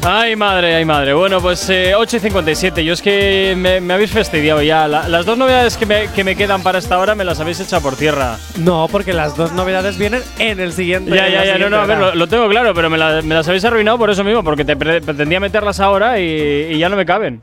Ay, 0.05 0.37
madre, 0.37 0.77
ay, 0.77 0.85
madre. 0.85 1.13
Bueno, 1.13 1.41
pues 1.41 1.69
eh, 1.69 1.93
8 1.95 2.17
y 2.17 2.21
57. 2.21 2.85
Yo 2.85 2.95
es 2.95 3.03
que 3.03 3.55
me, 3.59 3.81
me 3.81 3.93
habéis 3.95 4.11
fastidiado 4.11 4.63
ya. 4.63 4.89
La- 4.89 5.09
las 5.09 5.27
dos 5.27 5.37
novedades 5.37 5.77
que 5.77 5.85
me, 5.87 6.07
que 6.13 6.25
me 6.25 6.35
quedan 6.37 6.63
para 6.63 6.79
esta 6.79 6.99
hora 6.99 7.15
me 7.15 7.25
las 7.25 7.41
habéis 7.41 7.61
echado 7.61 7.83
por 7.83 7.97
tierra. 7.97 8.39
No, 8.57 8.89
porque 8.91 9.13
las 9.13 9.37
dos 9.37 9.53
novedades 9.53 9.99
vienen 9.99 10.23
en 10.39 10.61
el 10.61 10.73
siguiente. 10.73 11.11
Ya, 11.15 11.29
ya, 11.29 11.45
ya. 11.45 11.59
No, 11.59 11.69
no, 11.69 11.79
a 11.81 11.87
ver, 11.87 11.99
lo, 11.99 12.15
lo 12.15 12.27
tengo 12.27 12.49
claro, 12.49 12.73
pero 12.75 12.89
me, 12.89 12.97
la- 12.97 13.21
me 13.23 13.35
las 13.35 13.47
habéis 13.49 13.65
arruinado 13.65 13.99
por 13.99 14.09
eso 14.09 14.25
mismo, 14.25 14.43
porque 14.43 14.65
te 14.65 14.77
pre- 14.77 15.01
pretendía 15.03 15.41
meterlas 15.41 15.79
ahora 15.81 16.19
y, 16.19 16.25
y 16.71 16.79
ya 16.79 16.89
no 16.89 16.97
me 16.97 17.05
caben. 17.05 17.41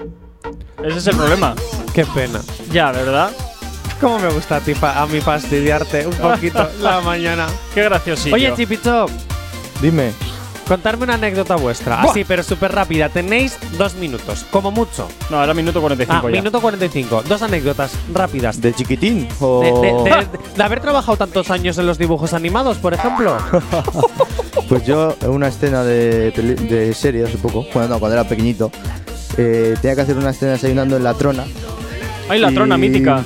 Ese 0.84 0.98
es 0.98 1.08
el 1.08 1.18
problema. 1.18 1.54
Qué 1.94 2.06
pena. 2.06 2.40
Ya, 2.72 2.92
¿verdad? 2.92 3.32
¿Cómo 4.02 4.18
me 4.18 4.30
gusta 4.30 4.58
a, 4.58 4.60
ti 4.62 4.74
a 4.82 5.06
mí 5.06 5.20
fastidiarte 5.22 6.08
un 6.08 6.14
poquito 6.16 6.68
la 6.82 7.00
mañana? 7.02 7.46
Qué 7.74 7.84
graciosillo. 7.84 8.36
Oye, 8.36 8.54
Chipichop, 8.56 9.10
Dime. 9.82 10.12
Contarme 10.68 11.04
una 11.06 11.16
anécdota 11.16 11.56
vuestra. 11.56 12.02
Así, 12.02 12.24
pero 12.24 12.44
súper 12.44 12.72
rápida. 12.74 13.10
Tenéis 13.10 13.58
dos 13.78 13.96
minutos, 13.96 14.46
como 14.52 14.72
mucho. 14.72 15.08
No, 15.30 15.40
ahora 15.40 15.54
minuto 15.54 15.80
45 15.82 16.28
Ah, 16.28 16.30
ya. 16.32 16.38
minuto 16.42 16.62
45. 16.62 17.24
Dos 17.28 17.42
anécdotas 17.42 17.92
rápidas. 18.14 18.60
¿De 18.62 18.74
chiquitín? 18.74 19.28
O... 19.40 19.62
De, 19.62 19.72
de- 19.72 20.20
de- 20.22 20.28
de 20.56 20.64
haber 20.64 20.80
trabajado 20.82 21.18
tantos 21.18 21.50
años 21.52 21.78
en 21.78 21.86
los 21.86 21.98
dibujos 21.98 22.34
animados, 22.34 22.78
por 22.78 22.94
ejemplo. 22.94 23.38
Pues 24.70 24.84
yo, 24.86 25.16
en 25.22 25.30
una 25.30 25.48
escena 25.50 25.84
de, 25.84 26.32
peli- 26.36 26.56
de 26.56 26.92
serie 26.96 27.24
hace 27.26 27.38
poco, 27.38 27.68
bueno, 27.72 27.88
no, 27.90 28.00
cuando 28.00 28.16
era 28.18 28.28
pequeñito, 28.28 28.72
eh, 29.38 29.76
tenía 29.80 29.94
que 29.96 30.02
hacer 30.02 30.18
una 30.18 30.32
escena 30.32 30.54
desayunando 30.54 30.98
en 30.98 31.04
la 31.04 31.14
trona. 31.14 31.44
Ay, 32.30 32.40
la 32.40 32.50
Y- 32.52 32.56
trona 32.56 32.76
mítica. 32.76 33.24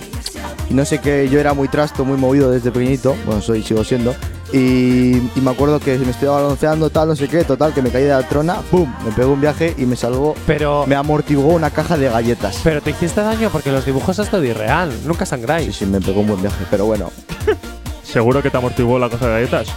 y 0.70 0.74
No 0.74 0.84
sé 0.84 1.00
qué, 1.00 1.30
yo 1.32 1.40
era 1.40 1.54
muy 1.54 1.70
trasto, 1.70 2.04
muy 2.04 2.18
movido 2.18 2.52
desde 2.52 2.72
pequeñito, 2.72 3.16
bueno, 3.26 3.42
soy, 3.42 3.64
sigo 3.64 3.86
siendo. 3.86 4.16
Y, 4.52 5.18
y 5.18 5.42
me 5.42 5.52
acuerdo 5.52 5.80
que 5.80 5.98
me 6.00 6.10
estoy 6.12 6.28
balanceando, 6.28 6.90
tal, 6.90 7.10
no 7.10 7.16
sé 7.16 7.28
qué, 7.28 7.44
total, 7.44 7.74
que 7.74 7.82
me 7.84 7.92
caí 7.92 8.04
de 8.04 8.10
la 8.10 8.28
trona, 8.28 8.56
¡pum! 8.72 8.92
Me 9.06 9.12
pegó 9.12 9.34
un 9.34 9.42
viaje 9.42 9.76
y 9.78 9.86
me 9.86 9.96
salvó, 9.96 10.34
Pero, 10.48 10.86
me 10.88 10.96
amortiguó 10.96 11.54
una 11.54 11.70
caja 11.70 11.98
de 11.98 12.10
galletas. 12.10 12.60
pero 12.64 12.82
te 12.82 12.90
hiciste 12.92 13.22
daño 13.22 13.50
porque 13.52 13.72
los 13.72 13.86
dibujos 13.86 14.18
es 14.18 14.30
todo 14.30 14.44
irreal. 14.44 14.92
Nunca 15.06 15.26
Sí, 15.26 15.30
sangráis. 15.32 15.76
sí, 15.76 15.86
me 15.86 16.02
pegó 16.02 16.22
un 16.22 16.28
buen 16.28 16.42
viaje, 16.42 16.66
pero 16.72 16.86
bueno, 16.86 17.12
¿Seguro 18.04 18.42
que 18.42 18.50
te 18.50 18.58
amortiguó 18.58 18.98
la 18.98 19.08
cosa 19.08 19.28
de 19.28 19.34
galletas? 19.34 19.68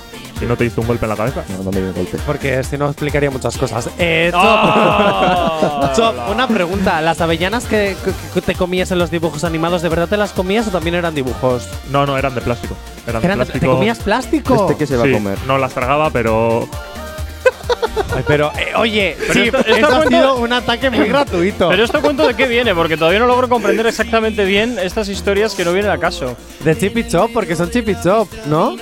Y 0.42 0.46
no 0.46 0.56
te 0.56 0.64
hizo 0.64 0.80
un 0.80 0.86
golpe 0.88 1.04
en 1.04 1.10
la 1.10 1.16
cabeza. 1.16 1.44
no, 1.48 1.62
no 1.64 1.70
me 1.70 1.78
dio 1.78 1.88
un 1.90 1.94
golpe. 1.94 2.18
Porque 2.26 2.64
si 2.64 2.76
no 2.76 2.86
explicaría 2.88 3.30
muchas 3.30 3.56
cosas. 3.56 3.88
Eh, 3.98 4.28
Chop, 4.32 4.42
Oh, 4.42 5.90
Chop, 5.96 6.14
una 6.30 6.48
pregunta. 6.48 7.00
¿Las 7.00 7.20
avellanas 7.20 7.64
que, 7.64 7.96
que- 8.04 8.12
que 8.34 8.40
te 8.40 8.54
comías 8.54 8.90
en 8.90 8.98
los 8.98 9.10
dibujos 9.10 9.44
animados, 9.44 9.82
¿de 9.82 9.88
verdad 9.88 10.08
te 10.08 10.16
las 10.16 10.32
comías 10.32 10.66
o 10.66 10.70
también 10.70 10.94
eran 10.96 11.14
dibujos? 11.14 11.68
No, 11.90 12.06
no, 12.06 12.18
eran 12.18 12.34
de 12.34 12.40
plástico. 12.40 12.74
Eran, 13.06 13.24
Eran 13.24 13.38
de 13.38 13.44
de- 13.44 13.50
plástico. 13.52 13.72
¿Te 13.72 13.76
comías 13.78 13.98
plástico? 14.00 14.54
¿Este 14.68 14.76
qué 14.78 14.86
se 14.86 14.96
va 14.96 15.04
Sí, 15.04 15.10
a 15.10 15.12
comer? 15.14 15.38
No 15.46 15.58
las 15.58 15.72
tragaba, 15.74 16.10
pero 16.10 16.68
Ay, 18.16 18.24
pero, 18.26 18.50
eh, 18.58 18.72
oye, 18.76 19.16
Pero 19.18 19.32
sí, 19.32 19.40
esto- 19.42 19.58
esto, 19.58 19.72
esto 19.74 19.96
ha 19.96 20.06
sido 20.06 20.36
un 20.36 20.52
ataque 20.52 20.90
muy 20.90 21.06
gratuito. 21.08 21.68
Pero 21.68 21.84
esto 21.84 22.00
cuento 22.00 22.26
de 22.26 22.34
qué 22.34 22.46
viene, 22.46 22.74
porque 22.74 22.96
todavía 22.96 23.20
no 23.20 23.26
logro 23.26 23.48
comprender 23.48 23.86
exactamente 23.86 24.44
bien 24.44 24.78
estas 24.78 25.08
historias 25.08 25.54
que 25.54 25.64
no 25.64 25.72
vienen 25.72 25.90
a 25.90 25.98
caso. 25.98 26.36
De 26.64 26.76
Chip 26.76 26.96
y 26.98 27.08
Chop, 27.08 27.30
porque 27.32 27.54
son 27.56 27.70
Chip 27.70 27.88
y 27.88 27.96
Chop, 28.02 28.28
¿no? 28.46 28.76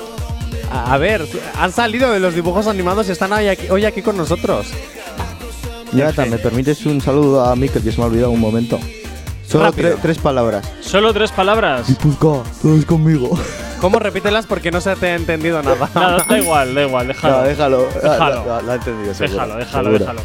A, 0.70 0.94
a 0.94 0.98
ver, 0.98 1.26
han 1.58 1.72
salido 1.72 2.10
de 2.12 2.20
los 2.20 2.34
dibujos 2.34 2.66
animados 2.66 3.08
y 3.08 3.12
están 3.12 3.32
hoy 3.32 3.48
aquí, 3.48 3.68
hoy 3.70 3.84
aquí 3.84 4.02
con 4.02 4.16
nosotros. 4.16 4.66
Jonathan, 5.92 6.30
¿me 6.30 6.38
permites 6.38 6.86
un 6.86 7.00
saludo 7.00 7.44
a 7.44 7.56
Mikel 7.56 7.82
que 7.82 7.90
se 7.90 7.98
me 7.98 8.04
ha 8.04 8.06
olvidado 8.06 8.30
un 8.30 8.38
momento? 8.40 8.78
Solo 9.46 9.72
tre- 9.72 9.96
tres 10.00 10.18
palabras. 10.18 10.64
Solo 10.80 11.12
tres 11.12 11.32
palabras. 11.32 11.88
Guipuzcoa, 11.88 12.44
todos 12.62 12.84
conmigo. 12.84 13.36
¿Cómo 13.80 13.98
repítelas? 13.98 14.46
Porque 14.46 14.70
no 14.70 14.80
se 14.80 14.94
te 14.94 15.08
ha 15.08 15.14
entendido 15.16 15.60
nada. 15.62 15.88
Nada, 15.94 16.24
da 16.28 16.38
igual, 16.38 16.72
da 16.74 16.82
igual, 16.82 17.06
déjalo. 17.08 17.36
No, 17.38 17.42
déjalo. 17.42 17.88
Déjalo. 18.00 18.46
La, 18.46 18.54
la- 18.56 18.62
la 18.62 18.72
he 18.72 18.76
entendido, 18.76 19.14
seguro, 19.14 19.32
Déjalo, 19.42 19.56
déjalo, 19.58 19.92
déjalo. 19.98 20.20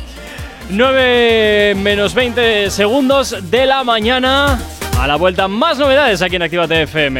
9 0.70 1.76
menos 1.76 2.14
20 2.14 2.70
segundos 2.70 3.36
de 3.50 3.66
la 3.66 3.84
mañana. 3.84 4.60
A 5.00 5.08
la 5.08 5.16
vuelta, 5.16 5.48
más 5.48 5.80
novedades 5.80 6.22
aquí 6.22 6.36
en 6.36 6.44
Actívate 6.44 6.84
FM. 6.84 7.20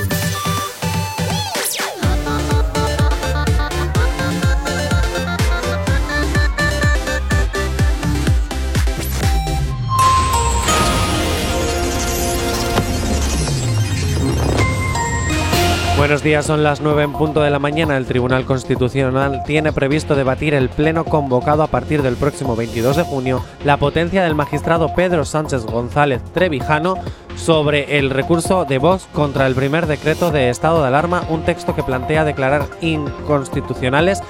Buenos 16.01 16.23
días, 16.23 16.47
son 16.47 16.63
las 16.63 16.81
9 16.81 17.03
en 17.03 17.13
punto 17.13 17.43
de 17.43 17.51
la 17.51 17.59
mañana. 17.59 17.95
El 17.95 18.07
Tribunal 18.07 18.43
Constitucional 18.43 19.43
tiene 19.45 19.71
previsto 19.71 20.15
debatir 20.15 20.55
el 20.55 20.67
pleno 20.67 21.05
convocado 21.05 21.61
a 21.61 21.67
partir 21.67 22.01
del 22.01 22.15
próximo 22.15 22.55
22 22.55 22.97
de 22.97 23.03
junio 23.03 23.45
la 23.65 23.77
potencia 23.77 24.23
del 24.23 24.33
magistrado 24.33 24.95
Pedro 24.95 25.25
Sánchez 25.25 25.63
González 25.63 26.23
Trevijano 26.33 26.95
sobre 27.35 27.99
el 27.99 28.09
recurso 28.09 28.65
de 28.65 28.79
Vox 28.79 29.07
contra 29.13 29.45
el 29.45 29.53
primer 29.53 29.85
decreto 29.85 30.31
de 30.31 30.49
estado 30.49 30.81
de 30.81 30.87
alarma, 30.87 31.23
un 31.29 31.43
texto 31.43 31.75
que 31.75 31.83
plantea 31.83 32.25
declarar 32.25 32.65
inconstitucionales 32.81 34.23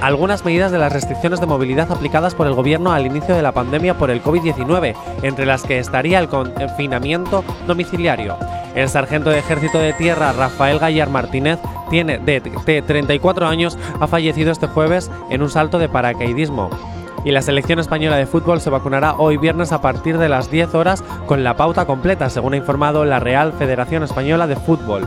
algunas 0.00 0.44
medidas 0.44 0.72
de 0.72 0.78
las 0.78 0.92
restricciones 0.92 1.40
de 1.40 1.46
movilidad 1.46 1.90
aplicadas 1.92 2.34
por 2.34 2.46
el 2.46 2.54
gobierno 2.54 2.92
al 2.92 3.06
inicio 3.06 3.34
de 3.34 3.42
la 3.42 3.52
pandemia 3.52 3.98
por 3.98 4.10
el 4.10 4.22
COVID-19, 4.22 4.94
entre 5.22 5.46
las 5.46 5.62
que 5.62 5.78
estaría 5.78 6.18
el 6.18 6.28
confinamiento 6.28 7.44
domiciliario. 7.66 8.36
El 8.74 8.88
sargento 8.88 9.30
de 9.30 9.38
ejército 9.40 9.78
de 9.78 9.92
tierra 9.92 10.32
Rafael 10.32 10.78
Gallar 10.78 11.10
Martínez 11.10 11.58
tiene 11.90 12.18
de, 12.18 12.40
de 12.40 12.82
34 12.82 13.46
años, 13.46 13.76
ha 13.98 14.06
fallecido 14.06 14.52
este 14.52 14.68
jueves 14.68 15.10
en 15.28 15.42
un 15.42 15.50
salto 15.50 15.78
de 15.78 15.88
paracaidismo. 15.88 16.70
Y 17.24 17.32
la 17.32 17.42
selección 17.42 17.78
española 17.78 18.16
de 18.16 18.26
fútbol 18.26 18.60
se 18.60 18.70
vacunará 18.70 19.14
hoy 19.14 19.36
viernes 19.36 19.72
a 19.72 19.82
partir 19.82 20.16
de 20.16 20.30
las 20.30 20.50
10 20.50 20.74
horas 20.74 21.04
con 21.26 21.44
la 21.44 21.56
pauta 21.56 21.84
completa, 21.84 22.30
según 22.30 22.54
ha 22.54 22.56
informado 22.56 23.04
la 23.04 23.20
Real 23.20 23.52
Federación 23.52 24.02
Española 24.02 24.46
de 24.46 24.56
Fútbol. 24.56 25.06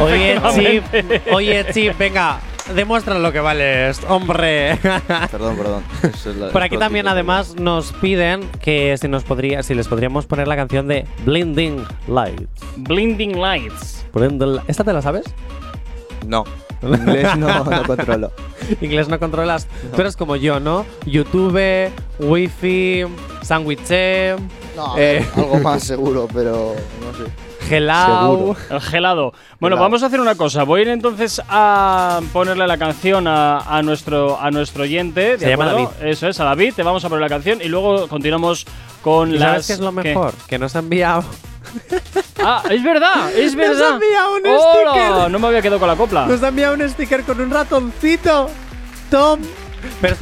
Oye, 0.00 0.38
Chip, 0.54 0.84
oye, 1.32 1.64
Chip, 1.72 1.96
venga, 1.96 2.38
demuestra 2.74 3.18
lo 3.18 3.32
que 3.32 3.40
vales, 3.40 4.00
hombre. 4.08 4.76
Perdón, 5.30 5.56
perdón. 5.56 5.82
Eso 6.02 6.30
es 6.32 6.36
la- 6.36 6.50
Por 6.50 6.62
aquí 6.62 6.76
también 6.76 7.08
además 7.08 7.54
nos 7.54 7.92
piden 7.92 8.46
que 8.60 8.96
si 9.00 9.08
nos 9.08 9.24
podría, 9.24 9.62
si 9.62 9.74
les 9.74 9.88
podríamos 9.88 10.26
poner 10.26 10.48
la 10.48 10.56
canción 10.56 10.86
de 10.88 11.06
Blinding 11.24 11.82
Lights. 12.08 12.46
Blinding 12.76 13.40
Lights. 13.40 14.04
Blinding- 14.12 14.62
¿Esta 14.68 14.84
te 14.84 14.92
la 14.92 15.00
sabes? 15.00 15.24
No. 16.26 16.44
Inglés 16.88 17.36
no, 17.36 17.64
no 17.64 17.82
controlo. 17.84 18.32
Inglés 18.80 19.08
no 19.08 19.18
controlas. 19.18 19.66
Tú 19.94 20.00
eres 20.00 20.16
como 20.16 20.36
yo, 20.36 20.60
¿no? 20.60 20.84
YouTube, 21.06 21.90
Wi-Fi, 22.18 23.04
sándwich, 23.42 23.80
No, 24.76 24.94
eh, 24.96 25.24
algo 25.36 25.58
más 25.60 25.82
seguro, 25.84 26.28
pero 26.32 26.74
no 27.00 27.12
sé. 27.24 27.30
gelao. 27.68 28.56
El 28.70 28.80
gelado. 28.80 29.32
Bueno, 29.60 29.76
Gelado. 29.76 29.82
vamos 29.82 30.02
a 30.02 30.06
hacer 30.06 30.20
una 30.20 30.34
cosa. 30.34 30.64
Voy 30.64 30.80
a 30.80 30.82
ir 30.82 30.88
entonces 30.88 31.40
a 31.48 32.20
ponerle 32.32 32.66
la 32.66 32.76
canción 32.78 33.26
a, 33.26 33.58
a 33.58 33.82
nuestro, 33.82 34.38
a 34.40 34.50
nuestro 34.50 34.82
oyente. 34.84 35.36
¿de 35.36 35.38
Se 35.38 35.48
llama 35.50 35.70
acuerdo? 35.70 35.92
Eso 36.02 36.28
es, 36.28 36.38
a 36.40 36.44
David. 36.44 36.74
Te 36.74 36.82
vamos 36.82 37.04
a 37.04 37.08
poner 37.08 37.22
la 37.22 37.28
canción 37.28 37.60
y 37.62 37.68
luego 37.68 38.06
continuamos 38.08 38.66
con 39.02 39.30
¿Y 39.30 39.38
las. 39.38 39.50
sabes 39.50 39.66
qué 39.66 39.72
es 39.74 39.80
lo 39.80 39.94
¿qué? 40.02 40.08
mejor? 40.10 40.34
Que 40.46 40.58
nos 40.58 40.74
ha 40.76 40.80
enviado. 40.80 41.24
Ah, 42.46 42.62
es 42.68 42.82
verdad, 42.84 43.30
es 43.34 43.54
Nos 43.54 43.68
verdad. 43.68 43.90
ha 43.92 43.94
enviado 43.94 44.34
un 44.36 44.42
Hola, 44.46 44.92
sticker. 44.92 45.30
No 45.30 45.38
me 45.38 45.46
había 45.46 45.62
quedado 45.62 45.78
con 45.78 45.88
la 45.88 45.96
copla. 45.96 46.26
Nos 46.26 46.42
ha 46.42 46.48
enviado 46.48 46.74
un 46.74 46.86
sticker 46.90 47.22
con 47.22 47.40
un 47.40 47.50
ratoncito. 47.50 48.50
Tom. 49.10 49.40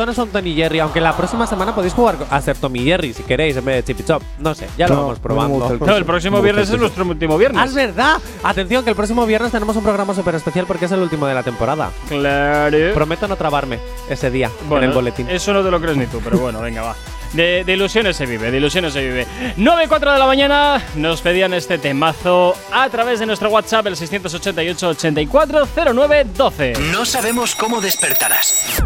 No 0.07 0.13
son 0.13 0.29
Tony 0.31 0.55
Jerry, 0.55 0.81
aunque 0.81 1.01
la 1.01 1.17
próxima 1.17 1.47
semana 1.47 1.75
podéis 1.75 1.95
jugar 1.95 2.17
a 2.31 2.41
ser 2.41 2.57
Tommy 2.57 2.85
Jerry 2.85 3.13
si 3.15 3.23
queréis 3.23 3.57
en 3.57 3.65
vez 3.65 3.77
de 3.77 3.85
Chippy 3.95 4.05
Chop. 4.07 4.23
No 4.39 4.55
sé, 4.55 4.69
ya 4.77 4.87
lo 4.89 4.95
No, 4.95 5.01
vamos 5.03 5.17
no 5.19 5.23
probando. 5.23 5.55
gusta 5.59 5.73
el 5.75 5.81
No, 5.81 5.97
el 5.97 6.05
próximo 6.05 6.37
Me 6.39 6.43
viernes 6.45 6.69
es 6.71 6.79
nuestro 6.79 7.05
último 7.05 7.35
Ah, 7.35 7.39
viernes. 7.39 7.65
es 7.71 7.75
verdad. 7.75 8.19
Atención, 8.43 8.83
que 8.85 8.91
el 8.91 8.97
próximo 8.97 9.25
viernes 9.27 9.51
tenemos 9.53 9.75
un 9.77 9.83
programa 9.85 10.15
súper 10.15 10.35
especial 10.37 10.67
porque 10.67 10.85
es 10.87 10.93
el 10.93 11.01
último 11.01 11.27
de 11.27 11.35
la 11.35 11.43
temporada. 11.45 11.91
Claro. 12.09 12.77
Prometo 12.95 13.27
no 13.29 13.37
trabarme 13.37 13.79
ese 14.09 14.31
día 14.31 14.51
Bueno, 14.69 14.85
en 14.85 14.91
el 14.91 14.95
boletín. 14.95 15.29
Eso 15.31 15.53
no 15.53 15.63
te 15.63 15.71
lo 15.71 15.81
crees 15.81 15.97
ni 15.97 16.07
tú, 16.07 16.21
pero 16.23 16.39
bueno, 16.39 16.61
venga, 16.61 16.83
va. 16.83 16.97
De, 17.33 17.65
de 17.65 17.73
ilusiones 17.73 18.15
se 18.17 18.27
vive, 18.27 18.51
de 18.51 18.59
ilusiones 18.59 18.93
se 18.93 19.01
vive. 19.03 19.27
9 19.57 19.85
y 19.85 19.87
4 19.89 20.13
de 20.13 20.19
la 20.19 20.27
mañana 20.27 20.83
nos 20.97 21.23
pedían 21.23 21.55
este 21.55 21.79
temazo 21.79 22.55
a 22.73 22.89
través 22.91 23.21
de 23.21 23.27
nuestro 23.27 23.49
WhatsApp, 23.49 23.87
el 23.87 23.97
688-840912. 23.97 26.79
No 26.93 27.07
sabemos 27.07 27.55
cómo 27.55 27.81
despertarás, 27.81 28.83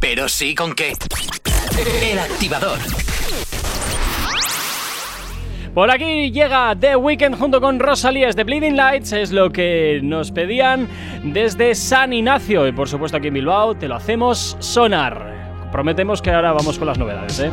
pero 0.00 0.28
sí 0.28 0.54
con 0.54 0.74
qué. 0.74 0.92
El 2.02 2.18
activador. 2.18 2.78
Por 5.74 5.90
aquí 5.92 6.32
llega 6.32 6.74
The 6.74 6.96
Weeknd 6.96 7.38
junto 7.38 7.60
con 7.60 7.78
Rosalías 7.78 8.34
de 8.34 8.42
Bleeding 8.42 8.76
Lights, 8.76 9.12
es 9.12 9.30
lo 9.30 9.52
que 9.52 10.00
nos 10.02 10.32
pedían 10.32 10.88
desde 11.22 11.76
San 11.76 12.12
Ignacio. 12.12 12.66
Y 12.66 12.72
por 12.72 12.88
supuesto 12.88 13.16
aquí 13.16 13.28
en 13.28 13.34
Bilbao 13.34 13.76
te 13.76 13.86
lo 13.86 13.94
hacemos 13.94 14.56
sonar. 14.58 15.37
Prometemos 15.70 16.22
que 16.22 16.30
ahora 16.30 16.52
vamos 16.52 16.78
con 16.78 16.86
las 16.86 16.98
novedades, 16.98 17.38
¿eh? 17.40 17.50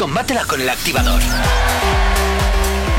Combátela 0.00 0.46
con 0.46 0.58
el 0.62 0.68
activador. 0.70 1.20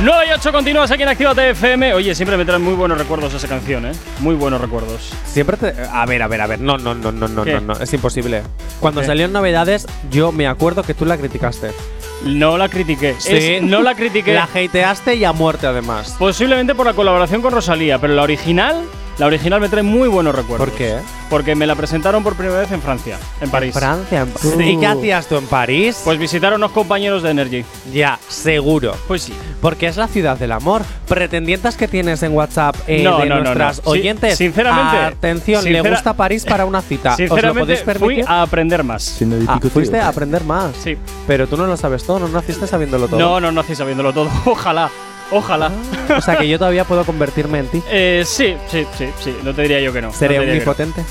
9 0.03 0.25
y 0.29 0.33
8 0.33 0.51
continúas 0.51 0.91
aquí 0.91 1.01
en 1.01 1.09
Actívate 1.09 1.49
FM. 1.49 1.95
Oye, 1.95 2.13
siempre 2.13 2.37
me 2.37 2.45
traen 2.45 2.61
muy 2.61 2.75
buenos 2.75 2.95
recuerdos 2.95 3.33
esa 3.33 3.47
canción, 3.47 3.87
¿eh? 3.87 3.91
Muy 4.19 4.35
buenos 4.35 4.61
recuerdos. 4.61 5.11
Siempre 5.25 5.57
te. 5.57 5.73
A 5.91 6.05
ver, 6.05 6.21
a 6.21 6.27
ver, 6.27 6.41
a 6.41 6.45
ver. 6.47 6.59
No, 6.59 6.77
no, 6.77 6.93
no, 6.93 7.11
no, 7.11 7.27
no, 7.27 7.43
¿Qué? 7.43 7.53
no, 7.53 7.61
no. 7.61 7.73
Es 7.73 7.91
imposible. 7.93 8.43
Cuando 8.79 9.01
¿Qué? 9.01 9.07
salieron 9.07 9.33
novedades, 9.33 9.87
yo 10.11 10.31
me 10.31 10.47
acuerdo 10.47 10.83
que 10.83 10.93
tú 10.93 11.05
la 11.05 11.17
criticaste. 11.17 11.71
No 12.23 12.55
la 12.59 12.69
critiqué. 12.69 13.15
Sí. 13.17 13.33
Es- 13.35 13.63
no 13.63 13.81
la 13.81 13.95
critiqué. 13.95 14.33
La 14.35 14.43
hateaste 14.43 15.15
y 15.15 15.23
a 15.23 15.31
muerte, 15.33 15.65
además. 15.65 16.15
Posiblemente 16.19 16.75
por 16.75 16.85
la 16.85 16.93
colaboración 16.93 17.41
con 17.41 17.51
Rosalía, 17.51 17.97
pero 17.97 18.13
la 18.13 18.21
original, 18.21 18.83
la 19.17 19.25
original 19.27 19.59
me 19.61 19.69
trae 19.69 19.83
muy 19.83 20.07
buenos 20.07 20.33
recuerdos. 20.33 20.67
¿Por 20.69 20.77
qué? 20.77 20.97
Porque 21.29 21.55
me 21.55 21.65
la 21.67 21.75
presentaron 21.75 22.23
por 22.23 22.35
primera 22.35 22.59
vez 22.59 22.71
en 22.71 22.81
Francia, 22.81 23.17
en 23.39 23.49
París. 23.49 23.73
Francia. 23.73 24.25
en- 24.43 24.61
¿Y 24.61 24.77
qué 24.79 24.87
hacías 24.87 25.27
tú 25.27 25.37
en 25.37 25.45
París? 25.45 26.01
Pues 26.03 26.17
visitar 26.17 26.51
a 26.53 26.55
unos 26.55 26.71
compañeros 26.71 27.23
de 27.23 27.29
Energy. 27.31 27.63
Ya, 27.93 28.19
seguro. 28.27 28.93
Pues 29.07 29.21
sí. 29.23 29.33
Porque 29.61 29.87
es 29.87 29.95
la 29.97 30.07
ciudad 30.07 30.37
del 30.37 30.51
amor. 30.51 30.81
Pretendientes 31.07 31.75
que 31.77 31.87
tienes 31.87 32.23
en 32.23 32.33
WhatsApp 32.33 32.75
eh, 32.87 33.03
No, 33.03 33.19
de 33.19 33.27
no, 33.27 33.35
no, 33.35 33.41
nuestras 33.43 33.83
no. 33.85 33.91
Oyentes. 33.91 34.37
sinceramente- 34.37 34.97
Atención, 34.97 35.63
le 35.63 35.71
sincera- 35.71 35.89
gusta 35.95 36.13
París 36.13 36.45
para 36.45 36.65
una 36.65 36.81
cita. 36.81 37.13
¿Os 37.13 37.19
lo 37.19 37.27
Sinceramente, 37.27 37.59
podéis 37.61 37.79
fui 37.83 37.93
permitir? 37.93 38.25
a 38.27 38.41
aprender 38.41 38.83
más. 38.83 39.21
Ah, 39.47 39.59
fuiste 39.71 39.99
a 39.99 40.07
aprender 40.07 40.43
más. 40.43 40.71
Sí. 40.83 40.97
Pero 41.27 41.47
tú 41.47 41.55
no 41.57 41.65
lo 41.67 41.77
sabes 41.77 42.03
todo, 42.03 42.19
no 42.19 42.27
naciste 42.27 42.65
sabiéndolo 42.67 43.07
todo. 43.07 43.19
No, 43.19 43.39
no 43.39 43.51
nací 43.51 43.75
sabiéndolo 43.75 44.11
todo. 44.13 44.29
Ojalá. 44.45 44.89
Ojalá. 45.31 45.71
O 46.15 46.21
sea 46.21 46.35
que 46.37 46.47
yo 46.47 46.57
todavía 46.59 46.83
puedo 46.83 47.03
convertirme 47.05 47.59
en 47.59 47.67
ti. 47.67 47.81
Eh, 47.89 48.23
sí, 48.25 48.55
sí, 48.69 48.85
sí, 48.97 49.07
sí. 49.19 49.35
No 49.43 49.53
te 49.53 49.61
diría 49.63 49.79
yo 49.79 49.91
que 49.93 50.01
no. 50.01 50.11
Seré 50.13 50.37
no 50.37 50.43
omnipotente. 50.43 51.03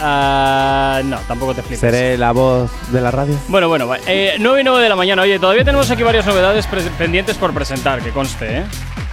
Ah, 0.00 1.00
no, 1.04 1.18
tampoco 1.28 1.54
te 1.54 1.62
flipes. 1.62 1.80
Seré 1.80 2.18
la 2.18 2.32
voz 2.32 2.70
de 2.90 3.00
la 3.00 3.10
radio. 3.10 3.34
Bueno, 3.48 3.68
bueno, 3.68 3.88
eh, 4.06 4.34
9 4.38 4.60
y 4.60 4.64
9 4.64 4.82
de 4.82 4.88
la 4.88 4.96
mañana. 4.96 5.22
Oye, 5.22 5.38
todavía 5.38 5.64
tenemos 5.64 5.90
aquí 5.90 6.02
varias 6.02 6.26
novedades 6.26 6.66
pendientes 6.98 7.36
por 7.36 7.52
presentar, 7.54 8.00
que 8.00 8.10
conste, 8.10 8.58
¿eh? 8.58 8.64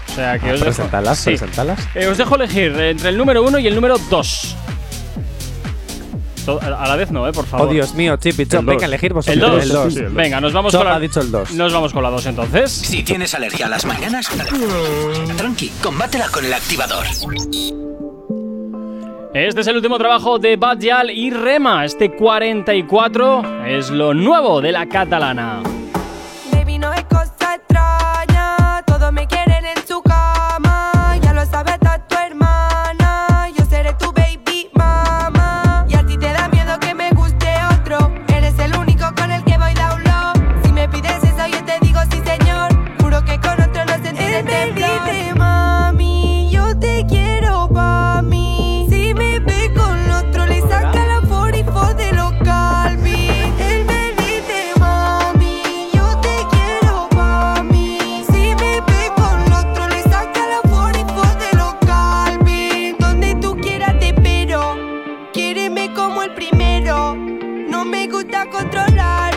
O 0.10 0.14
sea, 0.14 0.40
que 0.40 0.50
Ah, 0.50 0.54
os 0.54 0.60
dejo. 0.60 0.66
preséntalas, 0.66 1.18
Sí. 1.20 1.26
preséntalas. 1.32 1.80
Eh, 1.96 2.08
os 2.08 2.18
dejo 2.18 2.36
elegir 2.36 2.76
entre 2.80 3.10
el 3.10 3.18
número 3.18 3.44
1 3.44 3.60
y 3.60 3.68
el 3.68 3.76
número 3.76 3.98
2. 4.10 4.58
A 6.48 6.88
la 6.88 6.96
vez 6.96 7.12
no, 7.12 7.28
¿eh? 7.28 7.32
Por 7.32 7.46
favor. 7.46 7.68
Oh, 7.68 7.72
Dios 7.72 7.94
mío, 7.94 8.18
Chip 8.18 8.40
y 8.40 8.46
Chop. 8.46 8.62
El 8.62 8.66
Venga, 8.66 8.86
elegir 8.86 9.12
El 9.12 9.14
vosotros. 9.16 9.52
2. 9.52 9.64
El 9.64 9.70
dos. 9.70 10.14
Venga, 10.14 10.42
nos 10.42 10.54
vamos 10.54 10.72
Chop 10.72 10.82
con 10.82 10.90
la. 10.90 10.96
ha 10.96 11.00
dicho 11.00 11.22
el 11.22 11.32
2. 11.32 11.52
Nos 11.54 11.74
vamos 11.74 11.94
con 11.94 12.04
la 12.04 12.10
2 12.10 12.26
entonces. 12.28 12.72
Si 12.72 13.04
tienes 13.04 13.34
alergia 13.34 13.66
a 13.68 13.70
las 13.70 13.86
mañanas, 13.86 14.30
tranqui, 15.38 15.72
combátela 15.82 16.28
con 16.30 16.46
el 16.46 16.54
activador. 16.54 17.06
Este 19.34 19.62
es 19.62 19.68
el 19.68 19.78
último 19.78 19.98
trabajo 19.98 20.40
de 20.40 20.58
Badjal 20.58 21.10
y 21.10 21.30
Rema. 21.32 21.86
Este 21.86 22.12
44 22.12 23.66
es 23.66 23.90
lo 23.90 24.14
nuevo 24.14 24.60
de 24.62 24.72
la 24.74 24.88
catalana. 24.90 25.64
El 66.24 66.34
primero. 66.34 67.16
No 67.16 67.86
me 67.86 68.08
gusta 68.08 68.46
controlar, 68.50 69.31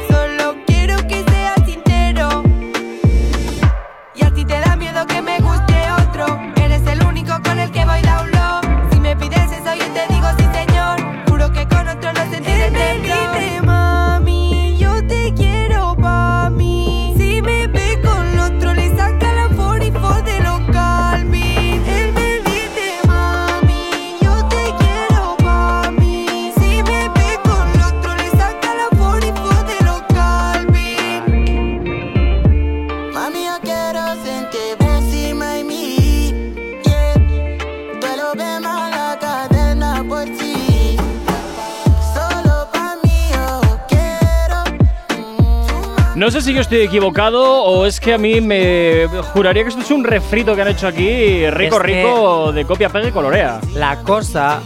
si 46.54 46.56
yo 46.56 46.60
estoy 46.60 46.82
equivocado 46.82 47.64
o 47.64 47.84
es 47.84 47.98
que 47.98 48.14
a 48.14 48.18
mí 48.18 48.40
me 48.40 49.08
juraría 49.32 49.64
que 49.64 49.70
esto 49.70 49.80
es 49.82 49.90
un 49.90 50.04
refrito 50.04 50.54
que 50.54 50.62
han 50.62 50.68
hecho 50.68 50.86
aquí, 50.86 51.50
rico, 51.50 51.76
Es 51.78 51.82
que- 51.82 51.86
rico, 52.02 52.52
de 52.52 52.64
copia, 52.64 52.88
pega 52.90 53.08
y 53.08 53.10
colorea. 53.10 53.60
La 53.74 53.96
cosa. 54.04 54.60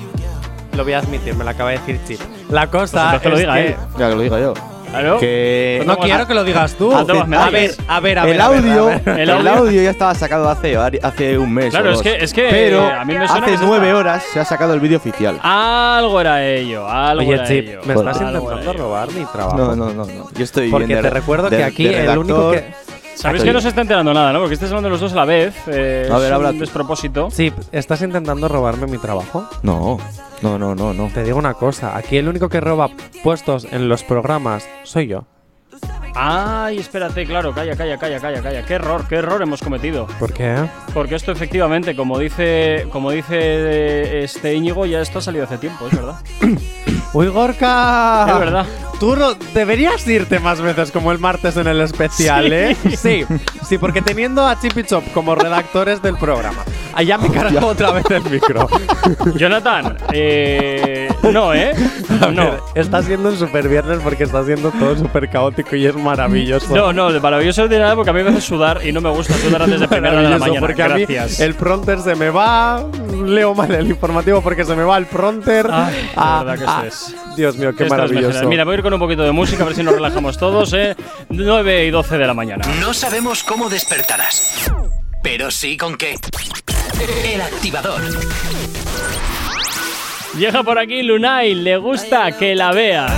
Lo 0.76 0.84
voy 0.84 0.92
a 0.92 0.98
admitir, 0.98 1.34
me 1.34 1.44
lo 1.44 1.50
acaba 1.50 1.70
de 1.70 1.78
decir 1.78 1.98
Chip. 2.06 2.20
La 2.50 2.66
cosa. 2.66 3.10
Pues 3.10 3.14
entonces 3.14 3.20
que 3.22 3.28
lo 3.30 3.34
es 3.36 3.40
diga 3.40 3.54
que- 3.54 3.66
él. 3.68 3.76
Ya 3.98 4.08
que 4.10 4.14
lo 4.16 4.20
diga 4.20 4.38
yo. 4.38 4.54
Claro. 4.90 5.18
Que 5.18 5.82
No 5.86 5.96
quiero 5.98 6.26
que 6.26 6.34
lo 6.34 6.44
digas 6.44 6.74
tú. 6.74 6.92
A 6.94 7.04
ver, 7.04 7.16
a 7.28 7.50
ver, 7.50 7.74
a 7.86 8.00
ver. 8.00 8.18
el 8.34 8.40
a 8.40 8.48
ver, 8.48 8.58
audio, 8.64 8.90
el, 9.16 9.48
audio 9.48 9.82
ya 9.82 9.90
estaba 9.90 10.14
sacado 10.14 10.48
hace, 10.48 10.76
hace 10.76 11.38
un 11.38 11.52
mes. 11.52 11.70
Claro, 11.70 11.88
o 11.90 11.92
es 11.92 11.96
dos. 11.98 12.02
que- 12.02 12.24
es 12.24 12.32
que, 12.32 12.48
Pero 12.50 12.86
eh, 12.86 12.92
a 12.92 13.04
mí 13.04 13.14
me 13.16 13.28
suena 13.28 13.46
hace 13.46 13.56
nueve 13.64 13.86
está- 13.88 13.98
horas 13.98 14.22
se 14.32 14.40
ha 14.40 14.44
sacado 14.44 14.74
el 14.74 14.80
vídeo 14.80 14.96
oficial. 14.98 15.38
Algo 15.42 16.20
era 16.20 16.44
ello, 16.46 16.88
algo 16.88 17.22
Oye, 17.22 17.34
era 17.34 17.44
Chip, 17.46 17.68
ello. 17.68 17.80
¿me 17.84 17.94
estás 17.94 18.20
intentando 18.20 18.72
robar 18.72 19.12
mi 19.12 19.24
trabajo? 19.26 19.56
No, 19.56 19.76
no, 19.76 19.92
no, 19.92 20.04
no. 20.04 20.28
Yo 20.32 20.44
estoy 20.44 20.70
Porque 20.70 20.86
bien 20.86 21.02
te 21.02 21.10
recuerdo 21.10 21.50
de- 21.50 21.56
que 21.58 21.64
aquí 21.64 21.86
el 21.86 22.16
único 22.18 22.52
que. 22.52 22.72
Sabes 23.18 23.40
Estoy 23.40 23.48
que 23.50 23.52
no 23.54 23.60
se 23.60 23.68
está 23.68 23.80
enterando 23.80 24.14
nada, 24.14 24.32
¿no? 24.32 24.38
Porque 24.38 24.54
estáis 24.54 24.70
hablando 24.70 24.90
los 24.90 25.00
dos 25.00 25.12
a 25.12 25.16
la 25.16 25.24
vez. 25.24 25.54
eh, 25.66 26.08
A 26.10 26.18
ver, 26.18 26.28
es 26.28 26.32
habla 26.32 26.50
un 26.50 26.54
tú. 26.54 26.60
despropósito. 26.60 27.30
Sí, 27.32 27.52
¿estás 27.72 28.00
intentando 28.02 28.46
robarme 28.46 28.86
mi 28.86 28.98
trabajo? 28.98 29.44
No, 29.64 29.98
no, 30.40 30.56
no, 30.56 30.74
no, 30.76 30.94
no. 30.94 31.08
Te 31.12 31.24
digo 31.24 31.36
una 31.36 31.54
cosa, 31.54 31.96
aquí 31.96 32.16
el 32.16 32.28
único 32.28 32.48
que 32.48 32.60
roba 32.60 32.90
puestos 33.24 33.66
en 33.72 33.88
los 33.88 34.04
programas 34.04 34.68
soy 34.84 35.08
yo. 35.08 35.24
Ay, 36.14 36.78
espérate, 36.78 37.24
claro, 37.26 37.52
calla, 37.52 37.76
calla, 37.76 37.98
calla, 37.98 38.20
calla, 38.20 38.40
calla. 38.42 38.64
Qué 38.64 38.74
error, 38.74 39.04
qué 39.08 39.16
error 39.16 39.42
hemos 39.42 39.60
cometido. 39.62 40.06
¿Por 40.18 40.32
qué? 40.32 40.56
Porque 40.94 41.14
esto 41.16 41.32
efectivamente, 41.32 41.94
como 41.96 42.18
dice, 42.18 42.86
como 42.92 43.10
dice 43.10 43.36
eh, 43.40 44.24
este 44.24 44.54
Íñigo, 44.54 44.86
ya 44.86 45.00
esto 45.00 45.18
ha 45.18 45.22
salido 45.22 45.44
hace 45.44 45.58
tiempo, 45.58 45.86
es 45.88 45.96
verdad. 45.96 46.16
¡Uy, 47.12 47.26
Gorka! 47.28 48.26
Es 48.28 48.38
verdad. 48.38 48.66
Tú 49.00 49.14
no- 49.14 49.34
deberías 49.54 50.04
irte 50.08 50.40
más 50.40 50.60
veces 50.60 50.90
como 50.90 51.12
el 51.12 51.20
martes 51.20 51.56
en 51.56 51.68
el 51.68 51.80
especial, 51.80 52.46
Sí. 52.46 52.52
¿eh? 52.52 52.76
Sí, 52.96 53.24
sí, 53.64 53.78
porque 53.78 54.02
teniendo 54.02 54.44
a 54.44 54.58
Chip 54.60 54.76
y 54.76 54.82
Chop 54.82 55.04
como 55.14 55.36
redactores 55.36 56.02
del 56.02 56.16
programa, 56.16 56.64
allá 56.94 57.16
me 57.16 57.30
cargo 57.30 57.64
otra 57.68 57.92
vez 57.92 58.04
el 58.10 58.24
micro. 58.28 58.66
Jonathan, 59.36 59.96
eh, 60.12 61.08
no, 61.32 61.54
¿eh? 61.54 61.74
A 62.20 62.26
No. 62.26 62.42
ver, 62.50 62.60
está 62.74 63.00
siendo 63.04 63.28
un 63.28 63.38
super 63.38 63.68
viernes 63.68 64.00
porque 64.02 64.24
está 64.24 64.44
siendo 64.44 64.70
todo 64.72 64.96
súper 64.96 65.30
caótico 65.30 65.76
y 65.76 65.86
es 65.86 65.94
maravilloso. 65.94 66.74
No, 66.74 66.92
no, 66.92 67.12
de 67.12 67.20
maravilloso 67.20 67.68
tiene 67.68 67.84
nada 67.84 67.94
porque 67.94 68.10
a 68.10 68.14
mí 68.14 68.24
me 68.24 68.30
hace 68.30 68.40
sudar 68.40 68.80
y 68.84 68.90
no 68.90 69.00
me 69.00 69.10
gusta 69.10 69.34
sudar 69.34 69.62
antes 69.62 69.78
de 69.78 69.86
primera 69.88 70.20
de 70.20 70.28
la 70.28 70.38
mañana. 70.38 70.58
porque 70.60 70.82
a 70.82 70.88
mí 70.88 71.04
Gracias. 71.06 71.38
el 71.38 71.54
pronter 71.54 72.00
se 72.00 72.16
me 72.16 72.30
va, 72.30 72.82
leo 73.24 73.54
mal 73.54 73.72
el 73.72 73.86
informativo 73.86 74.40
porque 74.42 74.64
se 74.64 74.74
me 74.74 74.82
va 74.82 74.98
el 74.98 75.06
pronter. 75.06 75.68
Ay, 75.70 75.94
de 75.94 76.08
Ah, 76.16 76.42
Dios 77.36 77.56
mío, 77.56 77.74
qué 77.74 77.84
Esto 77.84 77.94
maravilloso. 77.94 78.48
Mira, 78.48 78.64
voy 78.64 78.74
a 78.74 78.76
ir 78.78 78.82
con 78.82 78.92
un 78.92 79.00
poquito 79.00 79.22
de 79.22 79.32
música 79.32 79.62
a 79.62 79.66
ver 79.66 79.74
si 79.74 79.82
nos 79.82 79.94
relajamos 79.94 80.38
todos, 80.38 80.72
¿eh? 80.72 80.96
9 81.28 81.86
y 81.86 81.90
12 81.90 82.18
de 82.18 82.26
la 82.26 82.34
mañana. 82.34 82.64
No 82.80 82.92
sabemos 82.94 83.42
cómo 83.44 83.68
despertarás, 83.68 84.70
pero 85.22 85.50
sí 85.50 85.76
con 85.76 85.96
qué. 85.96 86.16
El 87.24 87.40
activador. 87.40 88.00
Llega 90.36 90.62
por 90.62 90.78
aquí 90.78 91.02
Lunay, 91.02 91.54
le 91.54 91.76
gusta 91.78 92.32
que 92.32 92.54
la 92.54 92.72
vean. 92.72 93.08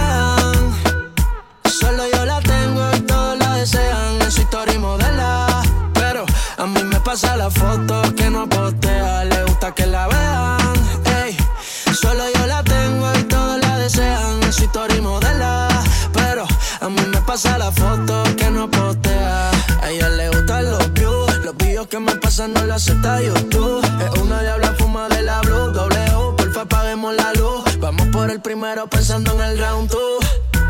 Solo 1.64 2.04
yo 2.12 2.24
la 2.24 2.40
tengo 2.40 2.90
todos 3.06 3.38
la 3.38 3.56
desean 3.56 4.20
en 4.22 4.30
su 4.30 4.40
historia 4.40 4.74
y 4.74 4.78
modela. 4.78 5.62
Pero 5.94 6.24
a 6.56 6.66
mí 6.66 6.82
me 6.84 7.00
pasa 7.00 7.36
la 7.36 7.50
foto 7.50 8.02
que 8.14 8.30
no 8.30 8.48
postea, 8.48 8.79
pasan 22.40 22.54
no 22.54 22.64
lo 22.64 22.74
acepta 22.74 23.20
YouTube. 23.20 23.84
Es 23.84 24.20
una 24.20 24.40
diabla 24.40 24.74
fuma 24.78 25.08
de 25.08 25.22
la 25.22 25.40
blue, 25.42 25.72
doble 25.72 26.04
U, 26.16 26.36
porfa 26.36 26.62
apaguemos 26.62 27.14
la 27.14 27.32
luz. 27.34 27.64
Vamos 27.80 28.06
por 28.08 28.30
el 28.30 28.40
primero 28.40 28.88
pensando 28.88 29.32
en 29.34 29.40
el 29.40 29.58
round 29.58 29.90
two. 29.90 30.18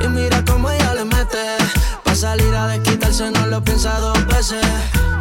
Y 0.04 0.08
mira 0.08 0.44
cómo 0.44 0.68
ella 0.70 0.94
le 0.94 1.04
mete. 1.04 1.44
Pa' 2.04 2.14
salir 2.14 2.54
a 2.54 2.66
desquitarse 2.66 3.30
no 3.30 3.46
lo 3.46 3.62
piensa 3.62 3.98
dos 4.00 4.18
veces. 4.26 4.64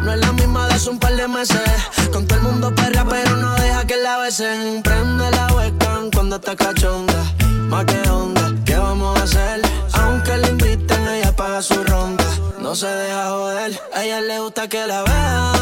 No 0.02 0.12
es 0.12 0.20
la 0.20 0.32
misma 0.32 0.66
de 0.68 0.90
un 0.90 0.98
par 0.98 1.14
de 1.14 1.28
meses. 1.28 1.70
Con 2.12 2.26
todo 2.26 2.38
el 2.38 2.44
mundo 2.44 2.74
perra, 2.74 3.04
pero 3.08 3.36
no 3.36 3.54
deja 3.54 3.86
que 3.86 3.96
la 3.98 4.18
besen. 4.18 4.82
Prende 4.82 5.30
la 5.30 5.46
webcam 5.54 6.10
cuando 6.10 6.36
está 6.36 6.56
cachonda. 6.56 7.22
Más 7.68 7.84
que 7.84 8.08
onda, 8.08 8.54
¿qué 8.64 8.76
vamos 8.76 9.18
a 9.20 9.22
hacer? 9.22 9.62
Aunque 9.92 10.36
le 10.38 10.48
inviten, 10.48 11.06
ella 11.08 11.34
paga 11.36 11.62
su 11.62 11.82
ronda. 11.84 12.24
No 12.58 12.74
se 12.74 12.88
deja 12.88 13.28
joder, 13.28 13.80
a 13.94 14.04
ella 14.04 14.20
le 14.20 14.40
gusta 14.40 14.68
que 14.68 14.86
la 14.86 15.02
vean. 15.02 15.59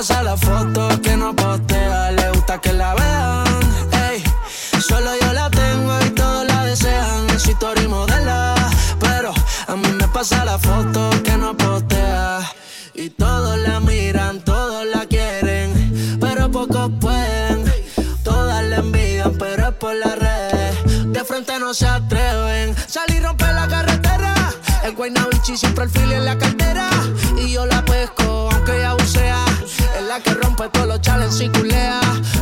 Pasa 0.00 0.22
la 0.22 0.34
foto 0.34 0.88
que 1.02 1.14
no 1.14 1.36
postea. 1.36 2.10
Le 2.12 2.30
gusta 2.30 2.58
que 2.58 2.72
la 2.72 2.94
vean. 2.94 3.44
Ey, 4.08 4.24
solo 4.80 5.10
yo 5.20 5.30
la 5.34 5.50
tengo 5.50 5.92
y 6.06 6.10
todos 6.10 6.46
la 6.46 6.64
desean. 6.64 7.28
En 7.28 7.38
su 7.38 7.50
historia 7.50 7.86
modela. 7.86 8.54
Pero 8.98 9.34
a 9.66 9.76
mí 9.76 9.88
me 10.00 10.08
pasa 10.08 10.42
la 10.46 10.58
foto 10.58 11.10
que 11.22 11.36
no 11.36 11.54
postea. 11.54 12.40
Y 12.94 13.10
todos 13.10 13.58
la 13.58 13.78
miran, 13.80 14.40
todos 14.42 14.86
la 14.86 15.04
quieren. 15.04 16.18
Pero 16.18 16.50
pocos 16.50 16.90
pueden. 16.98 17.70
Todas 18.24 18.64
la 18.64 18.76
envidian, 18.76 19.36
pero 19.38 19.68
es 19.68 19.74
por 19.74 19.94
las 19.96 20.18
redes. 20.18 21.12
De 21.12 21.22
frente 21.24 21.58
no 21.58 21.74
se 21.74 21.86
atreven. 21.86 22.74
Salí 22.86 23.16
y 23.16 23.20
romper 23.20 23.52
la 23.52 23.68
carretera. 23.68 24.32
El 24.82 24.94
Guaynabichi 24.94 25.58
siempre 25.58 25.84
el 25.84 25.90
fili 25.90 26.14
en 26.14 26.24
la 26.24 26.38
cartera. 26.38 26.89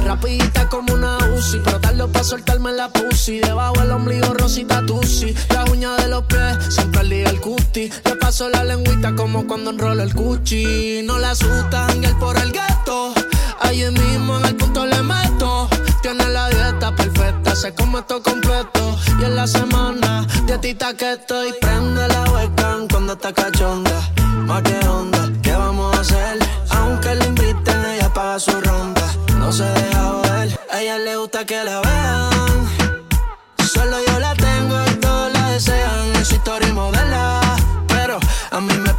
Rapidita 0.09 0.67
como 0.71 0.95
una 0.95 1.19
Uzi. 1.37 1.59
Pero 1.63 1.81
tarde 1.81 2.09
para 2.09 2.25
soltarme 2.25 2.73
la 2.73 2.89
pussy. 2.89 3.41
Debajo 3.41 3.75
el 3.83 3.91
ombligo 3.91 4.33
rosita 4.33 4.81
tusi. 4.87 5.35
Las 5.51 5.69
uñas 5.69 5.99
de 5.99 6.09
los 6.09 6.23
pies, 6.25 6.57
siempre 6.71 7.01
al 7.01 7.13
el 7.13 7.41
cuti. 7.43 7.91
Le 8.07 8.17
paso 8.17 8.49
la 8.49 8.65
lengüita 8.65 9.15
como 9.15 9.47
cuando 9.47 9.69
enrolo 9.69 10.03
el 10.03 10.15
cuchi. 10.15 11.03
No 11.05 11.19
la 11.19 11.33
asustan 11.33 12.03
el 12.03 12.17
por 12.17 12.39
el 12.39 12.53
gueto. 12.53 13.13
Allí 13.61 13.85
mismo 13.91 14.39
en 14.39 14.47
el 14.47 14.57
punto 14.57 14.87
le 14.87 15.03
meto. 15.03 15.69
Tiene 16.01 16.27
la 16.31 16.49
dieta 16.49 16.97
perfecta, 16.97 17.55
se 17.55 17.75
come 17.75 18.01
todo 18.09 18.23
completo. 18.23 18.97
Y 19.21 19.25
en 19.25 19.37
la 19.37 19.47
semana, 19.47 20.27
dietita 20.47 20.95
que 20.95 21.13
estoy. 21.13 21.53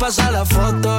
Pasa 0.10 0.31
la 0.31 0.44
foto 0.44 0.99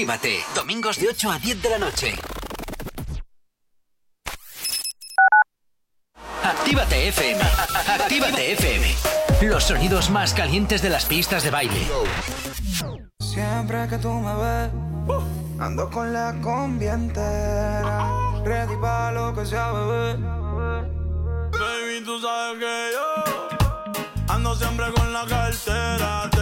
Retroactívate. 0.00 0.40
Domingos 0.54 0.98
de 0.98 1.08
8 1.08 1.30
a 1.30 1.38
10 1.38 1.62
de 1.62 1.70
la 1.70 1.78
noche. 1.78 2.14
Actívate 6.42 7.08
FM. 7.08 7.42
Actívate 7.86 8.52
FM. 8.52 8.94
Los 9.42 9.64
sonidos 9.64 10.08
más 10.08 10.32
calientes 10.32 10.80
de 10.80 10.88
las 10.88 11.04
pistas 11.04 11.42
de 11.42 11.50
baile. 11.50 11.86
Siempre 13.20 13.88
que 13.88 13.98
tú 13.98 14.10
me 14.10 14.34
ves, 14.36 14.70
ando 15.58 15.90
con 15.90 16.12
la 16.12 16.34
combi 16.40 16.86
entera. 16.86 18.40
Ready 18.42 18.76
pa' 18.80 19.12
lo 19.12 19.34
que 19.34 19.44
sea, 19.44 19.70
bebé. 19.72 20.14
Baby, 21.52 22.04
tú 22.06 22.18
sabes 22.20 22.58
que 22.58 22.90
yo 22.94 24.32
ando 24.32 24.54
siempre 24.54 24.90
con 24.92 25.12
la 25.12 25.26
cartera. 25.26 26.39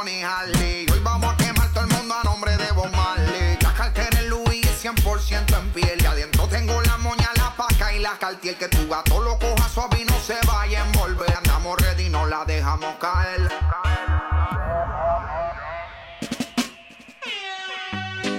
Harley. 0.00 0.86
Hoy 0.90 1.00
vamos 1.02 1.34
a 1.34 1.36
quemar 1.36 1.68
todo 1.74 1.84
el 1.84 1.90
mundo 1.90 2.14
a 2.14 2.24
nombre 2.24 2.56
de 2.56 2.72
Bob 2.72 2.90
Marley. 2.92 3.58
La 3.60 3.74
cartera 3.74 4.08
es 4.20 4.84
100% 4.84 5.58
en 5.58 5.70
piel. 5.72 6.02
Y 6.02 6.06
adentro 6.06 6.46
tengo 6.48 6.80
la 6.80 6.96
moña, 6.96 7.28
la 7.36 7.54
paca 7.54 7.92
y 7.92 7.98
la 7.98 8.16
Cartier 8.18 8.56
que 8.56 8.68
tu 8.68 8.88
gato 8.88 9.20
lo 9.20 9.38
coja 9.38 9.68
suave 9.68 10.00
y 10.00 10.04
no 10.06 10.18
se 10.18 10.36
vaya 10.46 10.82
a 10.82 10.86
envolver. 10.86 11.36
Andamos 11.36 11.78
ready, 11.78 12.08
no 12.08 12.24
la 12.26 12.44
dejamos 12.46 12.94
caer. 12.96 13.50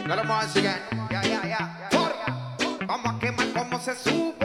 Dale 0.08 0.24
más 0.24 0.56
again. 0.56 0.82
Ya, 1.12 1.22
ya, 1.22 1.42
ya. 1.48 1.90
For- 1.92 2.88
Vamos 2.88 3.16
a 3.16 3.20
quemar 3.20 3.54
como 3.54 3.80
se 3.80 3.96
supone. 3.96 4.43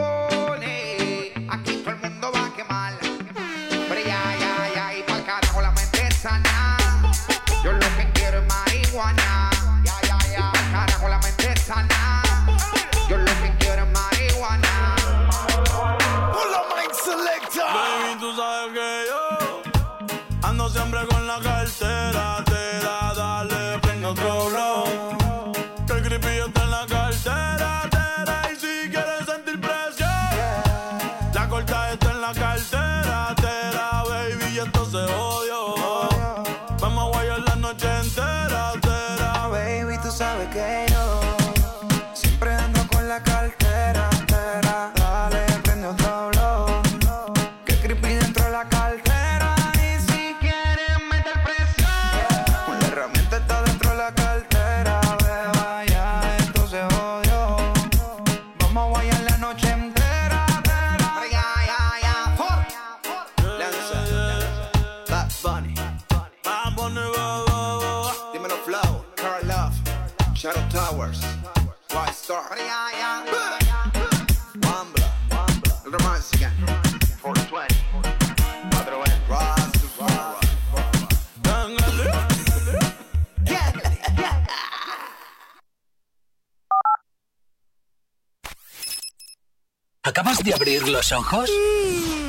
Ojos? 91.19 91.49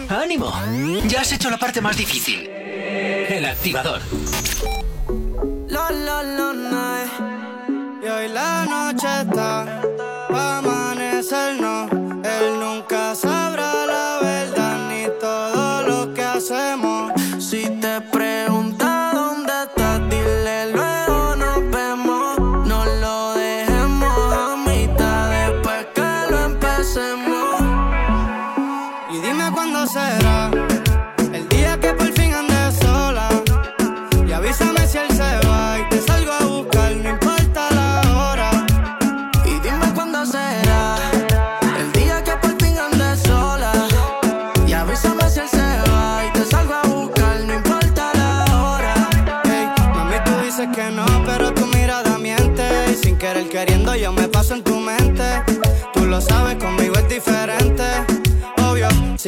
¡Ánimo! 0.08 0.52
Ya 1.06 1.20
has 1.20 1.32
hecho 1.32 1.48
la 1.48 1.58
parte 1.58 1.80
más 1.80 1.96
difícil. 1.96 2.48
El 2.48 3.44
activador. 3.44 4.00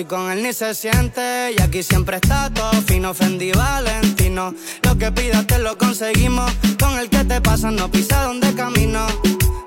Si 0.02 0.08
con 0.08 0.30
él 0.30 0.42
ni 0.42 0.52
se 0.52 0.74
siente. 0.74 1.54
Y 1.56 1.60
aquí 1.60 1.82
siempre 1.82 2.16
está 2.16 2.50
todo 2.50 2.72
fino, 2.82 3.10
ofendí 3.10 3.52
Valentino. 3.52 4.54
Lo 4.82 4.96
que 4.98 5.12
pidas 5.12 5.46
te 5.46 5.58
lo 5.58 5.76
conseguimos. 5.78 6.50
Con 6.78 6.98
el 6.98 7.08
que 7.08 7.24
te 7.24 7.40
pasa, 7.40 7.70
no 7.70 7.90
pisa 7.90 8.24
donde 8.24 8.54
camino. 8.54 9.06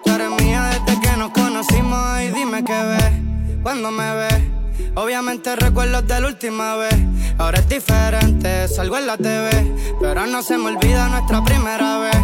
Tú 0.04 0.12
eres 0.12 0.30
mía 0.42 0.70
desde 0.74 1.00
que 1.02 1.18
nos 1.18 1.32
conocimos. 1.32 2.22
Y 2.22 2.32
dime 2.32 2.64
qué 2.64 2.84
ves 2.92 3.12
cuando 3.64 3.92
me 3.92 4.16
ves. 4.16 4.44
Obviamente 4.96 5.56
recuerdos 5.56 6.08
de 6.08 6.20
la 6.20 6.28
última 6.28 6.76
vez. 6.76 6.96
Ahora 7.38 7.60
es 7.60 7.70
diferente, 7.70 8.68
salgo 8.68 8.98
en 8.98 9.08
la 9.08 9.18
TV. 9.18 9.50
Pero 10.00 10.26
no 10.26 10.42
se 10.42 10.58
me 10.58 10.68
olvida 10.68 11.08
nuestra 11.10 11.44
primera 11.44 12.00
vez. 12.00 12.18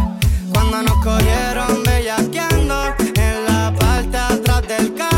Cuando 0.52 0.82
nos 0.82 1.04
cogieron 1.04 1.82
bellaqueando 1.82 2.94
en 3.14 3.44
la 3.46 3.74
parte 3.78 4.18
atrás 4.18 4.62
del 4.68 4.94
carro, 4.94 5.11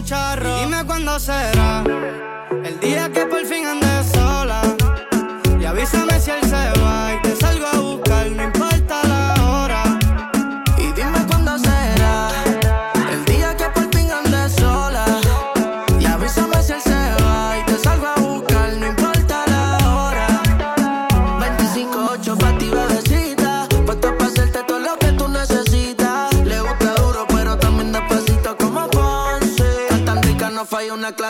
dime 0.00 0.84
cuándo 0.86 1.18
será 1.20 1.84
el 2.64 2.80
día 2.80 3.10
que 3.12 3.26
por 3.26 3.44
fin 3.44 3.66
ande 3.66 4.04
sola. 4.14 4.62
Y 5.60 5.64
avísame 5.66 6.18
si 6.18 6.30
él 6.30 6.41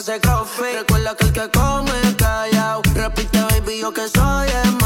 clase 0.03 0.20
coffee. 0.20 0.73
Recuerda 0.73 1.15
que 1.15 1.24
el 1.27 1.33
que 1.33 1.51
come 1.51 2.16
callao. 2.16 2.83
Repite, 2.95 3.41
baby, 3.41 3.81
yo 3.81 3.93
que 3.93 4.09
soy 4.09 4.47
desmayao. 4.47 4.81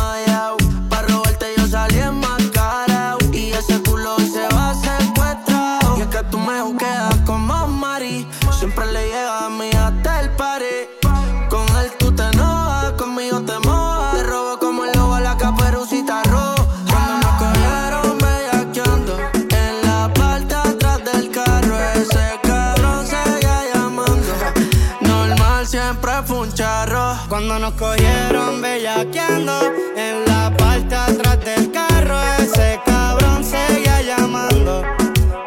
Bellaqueando 28.61 29.73
en 29.97 30.25
la 30.27 30.55
parte 30.57 30.95
atrás 30.95 31.45
del 31.45 31.71
carro, 31.71 32.19
ese 32.39 32.81
cabrón 32.85 33.45
seguía 33.45 34.03
llamando. 34.03 34.83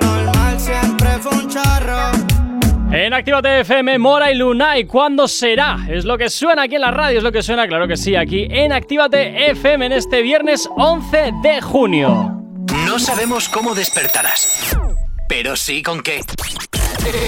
Normal 0.01 0.59
siempre 0.59 1.09
fue 1.19 1.31
un 1.31 1.49
charro. 1.49 2.11
En 2.91 3.13
Actívate 3.13 3.61
FM, 3.61 3.99
Mora 3.99 4.31
y 4.31 4.35
Lunay, 4.35 4.85
¿cuándo 4.85 5.27
será? 5.27 5.77
Es 5.89 6.05
lo 6.05 6.17
que 6.17 6.29
suena 6.29 6.63
aquí 6.63 6.75
en 6.75 6.81
la 6.81 6.91
radio, 6.91 7.19
es 7.19 7.23
lo 7.23 7.31
que 7.31 7.43
suena, 7.43 7.67
claro 7.67 7.87
que 7.87 7.97
sí, 7.97 8.15
aquí 8.15 8.47
en 8.49 8.73
Actívate 8.73 9.51
FM 9.51 9.85
en 9.87 9.91
este 9.93 10.21
viernes 10.21 10.67
11 10.75 11.31
de 11.43 11.61
junio. 11.61 12.35
No 12.85 12.99
sabemos 12.99 13.47
cómo 13.49 13.75
despertarás, 13.75 14.75
pero 15.27 15.55
sí 15.55 15.81
con 15.83 16.01
qué. 16.01 16.21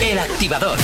El 0.01 0.19
activador. 0.19 0.77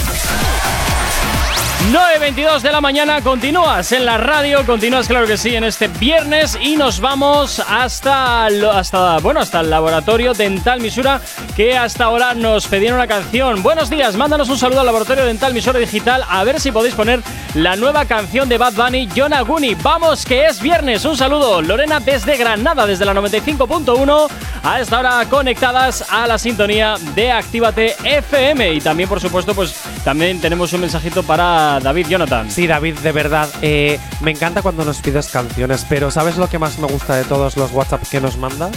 9.22 1.91 2.64
de 2.64 2.72
la 2.73 2.81
mañana, 2.81 3.22
continúas 3.22 3.93
en 3.93 4.03
la 4.05 4.18
radio, 4.18 4.65
continúas 4.65 5.07
claro 5.07 5.26
que 5.26 5.38
sí 5.38 5.55
en 5.55 5.64
este 5.64 5.88
viernes 5.88 6.57
y 6.61 6.76
nos 6.76 6.99
vamos 6.99 7.61
hasta, 7.61 8.47
hasta, 8.47 9.19
bueno, 9.19 9.39
hasta 9.39 9.61
el 9.61 9.69
laboratorio 9.69 10.34
dental 10.34 10.81
Misura 10.81 11.22
que 11.55 11.77
hasta 11.77 12.03
ahora 12.03 12.34
nos 12.34 12.68
pedían 12.68 12.95
una 12.95 13.07
canción. 13.07 13.64
Buenos 13.64 13.89
días, 13.89 14.18
mándanos 14.18 14.49
un 14.49 14.57
saludo 14.57 14.81
al 14.81 14.85
laboratorio 14.85 15.26
dental 15.26 15.53
Misura 15.53 15.80
Digital 15.80 16.26
a 16.30 16.43
ver 16.43 16.59
si 16.59 16.73
podéis 16.73 16.93
poner 16.93 17.22
la 17.53 17.77
nueva 17.77 18.03
canción 18.03 18.49
de 18.49 18.57
Bad 18.57 18.73
Bunny, 18.73 19.07
Yonaguni. 19.07 19.76
Vamos 19.76 20.26
que 20.26 20.45
es 20.45 20.61
viernes, 20.61 21.05
un 21.05 21.15
saludo. 21.15 21.61
Lorena 21.61 22.01
desde 22.01 22.35
Granada, 22.35 22.85
desde 22.85 23.05
la 23.05 23.14
95.1 23.14 24.27
a 24.61 24.81
esta 24.81 24.99
hora 24.99 25.26
conectadas 25.30 26.05
a 26.09 26.27
la 26.27 26.38
sintonía 26.38 26.95
de 27.15 27.31
Actívate 27.31 27.95
FM 28.03 28.73
y 28.73 28.81
también 28.81 29.07
por 29.07 29.22
supuesto 29.22 29.55
pues 29.55 29.73
también 30.03 30.41
tenemos 30.41 30.73
un 30.73 30.81
mensajito 30.81 31.23
para 31.23 31.77
David 31.80 32.08
Jonathan. 32.08 32.49
Sí, 32.49 32.68
David, 32.68 32.98
de 32.99 33.12
verdad, 33.12 33.49
eh, 33.62 33.99
me 34.22 34.32
encanta 34.32 34.62
cuando 34.62 34.86
nos 34.86 34.99
pides 35.02 35.28
canciones, 35.30 35.86
pero 35.90 36.12
¿sabes 36.12 36.38
lo 36.38 36.49
que 36.49 36.60
más 36.60 36.80
me 36.80 36.88
gusta 36.88 37.16
de 37.16 37.24
todos 37.24 37.58
los 37.58 37.72
WhatsApp 37.72 38.04
que 38.10 38.22
nos 38.22 38.38
mandas? 38.38 38.72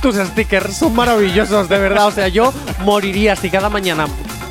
Tus 0.00 0.16
stickers 0.16 0.76
son 0.76 0.94
maravillosos, 0.94 1.68
de 1.68 1.78
verdad. 1.78 2.08
O 2.08 2.10
sea, 2.10 2.28
yo 2.28 2.52
moriría 2.80 3.36
si 3.36 3.50
cada 3.50 3.68
mañana, 3.68 4.06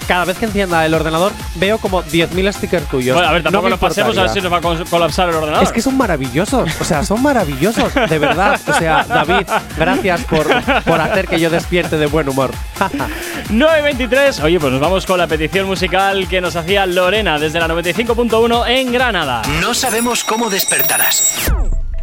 cada 0.08 0.26
vez 0.26 0.38
que 0.38 0.46
encienda 0.46 0.86
el 0.86 0.94
ordenador, 0.94 1.32
veo 1.56 1.78
como 1.78 2.04
10.000 2.04 2.54
stickers 2.54 2.88
tuyos. 2.88 3.16
Bueno, 3.16 3.30
a 3.30 3.34
ver, 3.34 3.44
tampoco 3.44 3.64
No 3.64 3.70
nos 3.72 3.80
pasemos 3.80 4.18
a 4.18 4.22
ver 4.24 4.32
si 4.32 4.42
nos 4.42 4.52
va 4.52 4.58
a 4.58 4.62
col- 4.62 4.86
colapsar 4.90 5.30
el 5.30 5.36
ordenador. 5.36 5.64
Es 5.64 5.72
que 5.72 5.82
son 5.82 5.98
maravillosos, 5.98 6.70
o 6.80 6.84
sea, 6.84 7.04
son 7.04 7.22
maravillosos, 7.22 7.94
de 8.10 8.20
verdad. 8.20 8.60
O 8.68 8.74
sea, 8.74 9.06
David, 9.08 9.48
gracias 9.78 10.22
por, 10.26 10.46
por 10.84 11.00
hacer 11.02 11.28
que 11.28 11.40
yo 11.40 11.50
despierte 11.50 11.98
de 11.98 12.06
buen 12.08 12.28
humor. 12.30 12.52
9.23. 13.50 14.44
Oye, 14.44 14.60
pues 14.60 14.72
nos 14.72 14.82
vamos 14.82 15.06
con 15.06 15.18
la 15.18 15.28
petición 15.28 15.68
musical 15.68 16.28
que 16.28 16.42
nos 16.42 16.56
hacía 16.56 16.86
Lorena 16.86 17.38
desde 17.40 17.60
la 17.60 17.68
95.1 17.68 18.68
en 18.68 18.92
Granada. 18.92 19.42
No 19.62 19.74
sabemos 19.74 20.24
cómo 20.24 20.50
despertarás, 20.50 21.52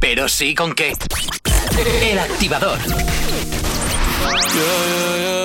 pero 0.01 0.29
sí 0.29 0.55
con 0.55 0.75
qué. 0.75 0.95
El 2.03 2.19
activador. 2.19 2.79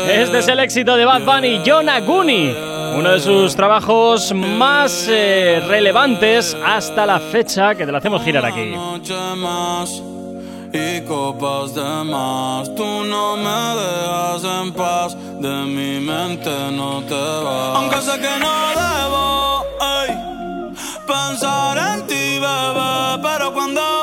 Este 0.09 0.39
es 0.39 0.47
el 0.47 0.59
éxito 0.59 0.95
de 0.95 1.05
Bad 1.05 1.21
Bunny, 1.21 1.63
Yonaguni. 1.63 2.53
Uno 2.95 3.11
de 3.11 3.19
sus 3.19 3.55
trabajos 3.55 4.33
más 4.33 5.07
eh, 5.09 5.63
relevantes 5.67 6.55
hasta 6.63 7.05
la 7.05 7.19
fecha 7.19 7.73
que 7.73 7.85
te 7.85 7.91
lo 7.91 7.97
hacemos 7.97 8.23
girar 8.23 8.45
aquí. 8.45 8.75
y 10.73 11.01
copas 11.01 11.75
de 11.75 12.03
más. 12.03 12.73
Tú 12.75 13.03
no 13.03 13.37
me 13.37 13.59
dejas 13.79 14.43
en 14.43 14.73
paz, 14.73 15.15
de 15.39 15.65
mi 15.65 15.99
mente 15.99 16.49
no 16.71 17.01
te 17.03 17.13
vas. 17.13 17.75
Aunque 17.77 18.01
sé 18.01 18.19
que 18.19 18.39
no 18.39 18.53
debo 18.81 19.65
ey, 20.01 20.73
pensar 21.07 21.77
en 21.77 22.07
ti, 22.07 22.39
bebé, 22.39 23.21
pero 23.21 23.53
cuando 23.53 24.02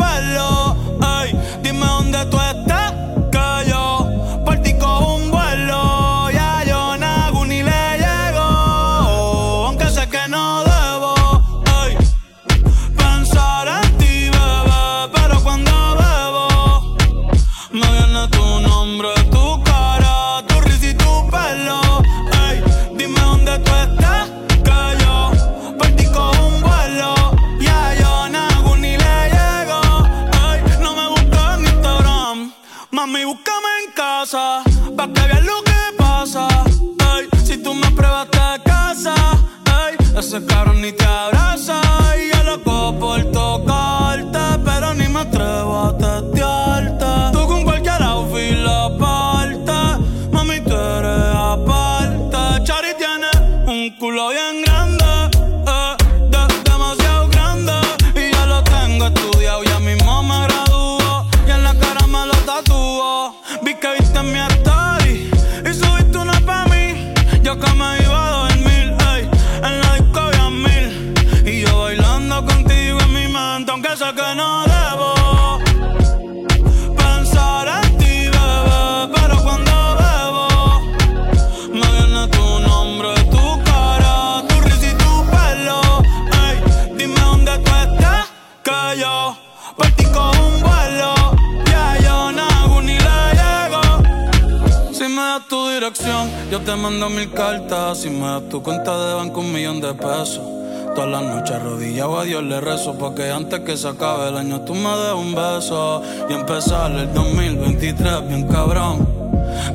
Porque 103.01 103.31
antes 103.31 103.61
que 103.61 103.75
se 103.75 103.87
acabe 103.87 104.29
el 104.29 104.37
año 104.37 104.61
tú 104.61 104.75
me 104.75 104.95
des 104.95 105.13
un 105.13 105.33
beso 105.33 106.03
Y 106.29 106.33
empezar 106.33 106.91
el 106.91 107.11
2023 107.11 108.27
bien 108.27 108.47
cabrón 108.47 109.07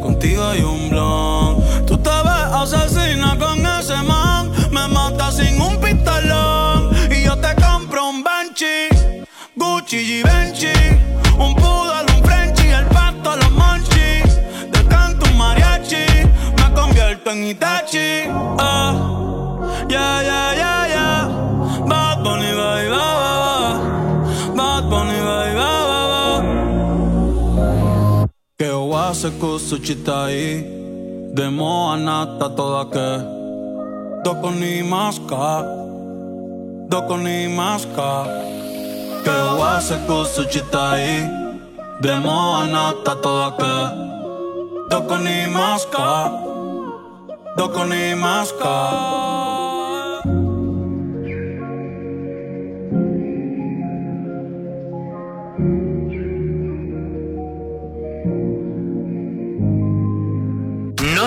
Contigo 0.00 0.44
hay 0.44 0.60
un 0.60 0.88
blon 0.90 1.56
Tú 1.88 1.98
te 1.98 2.08
ves 2.08 2.52
asesina 2.52 3.36
con 3.36 3.66
ese 3.66 4.00
man 4.04 4.52
Me 4.70 4.86
mata 4.86 5.32
sin 5.32 5.60
un 5.60 5.76
pistolón 5.80 6.92
Y 7.10 7.24
yo 7.24 7.36
te 7.38 7.52
compro 7.60 8.10
un 8.10 8.22
Benchi 8.22 8.94
Gucci 9.56 9.96
y 9.96 10.22
Benchi 10.22 10.72
Un 11.36 11.56
poodle, 11.56 12.06
un 12.16 12.24
Frenchie 12.24 12.70
El 12.70 12.86
pasto, 12.86 13.34
los 13.34 13.50
monchis 13.50 14.38
Te 14.70 14.84
canto 14.86 15.26
un 15.26 15.36
mariachi 15.36 16.06
Me 16.58 16.72
convierto 16.74 17.32
en 17.32 17.48
Itachi. 17.48 17.98
Yeah, 19.88 19.88
yeah, 19.88 20.22
yeah, 20.22 20.54
yeah. 20.54 20.75
Wase 29.36 29.40
kusuchitai 29.40 30.64
Demo 31.34 31.92
anata 31.92 32.48
toda 32.56 32.84
que. 32.90 33.24
Doko 34.24 34.50
ni 34.50 34.82
maska 34.82 35.62
Doko 36.88 37.16
ni 37.16 37.48
maska 37.48 38.24
Que 39.24 39.36
wase 39.60 39.96
kusuchitai 40.06 41.28
Demo 42.00 42.56
anata 42.56 43.14
toda 43.22 43.50
que. 43.58 43.74
Doko 44.90 45.16
ni 45.18 45.46
maska 45.52 46.30
Doko 47.56 47.84
ni 47.84 48.14
maska 48.14 49.25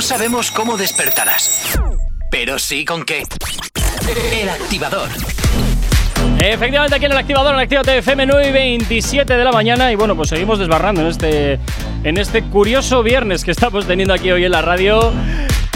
sabemos 0.10 0.50
cómo 0.50 0.76
despertarás, 0.76 1.78
pero 2.32 2.58
sí 2.58 2.84
con 2.84 3.06
qué. 3.06 3.22
El 4.34 4.50
activador. 4.50 5.08
Efectivamente, 6.40 6.96
aquí 6.96 7.06
en 7.06 7.12
el 7.12 7.18
activador, 7.20 7.54
en 7.54 7.60
Actívate 7.60 8.00
FM 8.00 8.26
9 8.26 8.50
y 8.50 8.52
27 8.52 9.38
de 9.38 9.44
la 9.44 9.52
mañana. 9.52 9.92
Y 9.92 9.96
bueno, 9.96 10.16
pues 10.16 10.30
seguimos 10.30 10.58
desbarrando 10.58 11.02
en 11.02 11.08
este, 11.08 11.60
en 12.04 12.18
este 12.18 12.42
curioso 12.42 13.04
viernes 13.04 13.44
que 13.44 13.52
estamos 13.52 13.86
teniendo 13.86 14.16
aquí 14.16 14.32
hoy 14.32 14.46
en 14.46 14.52
la 14.52 14.64
radio. 14.64 15.14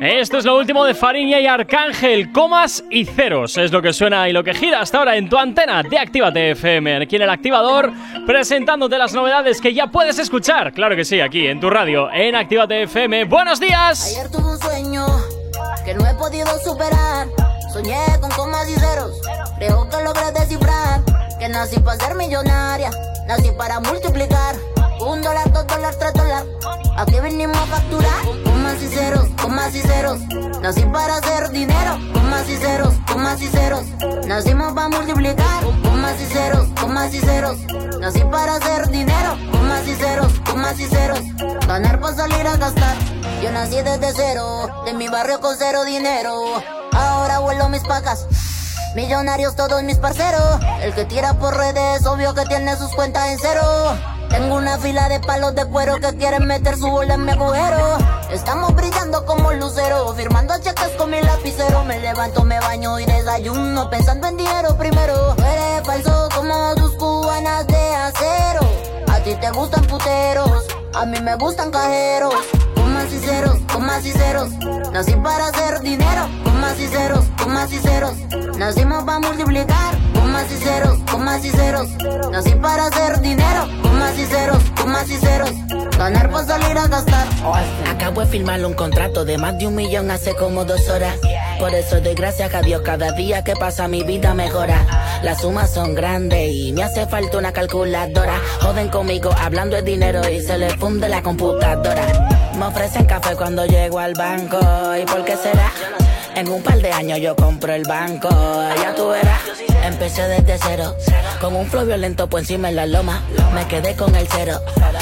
Esto 0.00 0.38
es 0.38 0.44
lo 0.44 0.56
último 0.56 0.84
de 0.84 0.94
Fariña 0.94 1.40
y 1.40 1.46
Arcángel, 1.46 2.32
comas 2.32 2.82
y 2.90 3.04
ceros. 3.04 3.56
Es 3.56 3.72
lo 3.72 3.80
que 3.82 3.92
suena 3.92 4.28
y 4.28 4.32
lo 4.32 4.42
que 4.42 4.54
gira 4.54 4.80
hasta 4.80 4.98
ahora 4.98 5.16
en 5.16 5.28
tu 5.28 5.38
antena 5.38 5.82
de 5.82 5.98
Actívate 5.98 6.50
FM. 6.52 7.02
Aquí 7.02 7.16
en 7.16 7.22
el 7.22 7.30
activador, 7.30 7.92
presentándote 8.26 8.98
las 8.98 9.14
novedades 9.14 9.60
que 9.60 9.74
ya 9.74 9.86
puedes 9.88 10.18
escuchar. 10.18 10.72
Claro 10.72 10.96
que 10.96 11.04
sí, 11.04 11.20
aquí 11.20 11.46
en 11.46 11.60
tu 11.60 11.70
radio, 11.70 12.10
en 12.12 12.34
Actívate 12.34 12.82
FM. 12.82 13.24
¡Buenos 13.24 13.60
días! 13.60 14.16
Ayer 14.16 14.30
tuve 14.30 14.50
un 14.50 14.58
sueño 14.58 15.06
que 15.84 15.94
no 15.94 16.06
he 16.06 16.14
podido 16.14 16.46
superar. 16.58 17.28
Soñé 17.72 17.96
con 18.20 18.30
comas 18.32 18.68
y 18.68 18.74
ceros, 18.74 19.20
creo 19.58 19.88
que 19.88 20.04
logré 20.04 20.32
descifrar. 20.32 21.00
Que 21.38 21.48
nací 21.48 21.80
para 21.80 21.98
ser 21.98 22.14
millonaria, 22.14 22.90
nací 23.26 23.50
para 23.56 23.80
multiplicar. 23.80 24.56
Un 25.04 25.20
dólar, 25.20 25.52
dos 25.52 25.66
dólares, 25.66 25.98
tres 25.98 26.12
dólares. 26.12 26.48
Aquí 26.96 27.18
venimos 27.18 27.56
a 27.56 27.66
facturar. 27.66 28.24
Comas 28.44 28.80
y 28.80 28.88
ceros, 28.88 29.28
comas 29.40 29.74
y 29.74 29.80
ceros. 29.80 30.20
Nací 30.60 30.82
para 30.82 31.16
hacer 31.16 31.50
dinero. 31.50 31.98
Comas 32.12 32.48
y 32.48 32.56
ceros, 32.56 32.94
comas 33.10 33.42
y 33.42 33.48
ceros. 33.48 33.84
Nacimos 34.26 34.72
para 34.74 34.88
multiplicar. 34.90 35.64
Comas 35.82 36.20
y 36.20 36.26
ceros, 36.26 36.68
comas 36.80 37.12
y 37.14 37.18
ceros. 37.18 37.58
Nací 37.98 38.20
para 38.30 38.54
hacer 38.54 38.88
dinero. 38.90 39.36
Comas 39.50 39.88
y 39.88 39.94
ceros, 39.96 40.32
comas 40.48 40.78
y 40.78 40.86
ceros. 40.86 41.20
Ganar 41.66 42.00
para 42.00 42.14
salir 42.14 42.46
a 42.46 42.56
gastar. 42.56 42.96
Yo 43.42 43.50
nací 43.50 43.82
desde 43.82 44.12
cero, 44.14 44.84
de 44.84 44.92
mi 44.92 45.08
barrio 45.08 45.40
con 45.40 45.56
cero 45.58 45.82
dinero. 45.82 46.62
Ahora 46.92 47.40
vuelo 47.40 47.68
mis 47.68 47.82
pacas. 47.82 48.28
Millonarios 48.94 49.56
todos 49.56 49.82
mis 49.82 49.98
parceros. 49.98 50.60
El 50.80 50.94
que 50.94 51.04
tira 51.06 51.34
por 51.34 51.56
redes, 51.56 52.06
obvio 52.06 52.34
que 52.34 52.44
tiene 52.44 52.76
sus 52.76 52.94
cuentas 52.94 53.30
en 53.30 53.38
cero. 53.40 53.62
Tengo 54.32 54.56
una 54.56 54.78
fila 54.78 55.10
de 55.10 55.20
palos 55.20 55.54
de 55.54 55.66
cuero 55.66 56.00
que 56.00 56.16
quieren 56.16 56.46
meter 56.46 56.76
su 56.76 56.88
bola 56.88 57.14
en 57.14 57.24
mi 57.26 57.32
agujero. 57.32 57.98
Estamos 58.30 58.74
brillando 58.74 59.26
como 59.26 59.52
lucero, 59.52 60.14
firmando 60.14 60.54
cheques 60.58 60.88
con 60.96 61.10
mi 61.10 61.20
lapicero. 61.20 61.84
Me 61.84 62.00
levanto, 62.00 62.42
me 62.42 62.58
baño 62.58 62.98
y 62.98 63.04
desayuno, 63.04 63.90
pensando 63.90 64.28
en 64.28 64.38
dinero 64.38 64.76
primero. 64.78 65.34
Tú 65.36 65.42
eres 65.42 65.86
falso 65.86 66.28
como 66.34 66.74
tus 66.76 66.92
cubanas 66.92 67.66
de 67.66 67.94
acero. 67.94 68.60
A 69.08 69.18
ti 69.18 69.34
te 69.34 69.50
gustan 69.50 69.84
puteros, 69.84 70.64
a 70.94 71.04
mí 71.04 71.20
me 71.20 71.36
gustan 71.36 71.70
cajeros. 71.70 72.34
Comas 72.74 73.12
y 73.12 73.18
ceros, 73.18 73.58
comas 73.70 74.06
y 74.06 74.12
ceros. 74.12 74.50
Nací 74.92 75.12
para 75.16 75.48
hacer 75.48 75.80
dinero. 75.80 76.26
Comas 76.42 76.80
y 76.80 76.86
ceros, 76.88 77.24
comas 77.36 77.70
y 77.70 77.78
ceros. 77.78 78.14
Nacimos 78.56 79.04
para 79.04 79.18
multiplicar. 79.18 80.11
Comas 80.32 80.50
y 80.50 80.56
ceros, 80.64 80.98
comas 81.10 81.44
y 81.44 81.50
ceros. 81.50 81.88
Nací 82.30 82.54
para 82.54 82.86
hacer 82.86 83.20
dinero. 83.20 83.68
Comas 83.82 84.18
y 84.18 84.24
ceros, 84.24 84.62
comas 84.80 85.10
y 85.10 85.16
ceros. 85.18 85.50
Ganar 85.98 86.30
para 86.30 86.46
salir 86.46 86.78
a 86.78 86.88
gastar. 86.88 87.26
Acabo 87.90 88.22
de 88.22 88.26
firmar 88.28 88.64
un 88.64 88.72
contrato 88.72 89.26
de 89.26 89.36
más 89.36 89.58
de 89.58 89.66
un 89.66 89.74
millón 89.74 90.10
hace 90.10 90.34
como 90.34 90.64
dos 90.64 90.88
horas. 90.88 91.18
Por 91.58 91.74
eso 91.74 92.00
doy 92.00 92.14
gracias 92.14 92.54
a 92.54 92.62
Dios 92.62 92.80
cada 92.80 93.12
día 93.12 93.44
que 93.44 93.54
pasa 93.56 93.88
mi 93.88 94.04
vida 94.04 94.32
mejora. 94.32 95.20
Las 95.22 95.42
sumas 95.42 95.70
son 95.70 95.94
grandes 95.94 96.50
y 96.50 96.72
me 96.72 96.82
hace 96.82 97.06
falta 97.06 97.36
una 97.36 97.52
calculadora. 97.52 98.40
Joden 98.62 98.88
conmigo 98.88 99.34
hablando 99.38 99.76
de 99.76 99.82
dinero 99.82 100.26
y 100.26 100.40
se 100.40 100.56
les 100.56 100.74
funde 100.76 101.10
la 101.10 101.20
computadora. 101.20 102.30
Me 102.56 102.64
ofrecen 102.64 103.04
café 103.04 103.36
cuando 103.36 103.66
llego 103.66 103.98
al 103.98 104.14
banco. 104.14 104.58
¿Y 104.98 105.04
por 105.04 105.26
qué 105.26 105.36
será? 105.36 105.70
En 106.34 106.48
un 106.48 106.62
par 106.62 106.78
de 106.80 106.90
años 106.90 107.20
yo 107.20 107.36
compro 107.36 107.72
el 107.74 107.84
banco. 107.84 108.28
Ya 108.80 108.94
tú 108.94 109.08
verás. 109.08 109.40
Empecé 109.84 110.22
desde 110.28 110.58
cero. 110.58 110.96
Con 111.40 111.54
un 111.54 111.66
flow 111.66 111.84
violento 111.86 112.28
por 112.28 112.40
encima 112.40 112.68
en 112.70 112.76
la 112.76 112.86
loma. 112.86 113.22
Me 113.54 113.66
quedé 113.66 113.94
con 113.96 114.14
el 114.14 114.26
cero. 114.28 114.60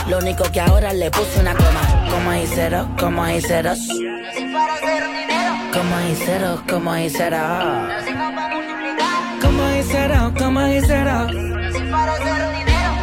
Lo 0.08 0.18
único 0.18 0.44
que 0.50 0.60
ahora 0.60 0.92
le 0.92 1.10
puse 1.10 1.40
una 1.40 1.54
coma. 1.54 2.08
Como 2.10 2.30
hay 2.30 2.46
cero, 2.52 2.88
como 2.98 3.22
hay 3.22 3.40
ceros. 3.40 3.78
Como 5.72 5.96
hay 5.96 6.16
cero, 6.24 6.62
como 6.68 6.92
hay 6.92 7.10
cero. 7.10 7.38
Como 9.40 9.64
hay 9.64 9.82
cero, 9.88 10.32
como 10.36 10.60
hay 10.60 10.80
cero. 10.80 11.26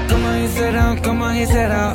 Como 0.10 0.30
hay 0.30 0.50
cero, 0.54 0.96
como 1.04 1.26
hay 1.28 1.46
cero. 1.46 1.94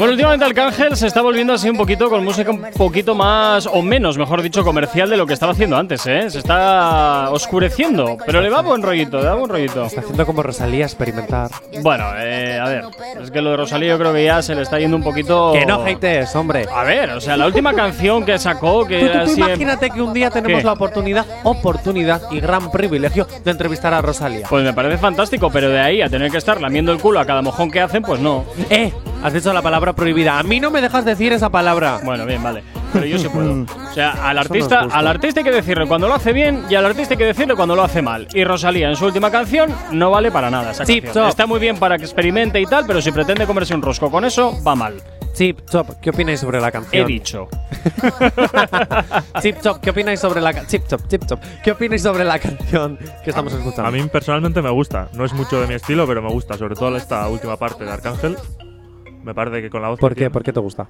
Bueno, 0.00 0.12
últimamente 0.12 0.46
Arcángel 0.46 0.96
se 0.96 1.06
está 1.08 1.20
volviendo 1.20 1.52
así 1.52 1.68
un 1.68 1.76
poquito 1.76 2.08
con 2.08 2.24
música 2.24 2.50
un 2.50 2.70
poquito 2.74 3.14
más, 3.14 3.66
o 3.66 3.82
menos, 3.82 4.16
mejor 4.16 4.40
dicho, 4.40 4.64
comercial 4.64 5.10
de 5.10 5.18
lo 5.18 5.26
que 5.26 5.34
estaba 5.34 5.52
haciendo 5.52 5.76
antes, 5.76 6.06
¿eh? 6.06 6.30
Se 6.30 6.38
está 6.38 7.28
oscureciendo, 7.30 8.16
pero 8.24 8.40
le 8.40 8.48
va 8.48 8.62
buen 8.62 8.80
rollito, 8.80 9.18
le 9.18 9.24
da 9.24 9.34
buen 9.34 9.50
rollito. 9.50 9.84
Está 9.84 10.00
haciendo 10.00 10.24
como 10.24 10.42
Rosalía 10.42 10.86
experimentar. 10.86 11.50
Bueno, 11.82 12.06
eh, 12.16 12.58
a 12.58 12.66
ver, 12.66 12.84
es 13.22 13.30
que 13.30 13.42
lo 13.42 13.50
de 13.50 13.58
Rosalía 13.58 13.90
yo 13.90 13.98
creo 13.98 14.14
que 14.14 14.24
ya 14.24 14.40
se 14.40 14.54
le 14.54 14.62
está 14.62 14.78
yendo 14.78 14.96
un 14.96 15.02
poquito... 15.02 15.52
Que 15.52 15.66
no 15.66 15.82
hates, 15.84 16.34
hombre. 16.34 16.64
A 16.74 16.82
ver, 16.82 17.10
o 17.10 17.20
sea, 17.20 17.36
la 17.36 17.44
última 17.44 17.74
canción 17.74 18.24
que 18.24 18.38
sacó, 18.38 18.86
que 18.86 19.00
Tú, 19.00 19.12
tú- 19.12 19.18
así... 19.18 19.38
imagínate 19.38 19.90
que 19.90 20.00
un 20.00 20.14
día 20.14 20.30
tenemos 20.30 20.60
¿Qué? 20.60 20.64
la 20.64 20.72
oportunidad, 20.72 21.26
oportunidad 21.42 22.22
y 22.30 22.40
gran 22.40 22.70
privilegio 22.70 23.26
de 23.44 23.50
entrevistar 23.50 23.92
a 23.92 24.00
Rosalía. 24.00 24.46
Pues 24.48 24.64
me 24.64 24.72
parece 24.72 24.96
fantástico, 24.96 25.50
pero 25.50 25.68
de 25.68 25.78
ahí 25.78 26.00
a 26.00 26.08
tener 26.08 26.30
que 26.30 26.38
estar 26.38 26.58
lamiendo 26.58 26.90
el 26.90 26.98
culo 27.00 27.20
a 27.20 27.26
cada 27.26 27.42
mojón 27.42 27.70
que 27.70 27.82
hacen, 27.82 28.02
pues 28.02 28.18
no. 28.18 28.46
¡Eh! 28.70 28.94
Has 29.22 29.32
dicho 29.34 29.52
la 29.52 29.60
palabra 29.62 29.92
prohibida. 29.92 30.38
A 30.38 30.42
mí 30.42 30.60
no 30.60 30.70
me 30.70 30.80
dejas 30.80 31.04
decir 31.04 31.32
esa 31.32 31.50
palabra. 31.50 32.00
Bueno, 32.02 32.24
bien, 32.24 32.42
vale. 32.42 32.62
Pero 32.92 33.04
yo 33.06 33.18
sí 33.18 33.28
puedo. 33.28 33.62
O 33.62 33.92
sea, 33.94 34.12
al 34.28 34.36
no 34.36 34.40
artista, 34.40 34.82
justo. 34.84 34.98
al 34.98 35.06
artista 35.06 35.40
hay 35.40 35.44
que 35.44 35.52
decirle 35.52 35.86
cuando 35.86 36.08
lo 36.08 36.14
hace 36.14 36.32
bien 36.32 36.64
y 36.70 36.74
al 36.74 36.86
artista 36.86 37.14
hay 37.14 37.18
que 37.18 37.26
decirle 37.26 37.54
cuando 37.54 37.76
lo 37.76 37.82
hace 37.82 38.00
mal. 38.02 38.26
Y 38.32 38.42
Rosalía 38.44 38.88
en 38.88 38.96
su 38.96 39.04
última 39.04 39.30
canción 39.30 39.70
no 39.92 40.10
vale 40.10 40.30
para 40.32 40.50
nada 40.50 40.72
esa 40.72 40.84
Chip 40.84 41.04
canción. 41.04 41.24
Chop. 41.24 41.30
Está 41.30 41.46
muy 41.46 41.60
bien 41.60 41.76
para 41.78 41.98
que 41.98 42.04
experimente 42.04 42.60
y 42.60 42.66
tal, 42.66 42.86
pero 42.86 43.00
si 43.02 43.12
pretende 43.12 43.46
comerse 43.46 43.74
un 43.74 43.82
rosco 43.82 44.10
con 44.10 44.24
eso, 44.24 44.58
va 44.66 44.74
mal. 44.74 44.94
Chip 45.34 45.60
Chop, 45.70 45.88
¿qué 46.00 46.10
opináis 46.10 46.40
sobre 46.40 46.60
la 46.60 46.68
He 46.68 46.72
canción? 46.72 47.06
dicho. 47.06 47.48
Chip 49.40 49.60
Chop, 49.62 49.80
¿qué 49.80 49.90
opináis 49.90 50.18
sobre 50.18 50.40
la 50.40 50.66
Chip 50.66 50.88
Chop, 50.88 51.02
Chip 51.08 51.24
Chop, 51.26 51.40
¿qué 51.62 51.70
opináis 51.70 52.02
sobre 52.02 52.24
la 52.24 52.38
canción 52.38 52.98
que 53.22 53.30
estamos 53.30 53.52
escuchando? 53.52 53.86
A 53.86 53.90
mí 53.92 54.02
personalmente 54.10 54.60
me 54.62 54.70
gusta. 54.70 55.08
No 55.12 55.24
es 55.24 55.32
mucho 55.32 55.60
de 55.60 55.66
mi 55.68 55.74
estilo, 55.74 56.06
pero 56.06 56.22
me 56.22 56.30
gusta. 56.30 56.58
Sobre 56.58 56.74
todo 56.74 56.96
esta 56.96 57.28
última 57.28 57.56
parte 57.56 57.84
de 57.84 57.92
Arcángel. 57.92 58.36
Me 59.24 59.34
parece 59.34 59.60
que 59.62 59.70
con 59.70 59.82
la 59.82 59.88
voz. 59.88 59.98
¿Por 60.00 60.10
que 60.10 60.14
qué? 60.14 60.18
tiene- 60.20 60.30
¿Por 60.30 60.42
qué 60.42 60.52
te 60.52 60.60
gusta? 60.60 60.88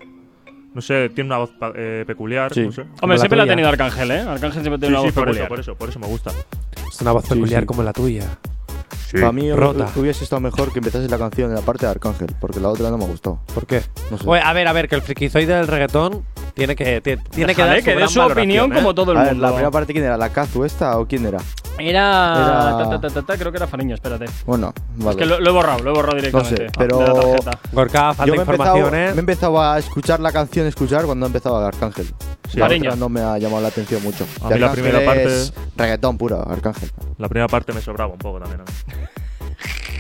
No 0.73 0.81
sé, 0.81 1.09
tiene 1.09 1.29
una 1.29 1.39
voz 1.39 1.51
eh, 1.75 2.05
peculiar. 2.07 2.55
Sí. 2.55 2.67
No 2.67 2.73
sé. 2.73 2.83
Hombre, 3.01 3.17
la 3.17 3.19
siempre 3.19 3.37
la 3.39 3.43
ha 3.43 3.47
tenido 3.47 3.69
Arcángel, 3.69 4.11
¿eh? 4.13 4.21
Arcángel 4.21 4.63
siempre 4.63 4.75
Sí, 4.77 4.81
tiene 4.81 4.95
una 4.95 5.01
sí, 5.01 5.07
voz 5.07 5.15
por 5.15 5.23
eso, 5.29 5.33
peculiar. 5.33 5.49
por 5.49 5.61
eso, 5.61 5.75
por 5.75 5.89
eso 5.89 5.99
me 5.99 6.07
gusta. 6.07 6.31
Es 6.89 7.01
una 7.01 7.13
voz 7.13 7.25
Sí, 7.25 7.31
peculiar 7.35 7.63
sí. 7.63 7.67
como 7.67 7.83
la 7.83 7.93
tuya. 7.93 8.25
Para 9.13 9.33
mí 9.33 9.53
Rota. 9.53 9.89
hubiese 9.97 10.23
estado 10.23 10.39
mejor 10.41 10.73
que 10.73 10.79
empezase 10.79 11.09
la 11.09 11.19
canción 11.19 11.51
en 11.51 11.57
la 11.57 11.63
parte 11.63 11.85
de 11.87 11.91
Arcángel, 11.91 12.29
porque 12.41 12.61
la 12.61 12.69
otra 12.69 12.91
no 12.91 12.99
me 12.99 13.07
gustó. 13.07 13.41
¿Por 13.53 13.67
qué? 13.67 13.83
No 14.13 14.19
sé. 14.19 14.25
Oye, 14.29 14.41
a 14.41 14.53
ver, 14.53 14.69
a 14.69 14.73
ver, 14.73 14.89
que 14.89 14.95
el 14.95 15.03
frikizoide 15.03 15.55
del 15.57 15.67
reggaetón 15.67 16.23
tiene 16.55 16.77
que, 16.77 17.01
ti- 17.01 17.17
tiene 17.31 17.55
que 17.55 17.63
dar 17.65 17.83
que 17.83 17.91
dé 17.91 17.97
gran 17.97 18.09
su 18.09 18.21
opinión 18.21 18.73
¿eh? 18.73 18.75
como 18.75 18.95
todo 18.95 19.13
el 19.13 19.19
A 19.19 19.23
ver, 19.23 19.33
mundo. 19.33 19.43
la 19.47 19.53
primera 19.53 19.71
parte, 19.71 19.93
¿quién 19.93 20.05
era? 20.05 20.17
¿La 20.17 20.29
Kazu 20.31 20.65
esta 20.65 20.99
o 20.99 21.07
quién 21.07 21.27
era? 21.27 21.39
Era. 21.79 22.35
Era- 22.37 22.79
ta, 22.79 22.91
ta, 22.91 23.01
ta, 23.01 23.11
ta, 23.11 23.23
ta, 23.23 23.37
creo 23.39 23.51
que 23.51 23.57
era 23.59 23.67
Fariño, 23.67 23.95
espérate. 23.95 24.27
Bueno, 24.45 24.73
vale. 24.97 25.11
Es 25.13 25.17
que 25.17 25.27
lo, 25.27 25.41
lo 25.41 25.51
he 25.51 25.53
borrado, 25.53 25.79
lo 25.83 25.91
he 25.91 25.95
borrado 25.95 26.17
no 26.17 26.21
directamente. 26.23 26.57
sé, 26.57 26.63
de 26.65 26.71
pero. 26.77 27.01
la 27.01 27.15
tarjeta. 27.15 27.51
Gorka, 27.73 28.15
falta 28.15 28.27
Yo 28.27 28.33
me 28.35 28.39
información, 28.43 28.95
¿eh? 28.95 29.11
me 29.13 29.17
he 29.17 29.21
empezado 29.21 29.63
a 29.63 29.79
escuchar 29.79 30.21
la 30.21 30.31
canción, 30.33 30.67
escuchar 30.67 31.05
cuando 31.07 31.25
he 31.27 31.29
empezado 31.29 31.57
a 31.57 31.69
Arcángel. 31.69 32.07
Sí, 32.51 32.59
la 32.59 32.67
Cariño. 32.67 32.91
otra 32.91 32.97
no 33.01 33.09
me 33.09 33.21
ha 33.23 33.39
llamado 33.39 33.63
la 33.63 33.69
atención 33.69 34.03
mucho. 34.03 34.27
A 34.43 34.49
mí 34.51 34.59
la 34.59 34.73
primera 34.73 35.05
parte- 35.05 35.25
es 35.25 35.55
reggaetón 35.77 36.19
puro, 36.19 36.47
Arcángel. 36.47 36.91
La 37.19 37.29
primera 37.29 37.49
parte 37.49 37.73
me 37.73 37.81
sobraba 37.81 38.13
un 38.13 38.19
poco 38.19 38.41
también. 38.41 38.61
mí. 38.61 38.65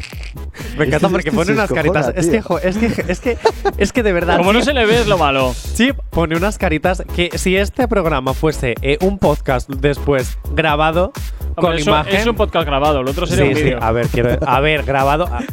Me 0.77 0.85
encanta 0.87 1.07
Este- 1.07 1.09
porque 1.09 1.29
este 1.29 1.37
pone 1.39 1.53
unas 1.53 1.71
caritas. 1.73 2.13
Es 2.17 2.29
que, 2.29 2.41
jo, 2.43 2.59
es 2.59 2.77
que, 2.77 2.87
es 3.09 3.21
que, 3.21 3.39
es 3.79 3.93
que 3.93 4.03
de 4.03 4.13
verdad. 4.13 4.37
Como 4.39 4.53
no 4.53 4.63
se 4.63 4.73
le 4.73 4.87
ve 4.87 5.01
es 5.01 5.07
lo 5.07 5.19
malo. 5.19 5.55
Sí, 5.55 5.93
pone 6.11 6.37
unas 6.37 6.59
caritas 6.59 7.03
que 7.15 7.31
si 7.39 7.57
este 7.57 7.89
programa 7.89 8.35
fuese 8.35 8.75
eh, 8.83 8.99
un 9.01 9.19
podcast 9.19 9.69
después 9.69 10.39
grabado 10.53 11.13
con 11.57 11.75
eso 11.75 11.91
imagen. 11.91 12.17
Es 12.17 12.27
un 12.27 12.37
podcast 12.37 12.67
grabado, 12.67 13.03
lo 13.03 13.11
otro 13.11 13.27
sería 13.27 13.45
sí, 13.45 13.51
un 13.51 13.57
sí, 13.57 13.63
vídeo. 13.65 13.79
a 13.83 13.93
ver, 13.93 14.07
quiero, 14.09 14.39
a 14.47 14.61
ver, 14.61 14.83
grabado. 14.85 15.27
a- 15.27 15.43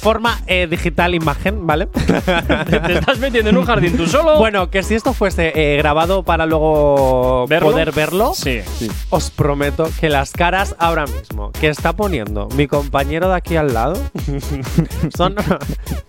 forma 0.00 0.38
eh, 0.46 0.66
digital 0.66 1.14
imagen, 1.14 1.66
¿vale? 1.66 1.86
Te 1.86 2.92
estás 2.92 3.18
metiendo 3.18 3.48
en 3.48 3.56
un 3.56 3.64
jardín 3.64 3.96
tú 3.96 4.06
solo. 4.06 4.36
Bueno, 4.36 4.68
que 4.68 4.82
si 4.82 4.94
esto 4.94 5.14
fuese 5.14 5.52
eh, 5.54 5.78
grabado 5.78 6.22
para 6.24 6.44
luego 6.44 7.46
¿Verlo? 7.48 7.70
poder 7.70 7.92
verlo, 7.92 8.32
Sí. 8.34 8.60
os 9.08 9.30
prometo 9.30 9.88
que 10.00 10.10
las 10.10 10.32
caras 10.32 10.76
ahora 10.78 11.06
mismo 11.06 11.52
que 11.52 11.68
está 11.70 11.94
poniendo 11.94 12.48
mi 12.54 12.66
compañero 12.66 13.30
de 13.30 13.36
aquí 13.36 13.56
al 13.56 13.72
lado 13.72 13.83
son 15.16 15.34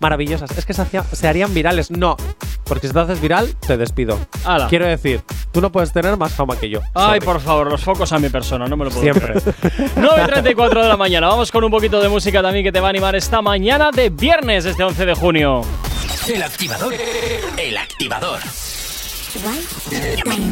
maravillosas. 0.00 0.50
Es 0.56 0.64
que 0.64 0.72
se, 0.72 0.82
hacía- 0.82 1.02
se 1.04 1.28
harían 1.28 1.52
virales. 1.52 1.90
No, 1.90 2.16
porque 2.64 2.86
si 2.88 2.92
te 2.92 3.00
haces 3.00 3.20
viral, 3.20 3.54
te 3.66 3.76
despido. 3.76 4.18
Ala. 4.44 4.68
Quiero 4.68 4.86
decir, 4.86 5.22
tú 5.52 5.60
no 5.60 5.70
puedes 5.70 5.92
tener 5.92 6.16
más 6.16 6.32
fama 6.32 6.56
que 6.56 6.68
yo. 6.70 6.80
Ay, 6.94 7.04
Sorry. 7.06 7.20
por 7.20 7.40
favor, 7.40 7.70
los 7.70 7.82
focos 7.82 8.12
a 8.12 8.18
mi 8.18 8.28
persona, 8.28 8.66
no 8.66 8.76
me 8.76 8.84
lo 8.86 8.90
puedo 8.90 9.02
Siempre. 9.02 9.40
creer. 9.40 9.90
9.34 9.96 10.82
de 10.82 10.88
la 10.88 10.96
mañana. 10.96 11.28
Vamos 11.28 11.50
con 11.52 11.64
un 11.64 11.70
poquito 11.70 12.00
de 12.00 12.08
música 12.08 12.42
también 12.42 12.64
que 12.64 12.72
te 12.72 12.80
va 12.80 12.86
a 12.88 12.90
animar 12.90 13.14
esta 13.16 13.42
mañana 13.42 13.90
de 13.90 14.10
viernes, 14.10 14.64
este 14.64 14.82
11 14.82 15.06
de 15.06 15.14
junio. 15.14 15.62
El 16.28 16.42
activador. 16.42 16.92
El 17.56 17.76
activador. 17.76 18.40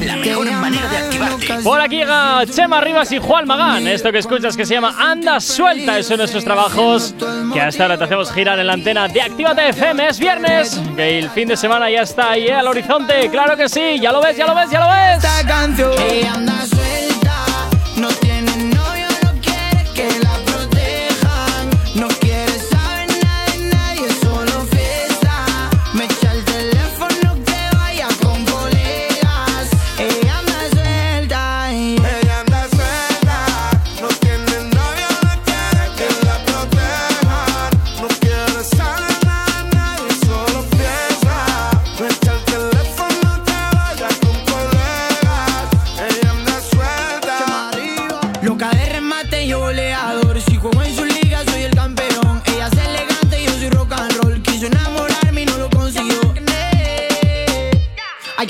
La 0.05 0.16
mejor 0.16 0.51
manera 0.52 0.89
de 0.89 0.97
activarte. 0.98 1.62
Por 1.62 1.81
aquí 1.81 1.97
llega 1.97 2.44
Chema 2.47 2.81
Rivas 2.81 3.11
y 3.12 3.19
Juan 3.19 3.47
Magán. 3.47 3.86
Esto 3.86 4.12
que 4.12 4.19
escuchas 4.19 4.56
que 4.56 4.66
se 4.66 4.74
llama 4.74 4.94
Anda 4.98 5.40
Suelta 5.40 5.98
es 5.98 6.06
uno 6.09 6.16
de 6.16 6.23
nuestros 6.23 6.44
trabajos 6.44 7.15
que 7.52 7.61
hasta 7.61 7.85
ahora 7.85 7.98
te 7.98 8.05
hacemos 8.05 8.32
girar 8.32 8.59
en 8.59 8.66
la 8.66 8.74
antena 8.74 9.09
de 9.09 9.23
Actívate 9.23 9.69
FM. 9.70 10.09
Es 10.09 10.19
viernes, 10.19 10.81
que 10.97 11.19
el 11.19 11.31
fin 11.31 11.48
de 11.48 11.56
semana 11.56 11.90
ya 11.90 12.02
está 12.02 12.32
ahí 12.32 12.47
¿eh? 12.47 12.55
al 12.55 12.66
horizonte. 12.69 13.28
Claro 13.31 13.56
que 13.56 13.69
sí, 13.69 13.98
ya 14.01 14.12
lo 14.12 14.20
ves, 14.20 14.36
ya 14.36 14.47
lo 14.47 14.55
ves, 14.55 14.70
ya 14.70 14.81
lo 14.81 14.89
ves. 14.89 15.24
Esta 15.24 15.47
canción 15.47 15.93
Ella 16.11 16.35
anda 16.35 16.66
suelta, 16.66 17.24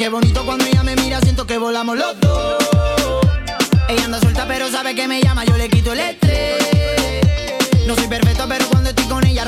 qué 0.05 0.11
bonito 0.11 0.45
cuando 0.45 0.67
ella 0.67 0.83
me 0.83 0.95
mira, 0.97 1.19
siento 1.23 1.47
que 1.47 1.57
volamos 1.57 1.97
los 1.97 2.21
dos. 2.21 2.63
Ella 3.89 4.05
anda 4.05 4.21
suelta, 4.21 4.47
pero 4.47 4.71
sabe 4.71 4.95
que 4.95 5.09
me 5.09 5.23
llama, 5.23 5.47
yo 5.47 5.57
le 5.57 5.71
quito 5.71 5.95
el 5.95 6.01
estrés. 6.01 6.63
No 7.87 7.95
soy 7.95 8.07
perfecto, 8.07 8.45
pero 8.47 8.69
cuando 8.69 8.91
estoy 8.91 9.07
con 9.07 9.27
ella, 9.27 9.47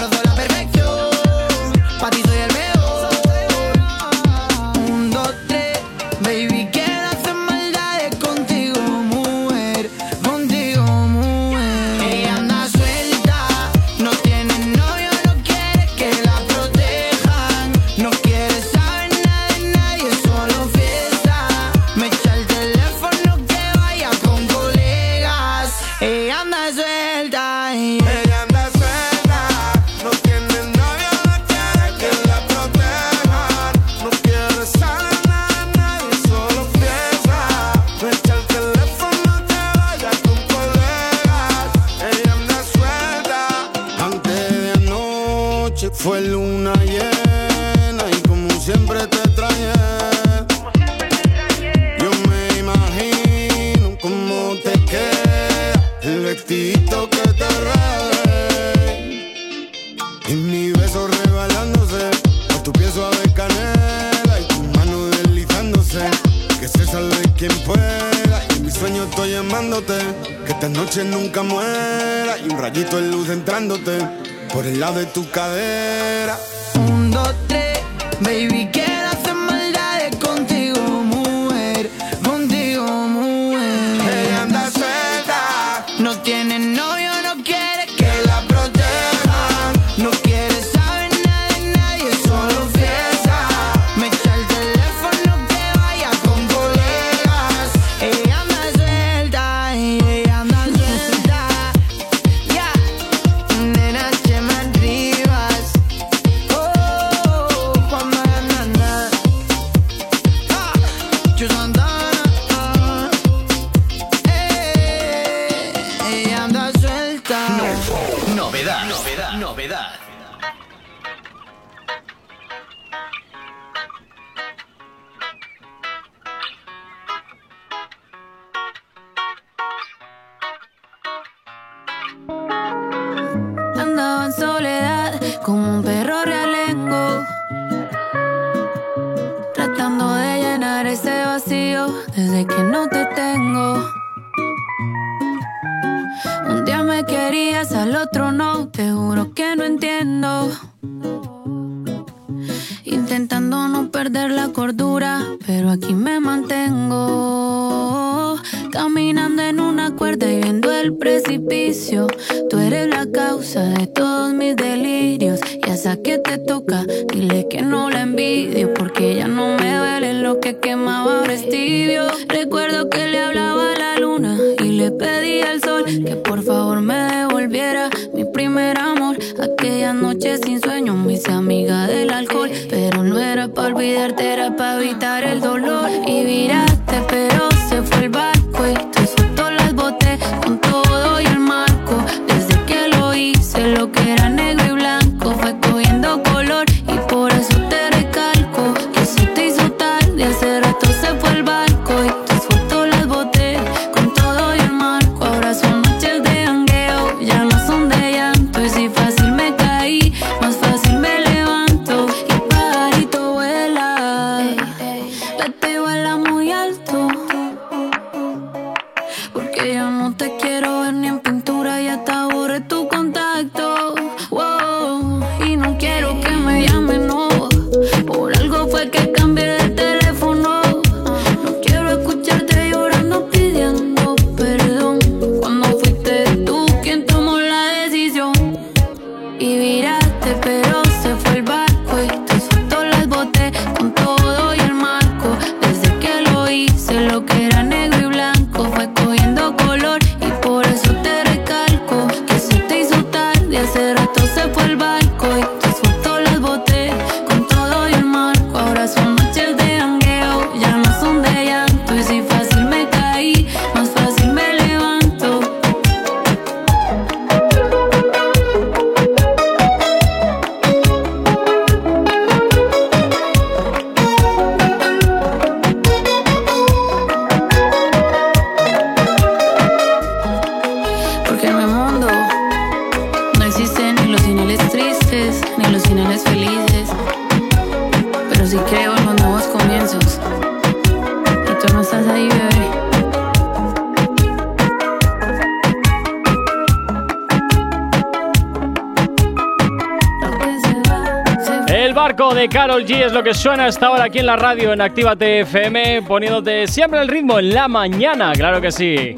G 302.86 303.04
es 303.04 303.12
lo 303.12 303.24
que 303.24 303.34
suena 303.34 303.66
hasta 303.66 303.88
ahora 303.88 304.04
aquí 304.04 304.20
en 304.20 304.26
la 304.26 304.36
radio 304.36 304.72
en 304.72 304.80
Actívate 304.80 305.40
FM, 305.40 306.02
poniéndote 306.02 306.68
siempre 306.68 307.00
el 307.00 307.08
ritmo 307.08 307.40
en 307.40 307.52
la 307.52 307.66
mañana, 307.66 308.32
claro 308.32 308.60
que 308.60 308.70
sí. 308.70 309.16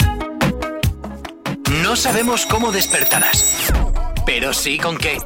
No 1.82 1.94
sabemos 1.94 2.46
cómo 2.46 2.72
despertarás, 2.72 3.70
pero 4.24 4.54
sí 4.54 4.78
con 4.78 4.96
qué. 4.96 5.18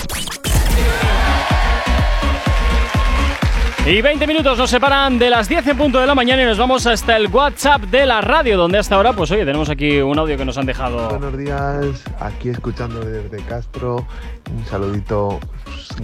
Y 3.86 4.01
20 4.01 4.27
minutos 4.27 4.59
nos 4.59 4.70
separan 4.70 5.20
de 5.20 5.31
las 5.31 5.48
10 5.48 5.66
en 5.69 5.77
punto 5.77 6.01
de 6.01 6.06
la 6.06 6.14
mañana 6.14 6.43
y 6.43 6.44
nos 6.44 6.59
vamos 6.59 6.85
hasta 6.86 7.16
el 7.16 7.28
WhatsApp 7.28 7.82
de 7.82 8.06
la 8.06 8.20
radio, 8.20 8.56
donde 8.56 8.78
hasta 8.78 8.97
ahora, 8.97 9.12
pues 9.12 9.31
oye, 9.31 9.44
tenemos 9.44 9.70
aquí 9.70 10.01
un 10.01 10.19
audio 10.19 10.36
que 10.36 10.44
nos 10.44 10.59
han 10.59 10.66
dejado. 10.66 11.10
Buenos 11.10 11.39
días, 11.39 12.05
aquí 12.19 12.48
escuchando 12.48 13.01
desde 13.01 13.40
Castro. 13.44 14.05
Un 14.52 14.66
saludito 14.66 15.39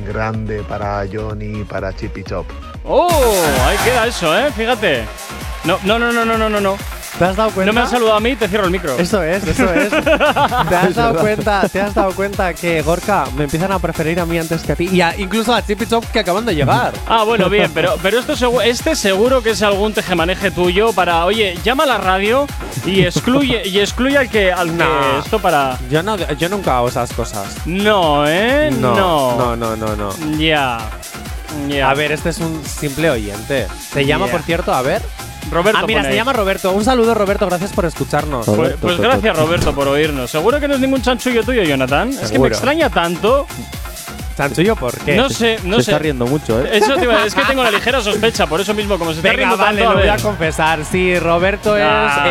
grande 0.08 0.62
para 0.62 1.04
Johnny, 1.12 1.64
para 1.64 1.94
Chippy 1.94 2.24
Chop. 2.24 2.46
¡Oh! 2.84 3.08
Ahí 3.66 3.76
queda 3.84 4.06
eso, 4.06 4.36
¿eh? 4.36 4.50
Fíjate. 4.56 5.04
No, 5.64 5.78
no, 5.84 5.98
no, 5.98 6.12
no, 6.12 6.24
no, 6.24 6.38
no, 6.38 6.48
no, 6.48 6.60
no. 6.60 6.76
¿Te 7.18 7.24
has 7.24 7.34
dado 7.36 7.50
cuenta? 7.50 7.72
No 7.72 7.72
me 7.72 7.84
has 7.84 7.90
saludado 7.90 8.16
a 8.16 8.20
mí, 8.20 8.36
te 8.36 8.46
cierro 8.46 8.66
el 8.66 8.70
micro. 8.70 8.96
Eso 8.96 9.22
es, 9.24 9.44
eso 9.44 9.72
es. 9.74 9.90
¿Te 10.68 10.76
has 10.76 10.94
dado 10.94 11.18
cuenta, 11.18 11.68
te 11.68 11.80
has 11.80 11.92
dado 11.92 12.12
cuenta 12.12 12.54
que 12.54 12.80
Gorka 12.82 13.24
me 13.36 13.44
empiezan 13.44 13.72
a 13.72 13.78
preferir 13.80 14.20
a 14.20 14.24
mí 14.26 14.38
antes 14.38 14.62
que 14.62 14.72
a 14.72 14.76
ti? 14.76 14.88
Y 14.92 15.00
a- 15.00 15.16
incluso 15.18 15.52
a 15.52 15.60
Chippy 15.64 15.86
Chop 15.86 16.04
que 16.12 16.20
acaban 16.20 16.44
de 16.46 16.54
llegar. 16.54 16.92
Ah, 17.08 17.24
bueno, 17.24 17.48
bien, 17.50 17.70
pero, 17.74 17.96
pero 18.02 18.20
esto 18.20 18.60
este 18.62 18.94
seguro 18.94 19.42
que 19.42 19.50
es 19.50 19.62
algún 19.62 19.92
tejemaneje 19.94 20.50
tuyo 20.52 20.92
para, 20.92 21.24
oye, 21.24 21.58
llama 21.64 21.84
a 21.84 21.86
la 21.86 21.98
radio 21.98 22.46
y 22.88 23.04
excluye, 23.04 23.62
y 23.68 23.78
excluye 23.80 24.16
al 24.18 24.28
que, 24.28 24.52
al 24.52 24.68
que 24.70 24.74
No. 24.76 25.18
esto 25.24 25.38
para. 25.38 25.78
Yo 25.90 26.02
no, 26.02 26.16
yo 26.16 26.48
nunca 26.48 26.78
hago 26.78 26.88
esas 26.88 27.12
cosas. 27.12 27.46
No, 27.66 28.26
¿eh? 28.28 28.70
No, 28.70 28.94
No. 28.94 29.36
no, 29.36 29.56
no, 29.56 29.76
no, 29.76 29.96
no. 29.96 30.10
Ya. 30.38 30.78
A 31.84 31.94
ver, 31.94 32.12
este 32.12 32.30
es 32.30 32.38
un 32.38 32.62
simple 32.64 33.10
oyente. 33.10 33.66
¿Te 33.92 34.04
llama, 34.04 34.26
por 34.26 34.42
cierto? 34.42 34.72
A 34.72 34.82
ver. 34.82 35.02
Roberto 35.50 35.80
Ah, 35.82 35.86
mira, 35.86 36.02
se 36.02 36.08
ahí. 36.08 36.14
llama 36.14 36.34
Roberto. 36.34 36.72
Un 36.72 36.84
saludo, 36.84 37.14
Roberto. 37.14 37.46
Gracias 37.46 37.72
por 37.72 37.86
escucharnos. 37.86 38.44
Pues, 38.44 38.74
pues 38.78 38.98
gracias, 38.98 39.34
Roberto, 39.34 39.74
por 39.74 39.88
oírnos. 39.88 40.30
Seguro 40.30 40.60
que 40.60 40.68
no 40.68 40.74
es 40.74 40.80
ningún 40.80 41.00
chanchullo 41.00 41.42
tuyo, 41.42 41.62
Jonathan. 41.62 42.10
Es 42.10 42.30
que 42.30 42.38
me 42.38 42.48
extraña 42.48 42.90
tanto. 42.90 43.46
¿Chanchullo 44.38 44.76
por 44.76 44.96
qué? 44.98 45.16
No 45.16 45.28
sé, 45.28 45.58
no 45.64 45.78
Se 45.78 45.82
sé. 45.82 45.90
está 45.90 45.98
riendo 45.98 46.24
mucho, 46.24 46.64
¿eh? 46.64 46.70
Eso 46.74 46.94
te 46.94 47.02
iba 47.02 47.14
a- 47.22 47.26
es 47.26 47.34
que 47.34 47.42
tengo 47.42 47.60
la 47.64 47.72
ligera 47.72 48.00
sospecha, 48.00 48.46
por 48.46 48.60
eso 48.60 48.72
mismo, 48.72 48.96
como 48.96 49.10
se 49.10 49.16
está 49.16 49.30
Venga, 49.30 49.36
riendo 49.36 49.56
vale, 49.56 49.78
tanto, 49.80 49.92
lo 49.94 49.98
a 49.98 50.02
voy 50.02 50.10
a 50.20 50.22
confesar. 50.22 50.84
Sí, 50.84 51.18
Roberto 51.18 51.76
es, 51.76 51.82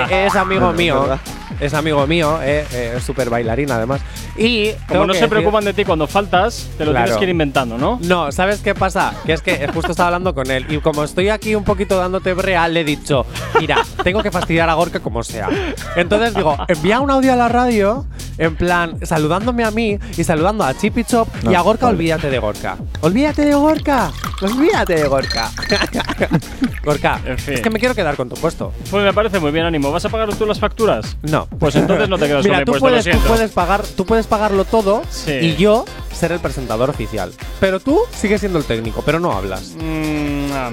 eh, 0.09 0.25
es 0.27 0.35
amigo 0.37 0.71
mío. 0.71 1.19
Es 1.59 1.73
amigo 1.73 2.07
mío, 2.07 2.39
eh, 2.41 2.65
eh, 2.71 2.93
es 2.95 3.03
súper 3.03 3.29
bailarín 3.29 3.71
además. 3.71 3.99
Y 4.37 4.71
Como 4.87 5.05
no 5.07 5.13
se 5.13 5.21
decir- 5.21 5.29
preocupan 5.29 5.65
de 5.65 5.73
ti 5.73 5.83
cuando 5.83 6.05
faltas, 6.07 6.69
te 6.77 6.85
lo 6.85 6.91
Claro. 6.91 7.05
tienes 7.05 7.17
que 7.17 7.23
ir 7.25 7.29
inventando, 7.31 7.77
¿no? 7.77 7.99
No, 8.03 8.31
¿sabes 8.31 8.59
qué 8.61 8.75
pasa? 8.75 9.13
Que 9.25 9.33
es 9.33 9.41
que 9.41 9.67
justo 9.73 9.91
estaba 9.91 10.07
hablando 10.09 10.35
con 10.35 10.49
él 10.51 10.65
y 10.69 10.77
como 10.77 11.03
estoy 11.03 11.29
aquí 11.29 11.55
un 11.55 11.63
poquito 11.63 11.97
dándote 11.97 12.33
brea, 12.33 12.67
le 12.67 12.81
he 12.81 12.83
dicho, 12.83 13.25
mira, 13.59 13.77
tengo 14.03 14.21
que 14.21 14.29
fastidiar 14.31 14.69
a 14.69 14.75
Gorka 14.75 14.99
como 14.99 15.23
sea. 15.23 15.49
Entonces 15.95 16.35
digo, 16.35 16.55
envía 16.67 16.99
un 16.99 17.09
audio 17.09 17.33
a 17.33 17.35
la 17.35 17.47
radio, 17.49 18.05
en 18.37 18.55
plan, 18.55 18.97
saludándome 19.03 19.63
a 19.63 19.71
mí 19.71 19.97
y 20.17 20.23
saludando 20.23 20.63
a 20.63 20.75
Chippy 20.77 21.03
Chop 21.03 21.27
y 21.49 21.55
a 21.55 21.61
Gorka, 21.61 21.87
vale. 21.87 21.95
olvídate 21.97 22.29
de 22.29 22.37
Gorka. 22.39 22.77
Olvídate 23.01 23.45
de 23.45 23.53
Gorka. 23.55 24.11
Olvídate 24.43 24.95
de 24.95 25.07
Gorka. 25.07 25.49
Gorka, 26.83 27.19
En 27.25 27.37
fin. 27.37 27.53
es 27.55 27.61
que 27.61 27.69
me 27.69 27.79
quiero 27.79 27.95
quedar 27.95 28.15
con 28.15 28.29
tu 28.29 28.35
puesto. 28.35 28.71
Pues 28.89 29.03
me 29.03 29.13
parece 29.13 29.39
muy 29.39 29.51
bien, 29.51 29.65
ánimo. 29.65 29.91
¿Vas 29.91 30.05
a 30.05 30.09
pagar 30.09 30.33
tú 30.35 30.45
las 30.45 30.59
facturas? 30.59 31.17
No. 31.23 31.47
Pues 31.59 31.75
entonces 31.75 32.07
no 32.07 32.17
te 32.17 32.27
quedas 32.27 32.43
Mira, 32.43 32.57
con 32.57 32.59
mi 32.61 32.65
tú 32.65 32.71
puesto, 32.73 32.87
puedes, 32.87 33.05
lo 33.05 33.11
tú 33.11 33.17
siento. 33.17 33.33
puedes 33.33 33.51
pagar, 33.51 33.83
tú 33.83 34.05
puedes 34.05 34.26
pagarlo 34.27 34.65
todo 34.65 35.01
Sí. 35.09 35.31
y 35.33 35.55
yo 35.55 35.85
ser 36.13 36.31
el 36.31 36.39
presentador 36.39 36.89
oficial. 36.89 37.33
Pero 37.59 37.79
tú 37.79 38.01
sigues 38.15 38.39
siendo 38.41 38.59
el 38.59 38.65
técnico, 38.65 39.01
pero 39.05 39.19
no 39.19 39.31
hablas. 39.33 39.73
Mm, 39.79 40.51
ah, 40.53 40.71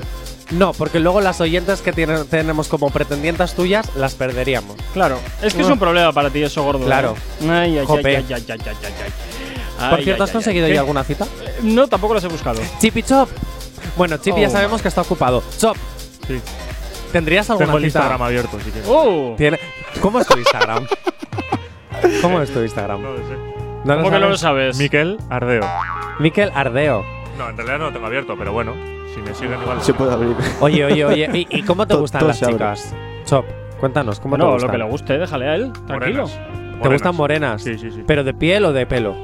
No, 0.51 0.73
porque 0.75 1.01
luego 1.01 1.23
las 1.23 1.41
oyentes 1.41 1.81
que 1.81 1.93
tienen- 1.93 2.27
tenemos 2.27 2.69
como 2.69 2.91
pretendientes 2.91 3.55
tuyas 3.55 3.87
las 3.97 4.15
perderíamos. 4.15 4.77
claro, 4.93 5.19
es 5.43 5.55
que 5.55 5.63
es 5.63 5.69
un 5.69 5.79
problema 5.79 6.13
para 6.13 6.29
ti 6.31 6.43
eso, 6.43 6.63
gordo. 6.63 6.85
Claro. 6.85 7.15
¿eh? 7.43 7.49
Ay, 7.51 7.79
ay, 7.79 7.87
Jope. 7.87 8.17
ay, 8.19 8.25
ay, 8.29 8.35
ay, 8.35 8.45
ay, 8.51 8.61
ay, 8.67 8.93
ay. 9.81 9.91
Por 9.91 10.03
cierto, 10.05 10.23
¿has 10.25 10.31
conseguido 10.31 10.69
ya 10.69 10.81
alguna 10.81 11.03
cita? 11.03 11.27
No, 11.63 11.89
tampoco 11.89 12.15
las 12.15 12.25
he 12.25 12.29
buscado. 12.29 12.61
Chippy 12.79 13.03
Chop. 13.03 13.29
Bueno, 13.97 14.19
Chippy 14.19 14.43
ya 14.43 14.49
Oh, 14.49 14.53
sabemos 14.53 14.83
que 14.83 14.89
está 14.89 15.01
ocupado. 15.01 15.43
Chop, 15.59 15.77
Sí. 16.29 16.41
¿tendrías 17.11 17.49
alguna 17.51 17.67
Tengo 17.67 17.79
el 17.79 17.85
cita? 17.87 17.99
Instagram 18.01 18.23
abierto, 18.23 18.59
si 18.65 18.71
quieres. 18.71 18.89
¡Oh! 18.89 19.37
¿Cómo 20.01 20.21
es 20.21 20.27
tu 20.27 20.39
Instagram? 20.39 20.87
¿Cómo 22.23 22.41
es 22.41 22.53
tu 22.53 22.61
Instagram? 22.61 23.03
No 23.03 23.13
lo 23.13 23.19
sé. 23.19 23.35
¿No 23.85 23.97
¿Cómo 23.97 24.11
que 24.11 24.19
no 24.19 24.29
lo 24.31 24.37
sabes? 24.37 24.79
Miquel 24.79 25.19
Ardeo. 25.31 25.63
Miquel 26.19 26.51
Ardeo. 26.55 27.05
No, 27.39 27.49
en 27.51 27.57
realidad 27.57 27.79
no 27.79 27.85
lo 27.87 27.93
tengo 27.93 28.07
abierto, 28.07 28.35
pero 28.39 28.53
bueno, 28.53 28.75
si 29.15 29.21
me 29.21 29.35
siguen 29.35 29.61
igual. 29.61 29.83
Se 29.83 29.93
puede 29.93 30.13
abrir. 30.13 30.35
Oye, 30.61 30.85
oye, 30.85 31.05
oye. 31.05 31.31
¿Y, 31.51 31.59
y 31.59 31.63
cómo 31.63 31.87
te 31.87 31.95
gustan 31.95 32.27
las 32.27 32.41
chicas? 32.41 32.95
Chop, 33.27 33.45
cuéntanos, 33.81 34.21
¿cómo 34.21 34.37
te 34.37 34.43
No, 34.43 34.53
gustan? 34.53 34.69
lo 34.69 34.73
que 34.73 34.79
le 34.79 34.85
guste, 34.91 35.19
déjale 35.19 35.49
a 35.49 35.55
él. 35.57 35.73
Tranquilo. 35.87 36.23
Morenas. 36.27 36.83
¿Te 36.83 36.89
gustan 36.89 37.15
morenas? 37.17 37.63
Sí, 37.63 37.79
sí, 37.79 37.91
sí. 37.91 38.05
¿Pero 38.07 38.25
de 38.25 38.35
piel 38.35 38.65
o 38.65 38.73
de 38.73 38.87
pelo? 38.87 39.15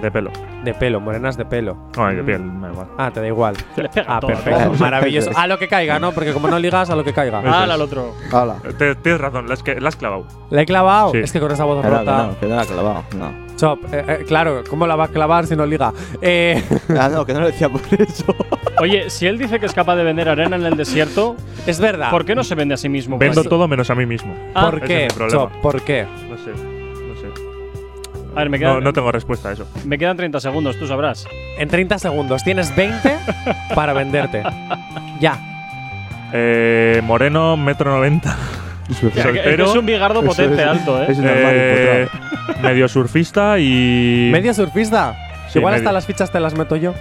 De 0.00 0.10
pelo. 0.10 0.30
De 0.64 0.74
pelo, 0.74 1.00
morenas 1.00 1.36
de 1.36 1.44
pelo. 1.44 1.76
No, 1.96 2.06
de 2.08 2.22
piel, 2.22 2.40
me 2.42 2.66
da 2.68 2.72
igual. 2.72 2.86
Ah, 2.98 3.10
te 3.12 3.20
da 3.20 3.26
igual. 3.26 3.56
Se 3.74 3.82
les 3.82 3.90
pega 3.92 4.06
Ah, 4.16 4.20
todo, 4.20 4.30
perfecto. 4.32 4.60
¿no? 4.72 4.72
Maravilloso. 4.78 5.30
A 5.36 5.46
lo 5.46 5.58
que 5.58 5.68
caiga, 5.68 5.98
¿no? 5.98 6.12
Porque 6.12 6.32
como 6.32 6.48
no 6.48 6.58
ligas, 6.58 6.88
a 6.90 6.96
lo 6.96 7.04
que 7.04 7.12
caiga. 7.12 7.40
Es. 7.40 7.46
al 7.46 7.80
otro. 7.82 8.14
Hala. 8.32 8.56
Te- 8.78 8.94
Tienes 8.96 9.20
razón, 9.20 9.46
la 9.48 9.54
has, 9.54 9.62
que- 9.62 9.80
la 9.80 9.88
has 9.88 9.96
clavado. 9.96 10.26
¿La 10.50 10.62
he 10.62 10.66
clavado? 10.66 11.12
Sí. 11.12 11.18
Es 11.18 11.32
que 11.32 11.40
con 11.40 11.50
esa 11.52 11.64
voz 11.64 11.82
que 11.82 11.88
rota. 11.90 12.26
no, 12.28 12.38
que 12.40 12.46
no 12.46 12.56
la 12.56 12.62
ha 12.62 12.66
clavado. 12.66 13.04
No. 13.16 13.50
Chop, 13.56 13.78
eh, 13.92 14.04
eh, 14.08 14.24
claro, 14.26 14.62
¿cómo 14.70 14.86
la 14.86 14.96
va 14.96 15.04
a 15.04 15.08
clavar 15.08 15.46
si 15.46 15.54
no 15.54 15.66
liga? 15.66 15.92
Eh, 16.22 16.62
Ah, 16.98 17.08
no, 17.12 17.26
que 17.26 17.34
no 17.34 17.40
lo 17.40 17.46
decía 17.46 17.68
por 17.68 17.80
eso. 17.98 18.34
Oye, 18.80 19.10
si 19.10 19.26
él 19.26 19.36
dice 19.38 19.60
que 19.60 19.66
es 19.66 19.74
capaz 19.74 19.96
de 19.96 20.04
vender 20.04 20.28
arena 20.30 20.56
en 20.56 20.64
el 20.64 20.76
desierto, 20.76 21.36
es 21.66 21.78
verdad. 21.78 22.10
¿por 22.10 22.24
qué 22.24 22.34
no 22.34 22.42
se 22.44 22.54
vende 22.54 22.74
a 22.74 22.76
sí 22.78 22.88
mismo? 22.88 23.18
Vendo 23.18 23.34
Pues- 23.42 23.48
todo 23.48 23.68
menos 23.68 23.90
a 23.90 23.94
mí 23.94 24.06
mismo. 24.06 24.34
Ah, 24.54 24.70
¿Por 24.70 24.78
ese 24.78 24.86
qué, 24.86 25.06
es 25.06 25.12
mi 25.14 25.18
problema. 25.18 25.42
Chop? 25.42 25.52
¿Por 25.60 25.82
qué? 25.82 26.06
No 26.30 26.36
sé. 26.38 26.69
A 28.34 28.40
ver, 28.40 28.50
me 28.50 28.58
quedan, 28.58 28.74
No, 28.74 28.80
no 28.80 28.92
tengo 28.92 29.10
respuesta 29.12 29.48
a 29.48 29.52
eso. 29.52 29.66
me 29.84 29.98
quedan 29.98 30.16
30 30.16 30.40
segundos, 30.40 30.78
tú 30.78 30.86
sabrás. 30.86 31.26
En 31.58 31.68
30 31.68 31.98
segundos 31.98 32.42
tienes 32.44 32.74
20 32.76 33.16
para 33.74 33.92
venderte. 33.92 34.42
Ya. 35.20 35.38
Eh, 36.32 37.00
moreno, 37.04 37.56
metro 37.56 37.90
noventa. 37.90 38.36
Ya, 38.88 39.10
que- 39.10 39.22
Soltero. 39.22 39.64
es 39.70 39.76
un 39.76 39.86
bigardo 39.86 40.22
potente 40.22 40.60
es- 40.62 40.68
alto, 40.68 41.00
¿eh? 41.02 41.06
Es 41.08 41.18
normal, 41.18 41.52
eh, 41.54 42.08
medio 42.62 42.88
surfista 42.88 43.58
y. 43.58 44.30
¿Medio 44.32 44.52
surfista? 44.54 45.14
Sí, 45.48 45.58
Igual 45.58 45.74
medio. 45.74 45.82
hasta 45.84 45.92
las 45.92 46.06
fichas 46.06 46.30
te 46.32 46.40
las 46.40 46.54
meto 46.54 46.76
yo. 46.76 46.94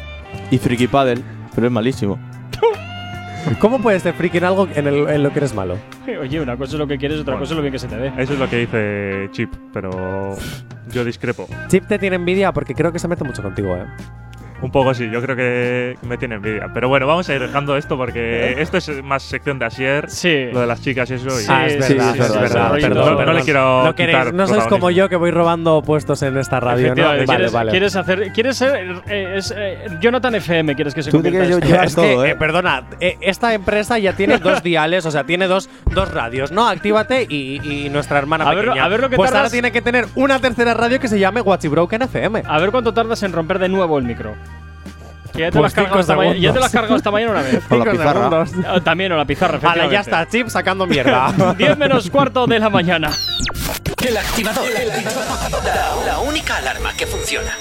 Y 0.51 0.57
friki 0.59 0.87
paddle, 0.87 1.21
pero 1.55 1.67
es 1.67 1.73
malísimo. 1.73 2.19
¿Cómo 3.59 3.79
puedes 3.81 4.03
ser 4.03 4.13
friki 4.13 4.37
en 4.37 4.43
algo 4.45 4.67
en, 4.75 4.87
el- 4.87 5.09
en 5.09 5.23
lo 5.23 5.31
que 5.31 5.39
eres 5.39 5.53
malo? 5.53 5.77
Oye, 6.21 6.39
una 6.39 6.57
cosa 6.57 6.73
es 6.73 6.79
lo 6.79 6.87
que 6.87 6.97
quieres, 6.97 7.19
otra 7.19 7.33
Bueno. 7.33 7.43
cosa 7.43 7.53
es 7.53 7.57
lo 7.57 7.61
bien 7.61 7.71
que 7.73 7.79
se 7.79 7.87
te 7.87 7.95
dé. 7.97 8.07
Eso 8.17 8.33
es 8.33 8.39
lo 8.39 8.49
que 8.49 8.57
dice 8.57 9.29
Chip, 9.31 9.51
pero 9.73 10.35
yo 10.91 11.05
discrepo. 11.05 11.47
Chip 11.67 11.85
te 11.87 11.97
tiene 11.99 12.15
envidia 12.17 12.51
porque 12.51 12.73
creo 12.75 12.91
que 12.91 12.99
se 12.99 13.07
mete 13.07 13.23
mucho 13.23 13.41
contigo, 13.41 13.75
¿eh? 13.75 13.85
Un 14.61 14.71
poco 14.71 14.93
sí, 14.93 15.09
yo 15.09 15.21
creo 15.21 15.35
que 15.37 15.97
me 16.01 16.17
tiene 16.17 16.35
envidia. 16.35 16.69
Pero 16.73 16.89
bueno, 16.89 17.07
vamos 17.07 17.29
a 17.29 17.33
ir 17.35 17.41
dejando 17.41 17.77
esto 17.77 17.95
porque 17.95 18.61
esto 18.61 18.77
es 18.77 19.01
más 19.03 19.23
sección 19.23 19.57
de 19.57 19.65
Asier, 19.65 20.09
Sí. 20.09 20.47
lo 20.51 20.59
de 20.61 20.67
las 20.67 20.81
chicas 20.81 21.09
y 21.11 21.13
eso. 21.13 21.27
y- 21.29 21.45
ah, 21.47 21.65
es 21.65 21.73
verdad, 21.79 21.87
sí, 21.87 21.93
es 21.93 21.99
verdad. 21.99 22.17
sí, 22.35 22.41
Perdón, 22.51 22.69
rollito. 22.71 22.89
perdón, 23.17 23.25
No, 23.25 23.33
le 23.33 23.41
quiero 23.43 23.83
No, 23.85 23.95
queréis- 23.95 24.17
quitar 24.17 24.33
no 24.33 24.47
sois 24.47 24.65
como 24.65 24.89
yo 24.91 25.07
que 25.07 25.15
voy 25.15 25.31
robando 25.31 25.81
puestos 25.81 26.21
en 26.23 26.37
esta 26.37 26.59
radio, 26.59 26.93
¿no? 26.93 27.03
Vale, 27.03 27.25
¿quieres, 27.25 27.51
vale. 27.53 27.71
quieres 27.71 27.95
hacer, 27.95 28.31
quieres 28.33 28.57
ser 28.57 29.01
eh, 29.07 29.33
es, 29.37 29.53
eh, 29.55 29.77
Jonathan 30.01 30.35
FM, 30.35 30.75
quieres 30.75 30.93
que 30.93 31.03
se 31.03 31.11
Tú 31.11 31.21
quieres 31.21 31.49
Es 31.49 31.95
todo, 31.95 32.03
que, 32.23 32.29
¿eh? 32.29 32.31
eh, 32.31 32.35
perdona, 32.35 32.83
eh, 32.99 33.17
esta 33.21 33.53
empresa 33.53 33.97
ya 33.97 34.13
tiene 34.13 34.39
dos 34.39 34.61
diales, 34.63 35.05
o 35.05 35.11
sea, 35.11 35.23
tiene 35.23 35.47
dos, 35.47 35.69
dos 35.93 36.13
radios, 36.13 36.51
¿no? 36.51 36.67
Actívate 36.67 37.25
y, 37.29 37.61
y 37.63 37.89
nuestra 37.89 38.17
hermana 38.19 38.45
A 38.49 38.53
ver- 38.53 38.65
pequeña. 38.65 38.83
a 38.83 38.87
ver 38.89 38.99
lo 38.99 39.09
que 39.09 39.15
Pues 39.15 39.29
ahora 39.29 39.39
tardas- 39.43 39.51
tiene 39.53 39.71
que 39.71 39.81
tener 39.81 40.05
una 40.15 40.39
tercera 40.39 40.73
radio 40.73 40.99
que 40.99 41.07
se 41.07 41.17
llame 41.17 41.39
Watchy 41.41 41.69
Broken 41.69 42.01
FM. 42.01 42.43
A 42.45 42.59
ver 42.59 42.71
cuánto 42.71 42.93
tardas 42.93 43.23
en 43.23 43.31
romper 43.31 43.59
de 43.59 43.69
nuevo 43.69 43.97
el 43.97 44.03
micro. 44.03 44.35
Que 45.33 45.39
ya 45.39 45.51
te, 45.51 45.51
Pues 45.51 45.61
lo 45.61 45.65
has 45.65 45.73
cargado 45.73 45.99
esta 45.99 46.15
mañana, 46.15 46.35
ya 46.37 46.53
te 46.53 46.59
lo 46.59 46.65
has 46.65 46.71
segundos. 46.71 46.71
cargado 46.71 46.95
esta 46.97 47.11
mañana 47.11 47.31
una 47.31 47.41
vez. 47.41 47.63
Con 47.69 47.79
la 47.79 47.91
pizarra. 47.91 48.13
segundos. 48.13 48.49
Ah, 48.67 48.79
También 48.83 49.11
o 49.11 49.17
la 49.17 49.25
pizarra, 49.25 49.57
Vale, 49.59 49.89
ya 49.89 49.99
está, 50.01 50.27
Chip 50.27 50.47
sacando 50.49 50.85
mierda. 50.85 51.33
10 51.57 51.77
menos 51.77 52.09
cuarto 52.09 52.45
de 52.47 52.59
la 52.59 52.69
mañana. 52.69 53.11
El 54.05 54.17
activador. 54.17 54.65
La, 55.63 56.05
la 56.13 56.19
única 56.19 56.57
alarma 56.57 56.93
que 56.93 57.05
funciona. 57.05 57.51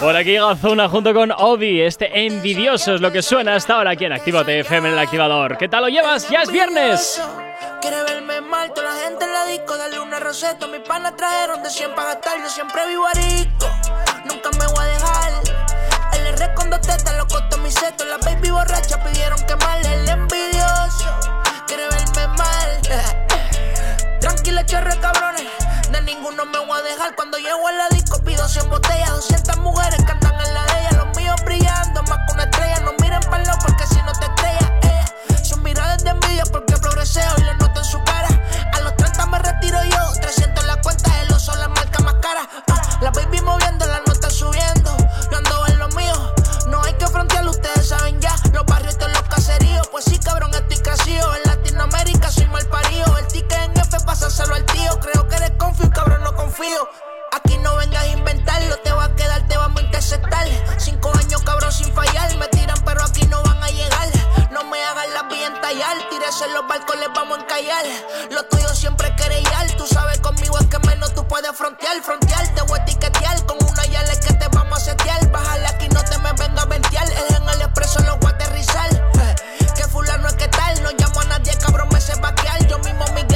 Por 0.00 0.14
aquí 0.14 0.34
Gazuna 0.34 0.88
junto 0.90 1.14
con 1.14 1.32
Obi. 1.34 1.80
Este 1.80 2.26
envidioso 2.26 2.94
es 2.96 3.00
lo 3.00 3.10
que 3.10 3.22
suena 3.22 3.54
hasta 3.54 3.74
ahora 3.76 3.92
aquí 3.92 4.04
en 4.04 4.12
Actívate 4.12 4.60
FM 4.60 4.88
en 4.88 4.94
el 4.94 4.98
activador. 5.00 5.56
¿Qué 5.56 5.68
tal 5.68 5.82
lo 5.84 5.88
llevas? 5.88 6.28
¡Ya 6.28 6.42
es 6.42 6.52
viernes! 6.52 7.22
Quiere 7.80 8.02
verme 8.02 8.42
mal, 8.42 8.70
toda 8.74 8.92
la 8.94 9.00
gente 9.00 9.24
en 9.24 9.32
la 9.32 9.46
disco, 9.46 9.74
darle 9.78 9.98
una 10.00 10.20
receta. 10.20 10.66
Mis 10.66 10.80
panas 10.80 11.16
trajeron 11.16 11.62
de 11.62 11.70
100 11.70 11.94
para 11.94 12.08
gastar, 12.14 12.38
yo 12.42 12.48
siempre 12.50 12.86
vivo 12.88 13.06
arico. 13.06 13.66
Nunca 14.26 14.50
me 14.58 14.66
voy 14.66 14.84
a 14.84 14.88
dejar. 14.88 15.05
Dos 16.76 16.86
tetas 16.86 17.16
lo 17.16 17.26
costó 17.26 17.56
mi 17.58 17.70
seto. 17.70 18.04
La 18.04 18.18
baby 18.18 18.50
borracha 18.50 19.02
pidieron 19.02 19.38
que 19.46 19.56
mal 19.56 19.86
el 19.86 20.06
envidioso. 20.06 21.08
Quiere 21.66 21.88
verme 21.88 22.26
mal. 22.36 22.80
Tranquila, 24.20 24.66
chorre 24.66 25.00
cabrones. 25.00 25.50
De 25.90 26.02
ninguno 26.02 26.44
me 26.44 26.58
voy 26.58 26.78
a 26.78 26.82
dejar. 26.82 27.16
Cuando 27.16 27.38
llego 27.38 27.66
a 27.66 27.72
la 27.72 27.88
disco 27.88 28.22
pido 28.22 28.46
100 28.46 28.68
botellas. 28.68 29.08
200 29.08 29.56
mujeres 29.58 30.04
que 30.04 30.12
andan 30.12 30.38
en 30.38 30.52
la 30.52 30.64
de 30.66 30.80
ella. 30.80 30.90
Los 30.98 31.16
míos 31.16 31.36
brillando 31.46 32.02
más 32.02 32.18
que 32.26 32.34
una 32.34 32.42
estrella. 32.44 32.80
No 32.80 32.92
miren 33.00 33.20
para 33.20 33.42
lado 33.42 33.58
porque 33.66 33.86
si 33.86 34.02
no 34.02 34.12
te 34.12 34.26
estrellas, 34.26 34.70
ella. 34.82 35.44
Son 35.44 35.62
miradas 35.62 36.04
de 36.04 36.10
envidia 36.10 36.44
porque 36.52 36.76
progresé 36.76 37.22
y 37.38 37.40
lo 37.42 37.54
noto 37.54 37.80
en 37.80 37.86
su 37.86 38.04
cara. 38.04 38.28
A 38.74 38.80
los 38.80 38.94
30 38.96 39.24
me 39.26 39.38
retiro 39.38 39.82
yo. 39.82 40.12
300 40.20 40.62
en 40.62 40.66
la 40.66 40.76
cuenta, 40.82 41.22
el 41.22 41.32
oso 41.32 41.56
la 41.56 41.68
marca 41.68 42.02
más 42.02 42.16
cara. 42.20 42.46
Ah, 42.68 42.98
la 43.00 43.10
baby 43.12 43.40
moviendo, 43.40 43.86
la 43.86 44.05
Pues 49.96 50.04
sí, 50.04 50.18
cabrón, 50.18 50.50
estoy 50.52 50.76
crecido. 50.76 51.34
En 51.36 51.42
Latinoamérica 51.44 52.30
soy 52.30 52.44
mal 52.48 52.66
parido. 52.66 53.16
El 53.16 53.26
ticket 53.28 53.58
en 53.62 53.80
F, 53.80 53.96
pásaselo 54.04 54.54
al 54.54 54.66
tío. 54.66 55.00
Creo 55.00 55.26
que 55.26 55.36
eres 55.36 55.52
confío, 55.52 55.88
cabrón, 55.88 56.22
no 56.22 56.34
confío. 56.36 56.86
Aquí 57.32 57.56
no 57.56 57.74
vengas 57.76 58.02
a 58.02 58.08
inventarlo, 58.08 58.76
te 58.80 58.92
va 58.92 59.04
a 59.04 59.14
quedar, 59.16 59.48
te 59.48 59.56
vamos 59.56 59.80
a 59.80 59.84
interceptar. 59.86 60.46
Cinco 60.76 61.10
años, 61.18 61.42
cabrón, 61.44 61.72
sin 61.72 61.90
fallar. 61.94 62.36
Me 62.36 62.46
tiran, 62.48 62.76
pero 62.84 63.02
aquí 63.04 63.26
no 63.28 63.42
van 63.42 63.64
a 63.64 63.68
llegar. 63.70 64.08
No 64.50 64.64
me 64.64 64.84
hagan 64.84 65.14
la 65.14 65.22
vía 65.30 65.46
en 65.46 65.58
tallar. 65.62 65.96
Tírese 66.10 66.44
en 66.44 66.52
los 66.52 66.68
barcos, 66.68 66.94
les 67.00 67.08
vamos 67.14 67.38
a 67.38 67.40
encallar. 67.40 67.86
Lo 68.32 68.44
tuyo 68.48 68.68
siempre 68.74 69.08
es 69.08 69.14
querellar. 69.14 69.66
Tú 69.78 69.86
sabes 69.86 70.20
conmigo 70.20 70.58
es 70.58 70.66
que 70.66 70.78
menos 70.80 71.14
tú 71.14 71.26
puedes 71.26 71.56
frontear. 71.56 72.02
Frontear, 72.02 72.46
te 72.54 72.60
voy 72.64 72.78
a 72.78 72.82
etiquetear. 72.82 73.46
Con 73.46 73.56
una 73.66 73.86
yale 73.86 74.20
que 74.20 74.34
te 74.34 74.46
vamos 74.48 74.76
a 74.76 74.84
setear. 74.84 75.26
Bájale 75.30 75.66
aquí, 75.68 75.88
no 75.88 76.04
te 76.04 76.18
me 76.18 76.34
venga 76.34 76.60
a 76.60 76.66
ventear. 76.66 77.08
El 77.10 77.34
en 77.34 77.48
el 77.48 77.62
expreso 77.62 78.00
lo 78.00 78.25
sé 82.16 82.20
vaquear. 82.20 82.66
Yo 82.68 82.78
mismo 82.78 83.04
mi 83.14 83.35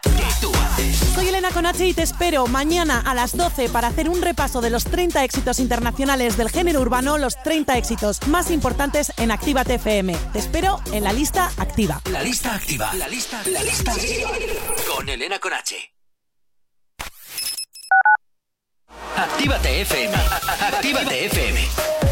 soy 1.13 1.27
Elena 1.27 1.51
Conache 1.51 1.87
y 1.87 1.93
te 1.93 2.01
espero 2.01 2.47
mañana 2.47 2.99
a 2.99 3.13
las 3.13 3.35
12 3.37 3.69
para 3.69 3.87
hacer 3.87 4.09
un 4.09 4.21
repaso 4.21 4.61
de 4.61 4.69
los 4.69 4.83
30 4.85 5.23
éxitos 5.23 5.59
internacionales 5.59 6.37
del 6.37 6.49
género 6.49 6.81
urbano, 6.81 7.17
los 7.17 7.41
30 7.43 7.77
éxitos 7.77 8.25
más 8.27 8.49
importantes 8.51 9.11
en 9.17 9.31
Activa 9.31 9.63
TFM. 9.63 10.15
Te 10.33 10.39
espero 10.39 10.79
en 10.91 11.03
la 11.03 11.13
lista 11.13 11.51
activa. 11.57 12.01
La 12.11 12.23
lista 12.23 12.55
activa. 12.55 12.93
La 12.95 13.07
lista, 13.07 13.41
la 13.47 13.63
lista 13.63 13.91
activa. 13.91 14.31
Con 14.95 15.09
Elena 15.09 15.39
Conache. 15.39 15.93
Actívate 19.15 19.81
FM. 19.81 20.15
Actívate 20.61 21.25
FM. 21.25 21.59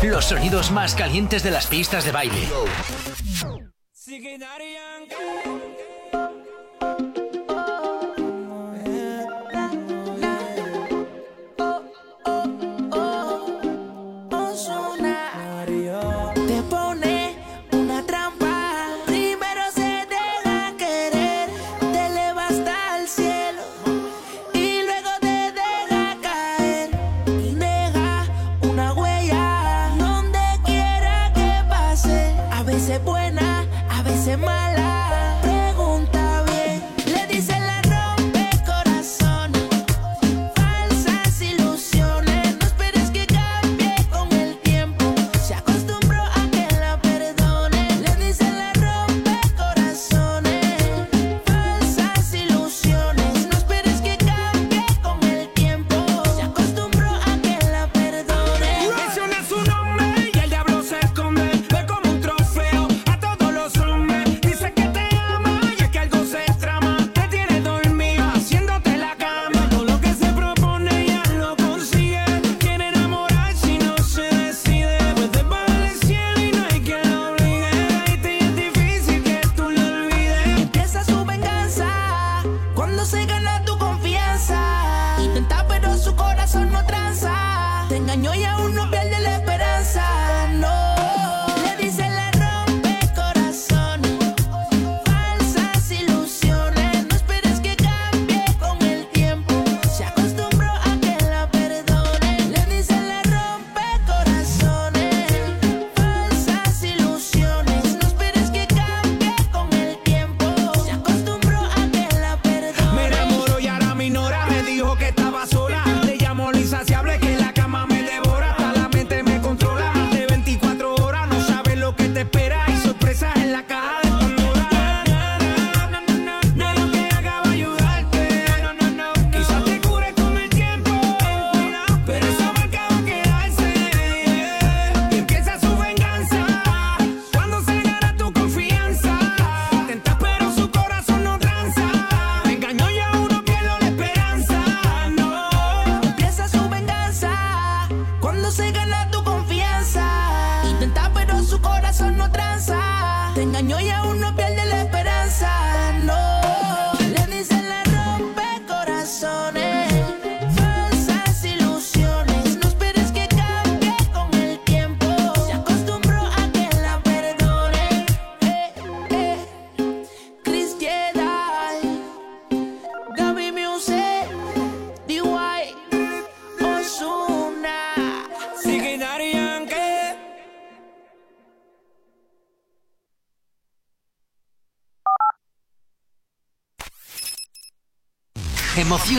Los 0.04 0.26
sonidos 0.26 0.72
más 0.72 0.96
calientes 0.96 1.44
de 1.44 1.52
las 1.52 1.68
pistas 1.68 2.06
de 2.06 2.12
baile. 2.12 2.48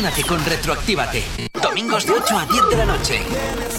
Emocionate 0.00 0.26
con 0.26 0.42
Retroactívate. 0.46 1.22
Domingos 1.62 2.06
de 2.06 2.12
8 2.12 2.38
a 2.38 2.46
10 2.46 2.68
de 2.70 2.76
la 2.76 2.86
noche. 2.86 3.69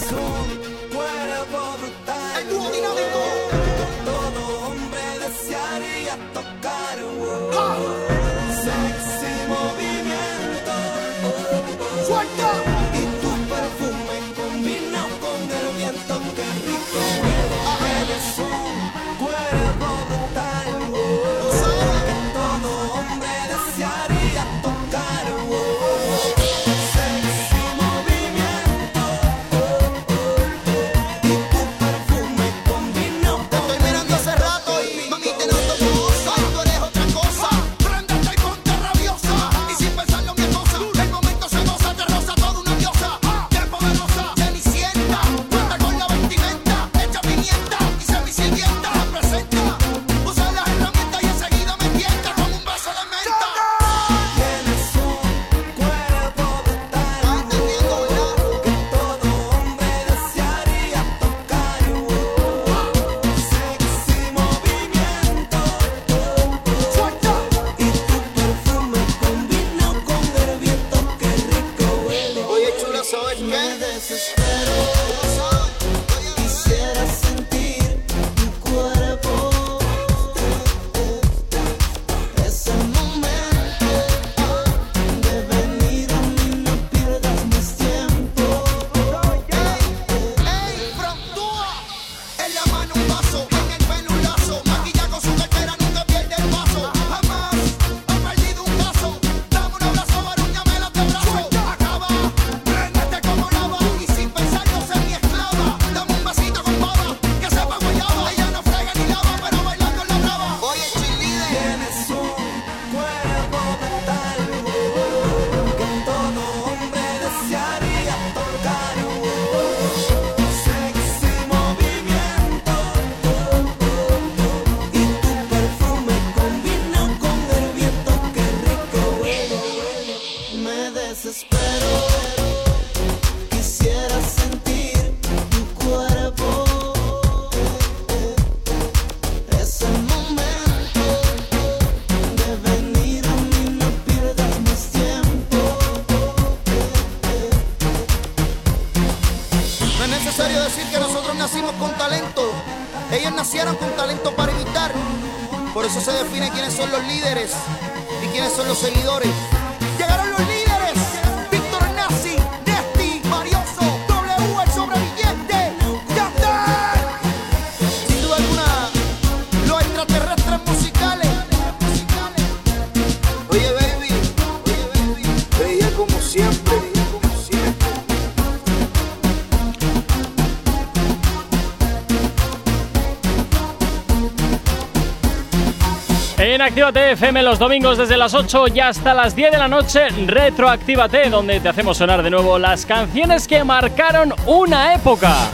En 186.62 186.68
Actívate 186.68 187.10
FM 187.10 187.42
los 187.42 187.58
domingos 187.58 187.98
desde 187.98 188.16
las 188.16 188.34
8 188.34 188.66
y 188.72 188.78
hasta 188.78 189.14
las 189.14 189.34
10 189.34 189.50
de 189.50 189.58
la 189.58 189.66
noche, 189.66 190.06
Retroactívate, 190.10 191.28
donde 191.28 191.58
te 191.58 191.68
hacemos 191.68 191.98
sonar 191.98 192.22
de 192.22 192.30
nuevo 192.30 192.56
las 192.56 192.86
canciones 192.86 193.48
que 193.48 193.64
marcaron 193.64 194.32
una 194.46 194.94
época. 194.94 195.50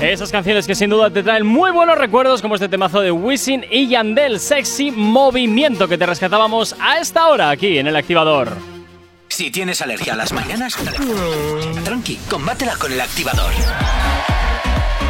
Esas 0.00 0.32
canciones 0.32 0.66
que 0.66 0.74
sin 0.74 0.90
duda 0.90 1.10
te 1.10 1.22
traen 1.22 1.46
muy 1.46 1.70
buenos 1.70 1.96
recuerdos, 1.96 2.42
como 2.42 2.56
este 2.56 2.68
temazo 2.68 3.00
de 3.00 3.12
Wisin 3.12 3.66
y 3.70 3.86
Yandel, 3.86 4.40
Sexy 4.40 4.90
Movimiento, 4.90 5.86
que 5.86 5.96
te 5.96 6.06
rescatábamos 6.06 6.74
a 6.80 6.98
esta 6.98 7.28
hora 7.28 7.50
aquí 7.50 7.78
en 7.78 7.86
el 7.86 7.94
activador. 7.94 8.50
Si 9.28 9.52
tienes 9.52 9.80
alergia 9.80 10.14
a 10.14 10.16
las 10.16 10.32
mañanas, 10.32 10.76
tranqui, 11.84 12.18
combátela 12.28 12.74
con 12.74 12.92
el 12.92 13.00
activador. 13.00 13.52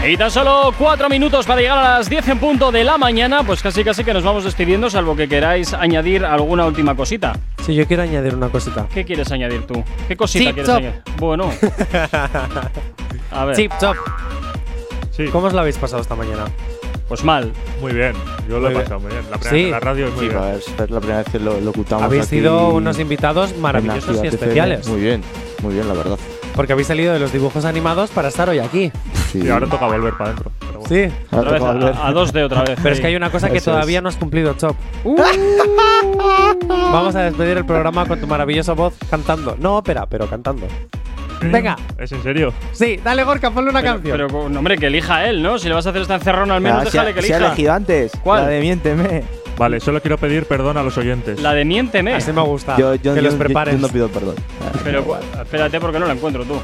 Y 0.06 0.16
tan 0.16 0.30
solo 0.30 0.72
cuatro 0.78 1.08
minutos 1.08 1.44
para 1.44 1.60
llegar 1.60 1.78
a 1.78 1.98
las 1.98 2.08
10 2.08 2.28
en 2.28 2.38
punto 2.38 2.70
de 2.72 2.82
la 2.84 2.96
mañana, 2.96 3.42
pues 3.42 3.60
casi 3.62 3.84
casi 3.84 4.04
que 4.04 4.14
nos 4.14 4.22
vamos 4.22 4.44
despidiendo, 4.44 4.88
salvo 4.88 5.14
que 5.16 5.28
queráis 5.28 5.74
añadir 5.74 6.24
alguna 6.24 6.64
última 6.66 6.94
cosita. 6.94 7.36
Sí, 7.66 7.74
yo 7.74 7.86
quiero 7.86 8.04
añadir 8.04 8.34
una 8.34 8.48
cosita. 8.48 8.86
¿Qué 8.94 9.04
quieres 9.04 9.30
añadir 9.32 9.66
tú? 9.66 9.82
¿Qué 10.06 10.16
cosita 10.16 10.44
Chip 10.46 10.54
quieres 10.54 10.70
añadir? 10.70 11.02
Bueno. 11.18 11.50
A 13.30 13.44
ver. 13.44 13.56
Chip 13.56 13.72
Chop. 13.80 13.96
¿Cómo 15.32 15.48
os 15.48 15.52
lo 15.52 15.60
habéis 15.60 15.76
pasado 15.76 16.00
esta 16.00 16.14
mañana? 16.14 16.44
Pues 17.08 17.24
mal. 17.24 17.52
Muy 17.80 17.92
bien, 17.92 18.12
yo 18.48 18.60
lo 18.60 18.68
he 18.68 18.70
Muy 18.70 18.70
bien. 18.70 18.82
pasado 18.82 19.00
muy 19.00 19.10
bien. 19.10 19.22
La, 19.30 19.38
primera, 19.38 19.64
Sí. 19.64 19.70
la 19.70 19.80
radio 19.80 20.06
es 20.06 20.14
muy 20.14 20.24
Sí, 20.26 20.28
bien. 20.30 20.42
es 20.54 20.90
la 20.90 21.00
primera 21.00 21.18
vez 21.18 21.28
que 21.30 21.38
lo 21.40 21.60
locutamos. 21.60 22.04
Habéis 22.04 22.22
aquí 22.26 22.36
sido 22.36 22.68
unos 22.68 22.98
invitados 22.98 23.56
maravillosos 23.56 24.22
y 24.22 24.26
especiales. 24.28 24.86
Muy 24.88 25.00
bien, 25.00 25.22
muy 25.62 25.74
bien, 25.74 25.88
la 25.88 25.94
verdad. 25.94 26.18
Porque 26.54 26.72
habéis 26.72 26.88
salido 26.88 27.12
de 27.12 27.18
los 27.20 27.32
dibujos 27.32 27.64
animados 27.64 28.10
para 28.10 28.28
estar 28.28 28.48
hoy 28.48 28.58
aquí. 28.58 28.92
Sí. 29.32 29.40
Y 29.44 29.48
ahora 29.50 29.66
toca 29.66 29.86
volver 29.86 30.12
para 30.14 30.30
adentro. 30.30 30.50
bueno. 30.60 30.80
Sí. 30.88 31.04
Ahora 31.30 31.40
Otra 31.40 31.50
vez, 31.52 31.60
toca 31.60 31.72
volver. 31.72 31.94
a, 31.96 32.06
a 32.06 32.12
dos 32.12 32.32
de 32.32 32.44
otra 32.44 32.62
vez. 32.62 32.78
Pero 32.82 32.94
es 32.94 33.00
que 33.00 33.06
hay 33.08 33.16
una 33.16 33.30
cosa 33.30 33.50
que 33.50 33.58
Eso 33.58 33.70
todavía 33.72 33.98
es. 33.98 34.02
no 34.02 34.08
has 34.08 34.16
cumplido, 34.16 34.54
Chop. 34.54 34.76
Vamos 36.68 37.14
a 37.14 37.22
despedir 37.22 37.56
el 37.58 37.64
programa 37.66 38.06
con 38.06 38.20
tu 38.20 38.26
maravillosa 38.26 38.72
voz 38.72 38.94
cantando. 39.10 39.56
No 39.58 39.76
ópera, 39.76 40.06
pero 40.06 40.26
cantando. 40.28 40.66
Venga. 41.40 41.76
¿Es 41.98 42.10
en 42.12 42.22
serio? 42.22 42.52
Sí, 42.72 42.98
dale 43.02 43.22
Gorka, 43.22 43.50
ponle 43.52 43.70
una 43.70 43.80
Pero, 43.80 43.92
canción. 43.94 44.16
pero, 44.28 44.48
no, 44.48 44.58
hombre, 44.58 44.76
que 44.76 44.86
elija 44.86 45.26
él, 45.28 45.40
¿no? 45.42 45.58
Si 45.58 45.68
le 45.68 45.74
vas 45.74 45.86
a 45.86 45.90
hacer 45.90 46.02
esta 46.02 46.16
encerrona, 46.16 46.56
al 46.56 46.60
menos 46.60 46.80
Ah, 46.80 46.84
déjale 46.84 47.10
se, 47.10 47.14
que 47.14 47.20
ha- 47.20 47.22
se 47.22 47.32
ha 47.32 47.36
elija. 47.36 47.46
elegido 47.52 47.72
antes. 47.74 48.12
¿Cuál? 48.24 48.42
La 48.44 48.48
de 48.48 48.60
Miénteme. 48.60 49.22
Vale, 49.56 49.78
solo 49.80 50.00
quiero 50.00 50.18
pedir 50.18 50.46
perdón 50.46 50.76
a 50.78 50.82
los 50.82 50.96
oyentes. 50.98 51.40
La 51.40 51.52
de 51.52 51.64
Miénteme. 51.64 52.14
Así 52.14 52.32
me 52.32 52.42
gusta. 52.42 52.76
Yo, 52.76 52.94
yo, 52.96 53.14
que 53.14 53.20
yo- 53.20 53.26
los 53.26 53.34
prepares. 53.34 53.74
yo 53.74 53.80
no 53.80 53.88
pido 53.88 54.08
perdón. 54.08 54.34
Pero 54.84 55.04
espérate 55.40 55.78
porque 55.80 55.98
no 56.00 56.06
la 56.06 56.14
encuentro 56.14 56.44
tú. 56.44 56.60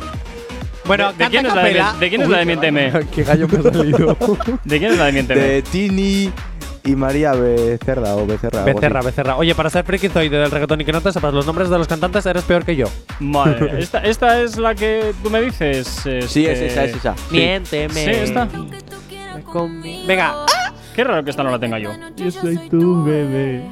Bueno, 0.87 1.13
¿De, 1.13 1.27
quién, 1.29 1.47
es 1.47 1.55
la 1.55 1.63
de, 1.63 1.85
de 2.01 2.09
quién 2.09 2.23
es 2.23 2.29
la 2.29 2.39
de 2.39 2.45
Miénteme? 2.45 2.93
Qué 3.15 3.23
gallo 3.25 3.49
me 3.49 3.59
ha 3.69 3.73
salido. 3.73 4.17
¿De 4.65 4.79
quién 4.79 4.93
es 4.93 4.99
la 4.99 5.07
de 5.07 5.13
Miénteme? 5.13 5.41
De 5.41 5.63
Tini 5.63 6.31
y 6.85 6.97
María 6.97 7.33
Becerra 7.33 8.15
o 8.17 8.27
Becerra. 8.27 8.65
Becerra. 8.65 9.01
Becerra. 9.03 9.37
Oye, 9.37 9.55
para 9.55 9.71
ser 9.71 9.85
frikizoide 9.85 10.37
del 10.39 10.51
reggaetón 10.51 10.81
y 10.83 10.85
que 10.85 10.93
no 10.93 11.01
te 11.01 11.13
sepas 11.13 11.33
los 11.33 11.47
nombres 11.47 11.71
de 11.71 11.79
los 11.79 11.89
cantantes, 11.89 12.27
eres 12.27 12.45
peor 12.45 12.65
que 12.65 12.77
yo. 12.77 12.87
Madre, 13.21 13.79
¿esta, 13.79 14.01
esta 14.01 14.41
es 14.43 14.59
la 14.59 14.75
que 14.75 15.15
tú 15.23 15.31
me 15.31 15.41
dices. 15.41 15.87
Sí, 16.03 16.11
es 16.11 16.37
este- 16.37 16.67
esa, 16.67 16.85
es 16.85 16.97
esa. 16.97 17.15
Miénteme. 17.31 17.95
Sí, 17.95 18.11
esta. 18.11 18.49
Venga. 20.07 20.35
Qué 20.95 21.03
raro 21.03 21.25
que 21.25 21.31
esta 21.31 21.43
no 21.43 21.51
la 21.51 21.59
tenga 21.59 21.79
yo. 21.79 21.91
Yo 22.17 22.31
soy 22.31 22.57
tu 22.69 23.03
bebé. 23.05 23.63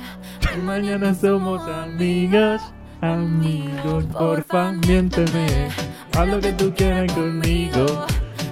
Mañana 0.65 1.15
somos 1.15 1.63
amigas. 1.69 2.63
Amigos, 3.03 4.05
porfa, 4.13 4.71
miénteme. 4.87 5.69
Haz 6.17 6.29
lo 6.29 6.39
que 6.41 6.53
tú 6.53 6.73
quieras 6.73 7.13
conmigo. 7.13 7.85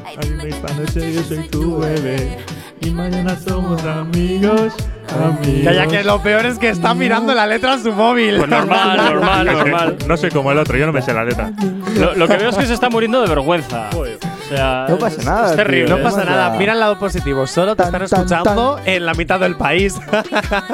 Ay, 0.05 0.39
esta 0.49 0.75
noche 0.75 1.13
yo 1.13 1.23
soy 1.23 1.49
tu 1.49 1.79
bebé. 1.79 2.37
Y 2.81 2.91
mañana 2.91 3.37
somos 3.37 3.85
amigos. 3.85 4.73
Amigos. 5.17 5.65
Calla, 5.65 5.87
que 5.87 6.03
lo 6.03 6.21
peor 6.21 6.47
es 6.47 6.59
que 6.59 6.69
está 6.71 6.95
mirando 6.95 7.33
la 7.33 7.47
letra 7.47 7.75
en 7.75 7.83
su 7.85 7.93
móvil. 7.93 8.39
Pues 8.39 8.49
normal, 8.49 8.97
normal, 9.15 9.47
normal. 9.47 9.97
No 10.09 10.17
soy 10.17 10.31
como 10.31 10.51
el 10.51 10.59
otro, 10.59 10.77
yo 10.77 10.85
no 10.87 10.93
me 10.93 11.01
sé 11.03 11.15
la 11.15 11.23
letra. 11.25 11.53
Lo, 11.97 12.17
lo 12.17 12.27
que 12.27 12.37
veo 12.37 12.51
es 12.51 12.57
que 12.57 12.67
se 12.67 12.75
está 12.75 12.91
muriendo 12.91 13.23
de 13.23 13.29
vergüenza. 13.29 13.89
O 13.95 14.05
sea, 14.49 14.87
No 14.89 14.99
pasa 14.99 15.23
nada, 15.23 15.51
Es 15.51 15.57
terrible. 15.57 15.87
tío, 15.87 15.97
No 15.97 16.03
pasa 16.03 16.21
Venga. 16.23 16.31
nada, 16.33 16.59
mira 16.59 16.73
el 16.73 16.81
lado 16.81 16.99
positivo. 16.99 17.47
Solo 17.47 17.77
te 17.77 17.85
están 17.85 18.01
tan, 18.01 18.03
escuchando 18.03 18.81
en 18.85 19.07
la 19.07 19.15
mitad 19.15 19.39
del 19.39 19.55
país. 19.57 19.97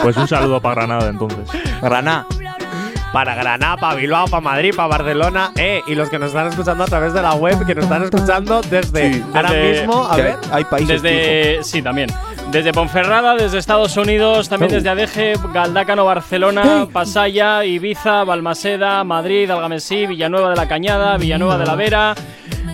Pues 0.02 0.16
un 0.16 0.26
saludo 0.28 0.62
para 0.62 0.76
Granada 0.86 1.10
entonces. 1.10 1.40
Granada. 1.82 2.26
Para 3.16 3.34
Granada, 3.34 3.78
para 3.78 3.94
Bilbao, 3.94 4.26
para 4.28 4.42
Madrid, 4.42 4.74
para 4.76 4.88
Barcelona. 4.88 5.50
Eh, 5.56 5.80
y 5.86 5.94
los 5.94 6.10
que 6.10 6.18
nos 6.18 6.28
están 6.28 6.48
escuchando 6.48 6.84
a 6.84 6.86
través 6.86 7.14
de 7.14 7.22
la 7.22 7.32
web, 7.32 7.64
que 7.64 7.74
nos 7.74 7.84
están 7.84 8.02
escuchando 8.02 8.60
desde 8.60 9.24
ahora 9.32 9.52
Desde- 9.52 9.80
mismo. 9.80 10.04
A 10.04 10.16
ver. 10.16 10.36
hay 10.52 10.64
países. 10.64 11.00
Desde, 11.00 11.64
sí, 11.64 11.80
también. 11.80 12.10
Desde 12.50 12.74
Ponferrada, 12.74 13.34
desde 13.34 13.56
Estados 13.56 13.96
Unidos, 13.96 14.50
también 14.50 14.70
desde 14.70 14.90
Adeje, 14.90 15.32
Galdácano, 15.50 16.04
Barcelona, 16.04 16.86
Pasaya, 16.92 17.64
Ibiza, 17.64 18.22
Balmaseda, 18.24 19.02
Madrid, 19.02 19.50
Algamesí, 19.50 20.04
Villanueva 20.04 20.50
de 20.50 20.56
la 20.56 20.68
Cañada, 20.68 21.16
Villanueva 21.16 21.56
de 21.56 21.64
la 21.64 21.74
Vera. 21.74 22.14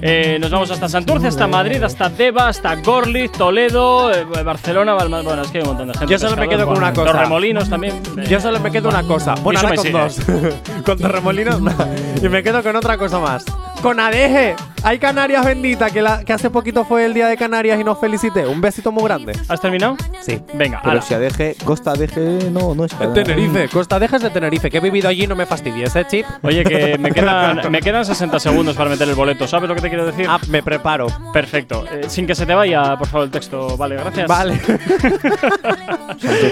Eh, 0.05 0.37
nos 0.41 0.51
vamos 0.51 0.69
hasta 0.73 0.89
Santurce, 0.89 1.29
hasta 1.29 1.47
Madrid, 1.47 1.81
hasta 1.81 2.09
Deva, 2.09 2.49
hasta 2.49 2.74
Gorlitz, 2.74 3.39
Toledo, 3.39 4.12
eh, 4.12 4.24
Barcelona, 4.45 4.95
Balma- 4.95 5.23
bueno, 5.23 5.43
es 5.43 5.51
que 5.53 5.59
hay 5.59 5.62
un 5.62 5.69
montón 5.69 5.87
de 5.89 5.95
gente. 5.97 6.11
Yo 6.12 6.19
solo 6.19 6.37
me 6.37 6.49
quedo 6.49 6.66
con 6.66 6.77
una 6.77 6.93
cosa. 6.93 7.12
Torremolinos 7.12 7.70
también. 7.70 8.03
eh, 8.19 8.27
Yo 8.29 8.41
solo 8.41 8.59
me 8.59 8.73
quedo 8.73 8.89
una 8.89 9.05
cosa. 9.05 9.35
Bueno, 9.37 9.61
Eso 9.61 9.69
ahora 9.69 9.77
con 9.81 9.93
dos. 9.93 10.20
con 10.85 10.99
Torremolinos. 10.99 11.61
no. 11.61 11.73
y 12.23 12.29
me 12.29 12.43
quedo 12.43 12.65
con 12.65 12.74
otra 12.74 12.99
cosa 12.99 13.20
más. 13.20 13.45
Con 13.82 13.98
Adeje. 14.00 14.54
Hay 14.84 14.98
Canarias 14.98 15.44
bendita, 15.44 15.90
que, 15.90 16.02
la, 16.02 16.24
que 16.24 16.32
hace 16.32 16.50
poquito 16.50 16.84
fue 16.84 17.04
el 17.04 17.14
día 17.14 17.28
de 17.28 17.36
Canarias 17.36 17.78
y 17.80 17.84
nos 17.84 18.00
felicité. 18.00 18.46
Un 18.48 18.60
besito 18.60 18.90
muy 18.90 19.04
grande. 19.04 19.32
¿Has 19.48 19.60
terminado? 19.60 19.96
Sí. 20.22 20.40
Venga, 20.54 20.80
Pero 20.82 20.90
ala. 20.92 21.02
si 21.02 21.14
Adeje, 21.14 21.54
Costa 21.64 21.92
Adeje, 21.92 22.50
no, 22.50 22.74
no 22.74 22.84
es 22.86 22.92
En 23.00 23.14
Tenerife, 23.14 23.68
Costa 23.68 23.94
Adeje 23.96 24.16
es 24.16 24.22
de 24.22 24.30
Tenerife, 24.30 24.70
que 24.70 24.78
he 24.78 24.80
vivido 24.80 25.09
allí 25.09 25.28
no 25.28 25.36
me 25.36 25.46
fastidies, 25.46 25.94
¿eh, 25.94 26.04
Chip? 26.09 26.26
Oye, 26.42 26.64
que 26.64 26.98
me 26.98 27.12
quedan, 27.14 27.70
me 27.70 27.80
quedan 27.80 28.04
60 28.04 28.40
segundos 28.40 28.74
para 28.74 28.90
meter 28.90 29.09
el 29.09 29.14
boleto. 29.14 29.46
¿Sabes 29.46 29.68
lo 29.68 29.76
que 29.76 29.82
te 29.82 29.88
quiero 29.88 30.04
decir? 30.04 30.26
Ah, 30.28 30.40
me 30.48 30.64
preparo. 30.64 31.06
Perfecto. 31.32 31.84
Eh, 31.88 32.02
sin 32.09 32.26
que 32.26 32.34
se 32.34 32.44
te 32.44 32.52
vaya, 32.54 32.96
por 32.96 33.06
favor, 33.06 33.26
el 33.26 33.30
texto. 33.30 33.76
Vale, 33.76 33.94
gracias. 33.96 34.26
Vale. 34.26 34.59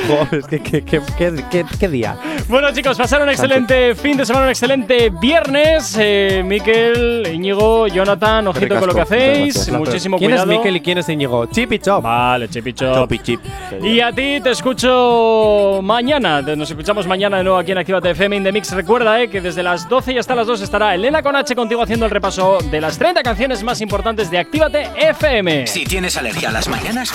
Joder, 0.07 0.43
¿qué, 0.49 0.61
qué, 0.61 0.83
qué, 0.85 1.01
qué- 1.19 1.45
qué- 1.51 1.65
qué 1.81 1.89
día? 1.89 2.17
Bueno, 2.47 2.71
chicos, 2.73 2.97
pasaron 2.97 3.27
un 3.27 3.33
excelente 3.35 3.97
fin 3.97 4.17
de 4.17 4.25
semana, 4.25 4.45
un 4.45 4.51
excelente 4.51 5.11
viernes. 5.21 5.97
Eh, 5.99 6.43
Miquel, 6.47 7.20
Íñigo, 7.27 7.87
Jonathan, 7.89 8.47
ojito 8.49 8.79
con 8.79 8.89
lo 8.89 8.95
que 8.95 9.01
hacéis. 9.01 9.71
Muchísimo 9.73 10.19
¿Quién 10.19 10.31
cuidado. 10.33 10.51
es 10.51 10.59
Mikel 10.59 10.77
y 10.77 10.81
quién 10.81 10.99
es 10.99 11.09
Íñigo? 11.09 11.47
Chip 11.47 11.73
y 11.73 11.79
Chop. 11.79 12.03
Vale, 12.03 12.49
chip 12.49 12.67
y 12.67 12.73
chop. 12.73 12.95
Chop 12.95 13.13
y 13.13 13.19
chip. 13.19 13.41
Y 13.83 14.01
a 14.01 14.13
ti 14.13 14.41
te 14.43 14.51
escucho 14.51 15.81
mañana. 15.83 16.43
Nos 16.43 16.71
escuchamos 16.71 17.07
mañana 17.07 17.39
de 17.39 17.45
nuevo 17.45 17.59
aquí 17.59 17.73
en 17.73 17.79
Actívate 17.79 18.11
FM 18.11 18.37
in 18.37 18.45
the 18.45 18.53
Mix. 18.53 18.73
Recuerda 18.73 19.21
eh, 19.23 19.29
que 19.29 19.41
desde 19.41 19.63
las 19.63 19.89
12 19.89 20.13
y 20.13 20.19
hasta 20.19 20.35
las 20.35 20.47
2 20.47 20.61
estará 20.63 20.95
Elena 20.95 21.23
con 21.23 21.37
H 21.37 21.55
contigo 21.55 21.83
haciendo 21.83 22.07
el 22.07 22.11
repaso 22.11 22.59
de 22.71 22.81
las 22.81 22.99
30 22.99 23.23
canciones 23.23 23.63
más 23.63 23.81
importantes 23.81 24.31
de 24.31 24.39
Actívate 24.39 24.89
FM. 24.97 25.67
Si 25.67 25.85
tienes 25.85 26.17
alergia 26.17 26.49
a 26.49 26.53
las 26.53 26.69
mañanas, 26.69 27.13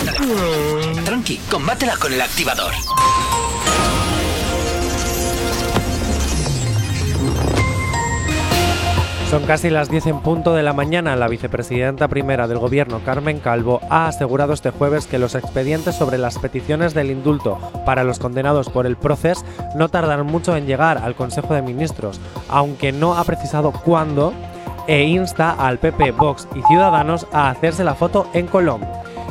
tranqui, 1.05 1.37
combátela 1.49 1.97
con 1.97 2.13
el 2.13 2.21
activador. 2.21 2.73
Son 9.29 9.43
casi 9.43 9.71
las 9.71 9.89
10 9.89 10.07
en 10.07 10.19
punto 10.21 10.53
de 10.53 10.61
la 10.61 10.71
mañana. 10.71 11.15
La 11.15 11.27
vicepresidenta 11.27 12.07
primera 12.07 12.47
del 12.47 12.59
gobierno, 12.59 13.01
Carmen 13.03 13.39
Calvo, 13.39 13.81
ha 13.89 14.07
asegurado 14.07 14.53
este 14.53 14.69
jueves 14.69 15.07
que 15.07 15.17
los 15.17 15.33
expedientes 15.33 15.95
sobre 15.95 16.19
las 16.19 16.37
peticiones 16.37 16.93
del 16.93 17.09
indulto 17.09 17.57
para 17.85 18.03
los 18.03 18.19
condenados 18.19 18.69
por 18.69 18.85
el 18.85 18.95
proceso 18.95 19.43
no 19.75 19.89
tardarán 19.89 20.27
mucho 20.27 20.55
en 20.55 20.67
llegar 20.67 20.99
al 20.99 21.15
Consejo 21.15 21.55
de 21.55 21.63
Ministros, 21.63 22.21
aunque 22.49 22.91
no 22.91 23.15
ha 23.15 23.23
precisado 23.23 23.71
cuándo, 23.71 24.31
e 24.87 25.03
insta 25.03 25.51
al 25.51 25.79
PP, 25.79 26.11
Vox 26.11 26.47
y 26.55 26.61
Ciudadanos 26.67 27.25
a 27.33 27.49
hacerse 27.49 27.83
la 27.83 27.95
foto 27.95 28.27
en 28.33 28.45
Colón. 28.45 28.81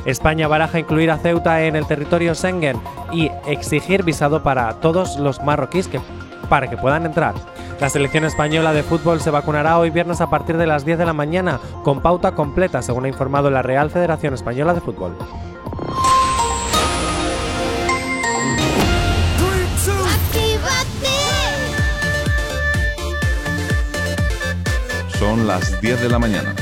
España 0.07 0.49
baraja 0.49 0.81
incluir 0.81 1.13
a 1.13 1.19
Ceuta 1.19 1.63
en 1.63 1.77
el 1.77 1.87
territorio 1.87 2.35
Schengen 2.35 2.81
y 3.13 3.31
exigir 3.47 4.03
visado 4.03 4.43
para 4.43 4.81
todos 4.81 5.19
los 5.19 5.43
marroquíes 5.43 5.87
que, 5.87 6.01
para 6.49 6.69
que 6.69 6.77
puedan 6.77 7.07
entrar. 7.07 7.35
La 7.81 7.91
selección 7.91 8.25
española 8.25 8.73
de 8.73 8.83
fútbol 8.83 9.21
se 9.21 9.31
vacunará 9.31 9.79
hoy 9.79 9.91
viernes 9.91 10.21
a 10.21 10.31
partir 10.31 10.57
de 10.57 10.67
las 10.67 10.85
10 10.85 10.99
de 10.99 11.07
la 11.07 11.13
mañana, 11.13 11.61
con 11.83 12.01
pauta 12.01 12.33
completa, 12.35 12.81
según 12.83 13.05
ha 13.05 13.09
informado 13.09 13.51
la 13.51 13.63
Real 13.63 13.91
Federación 13.91 14.33
Española 14.33 14.75
de 14.75 14.81
Fútbol. 14.81 15.17
Son 25.19 25.47
las 25.47 25.81
10 25.81 26.03
de 26.03 26.09
la 26.09 26.19
mañana. 26.19 26.55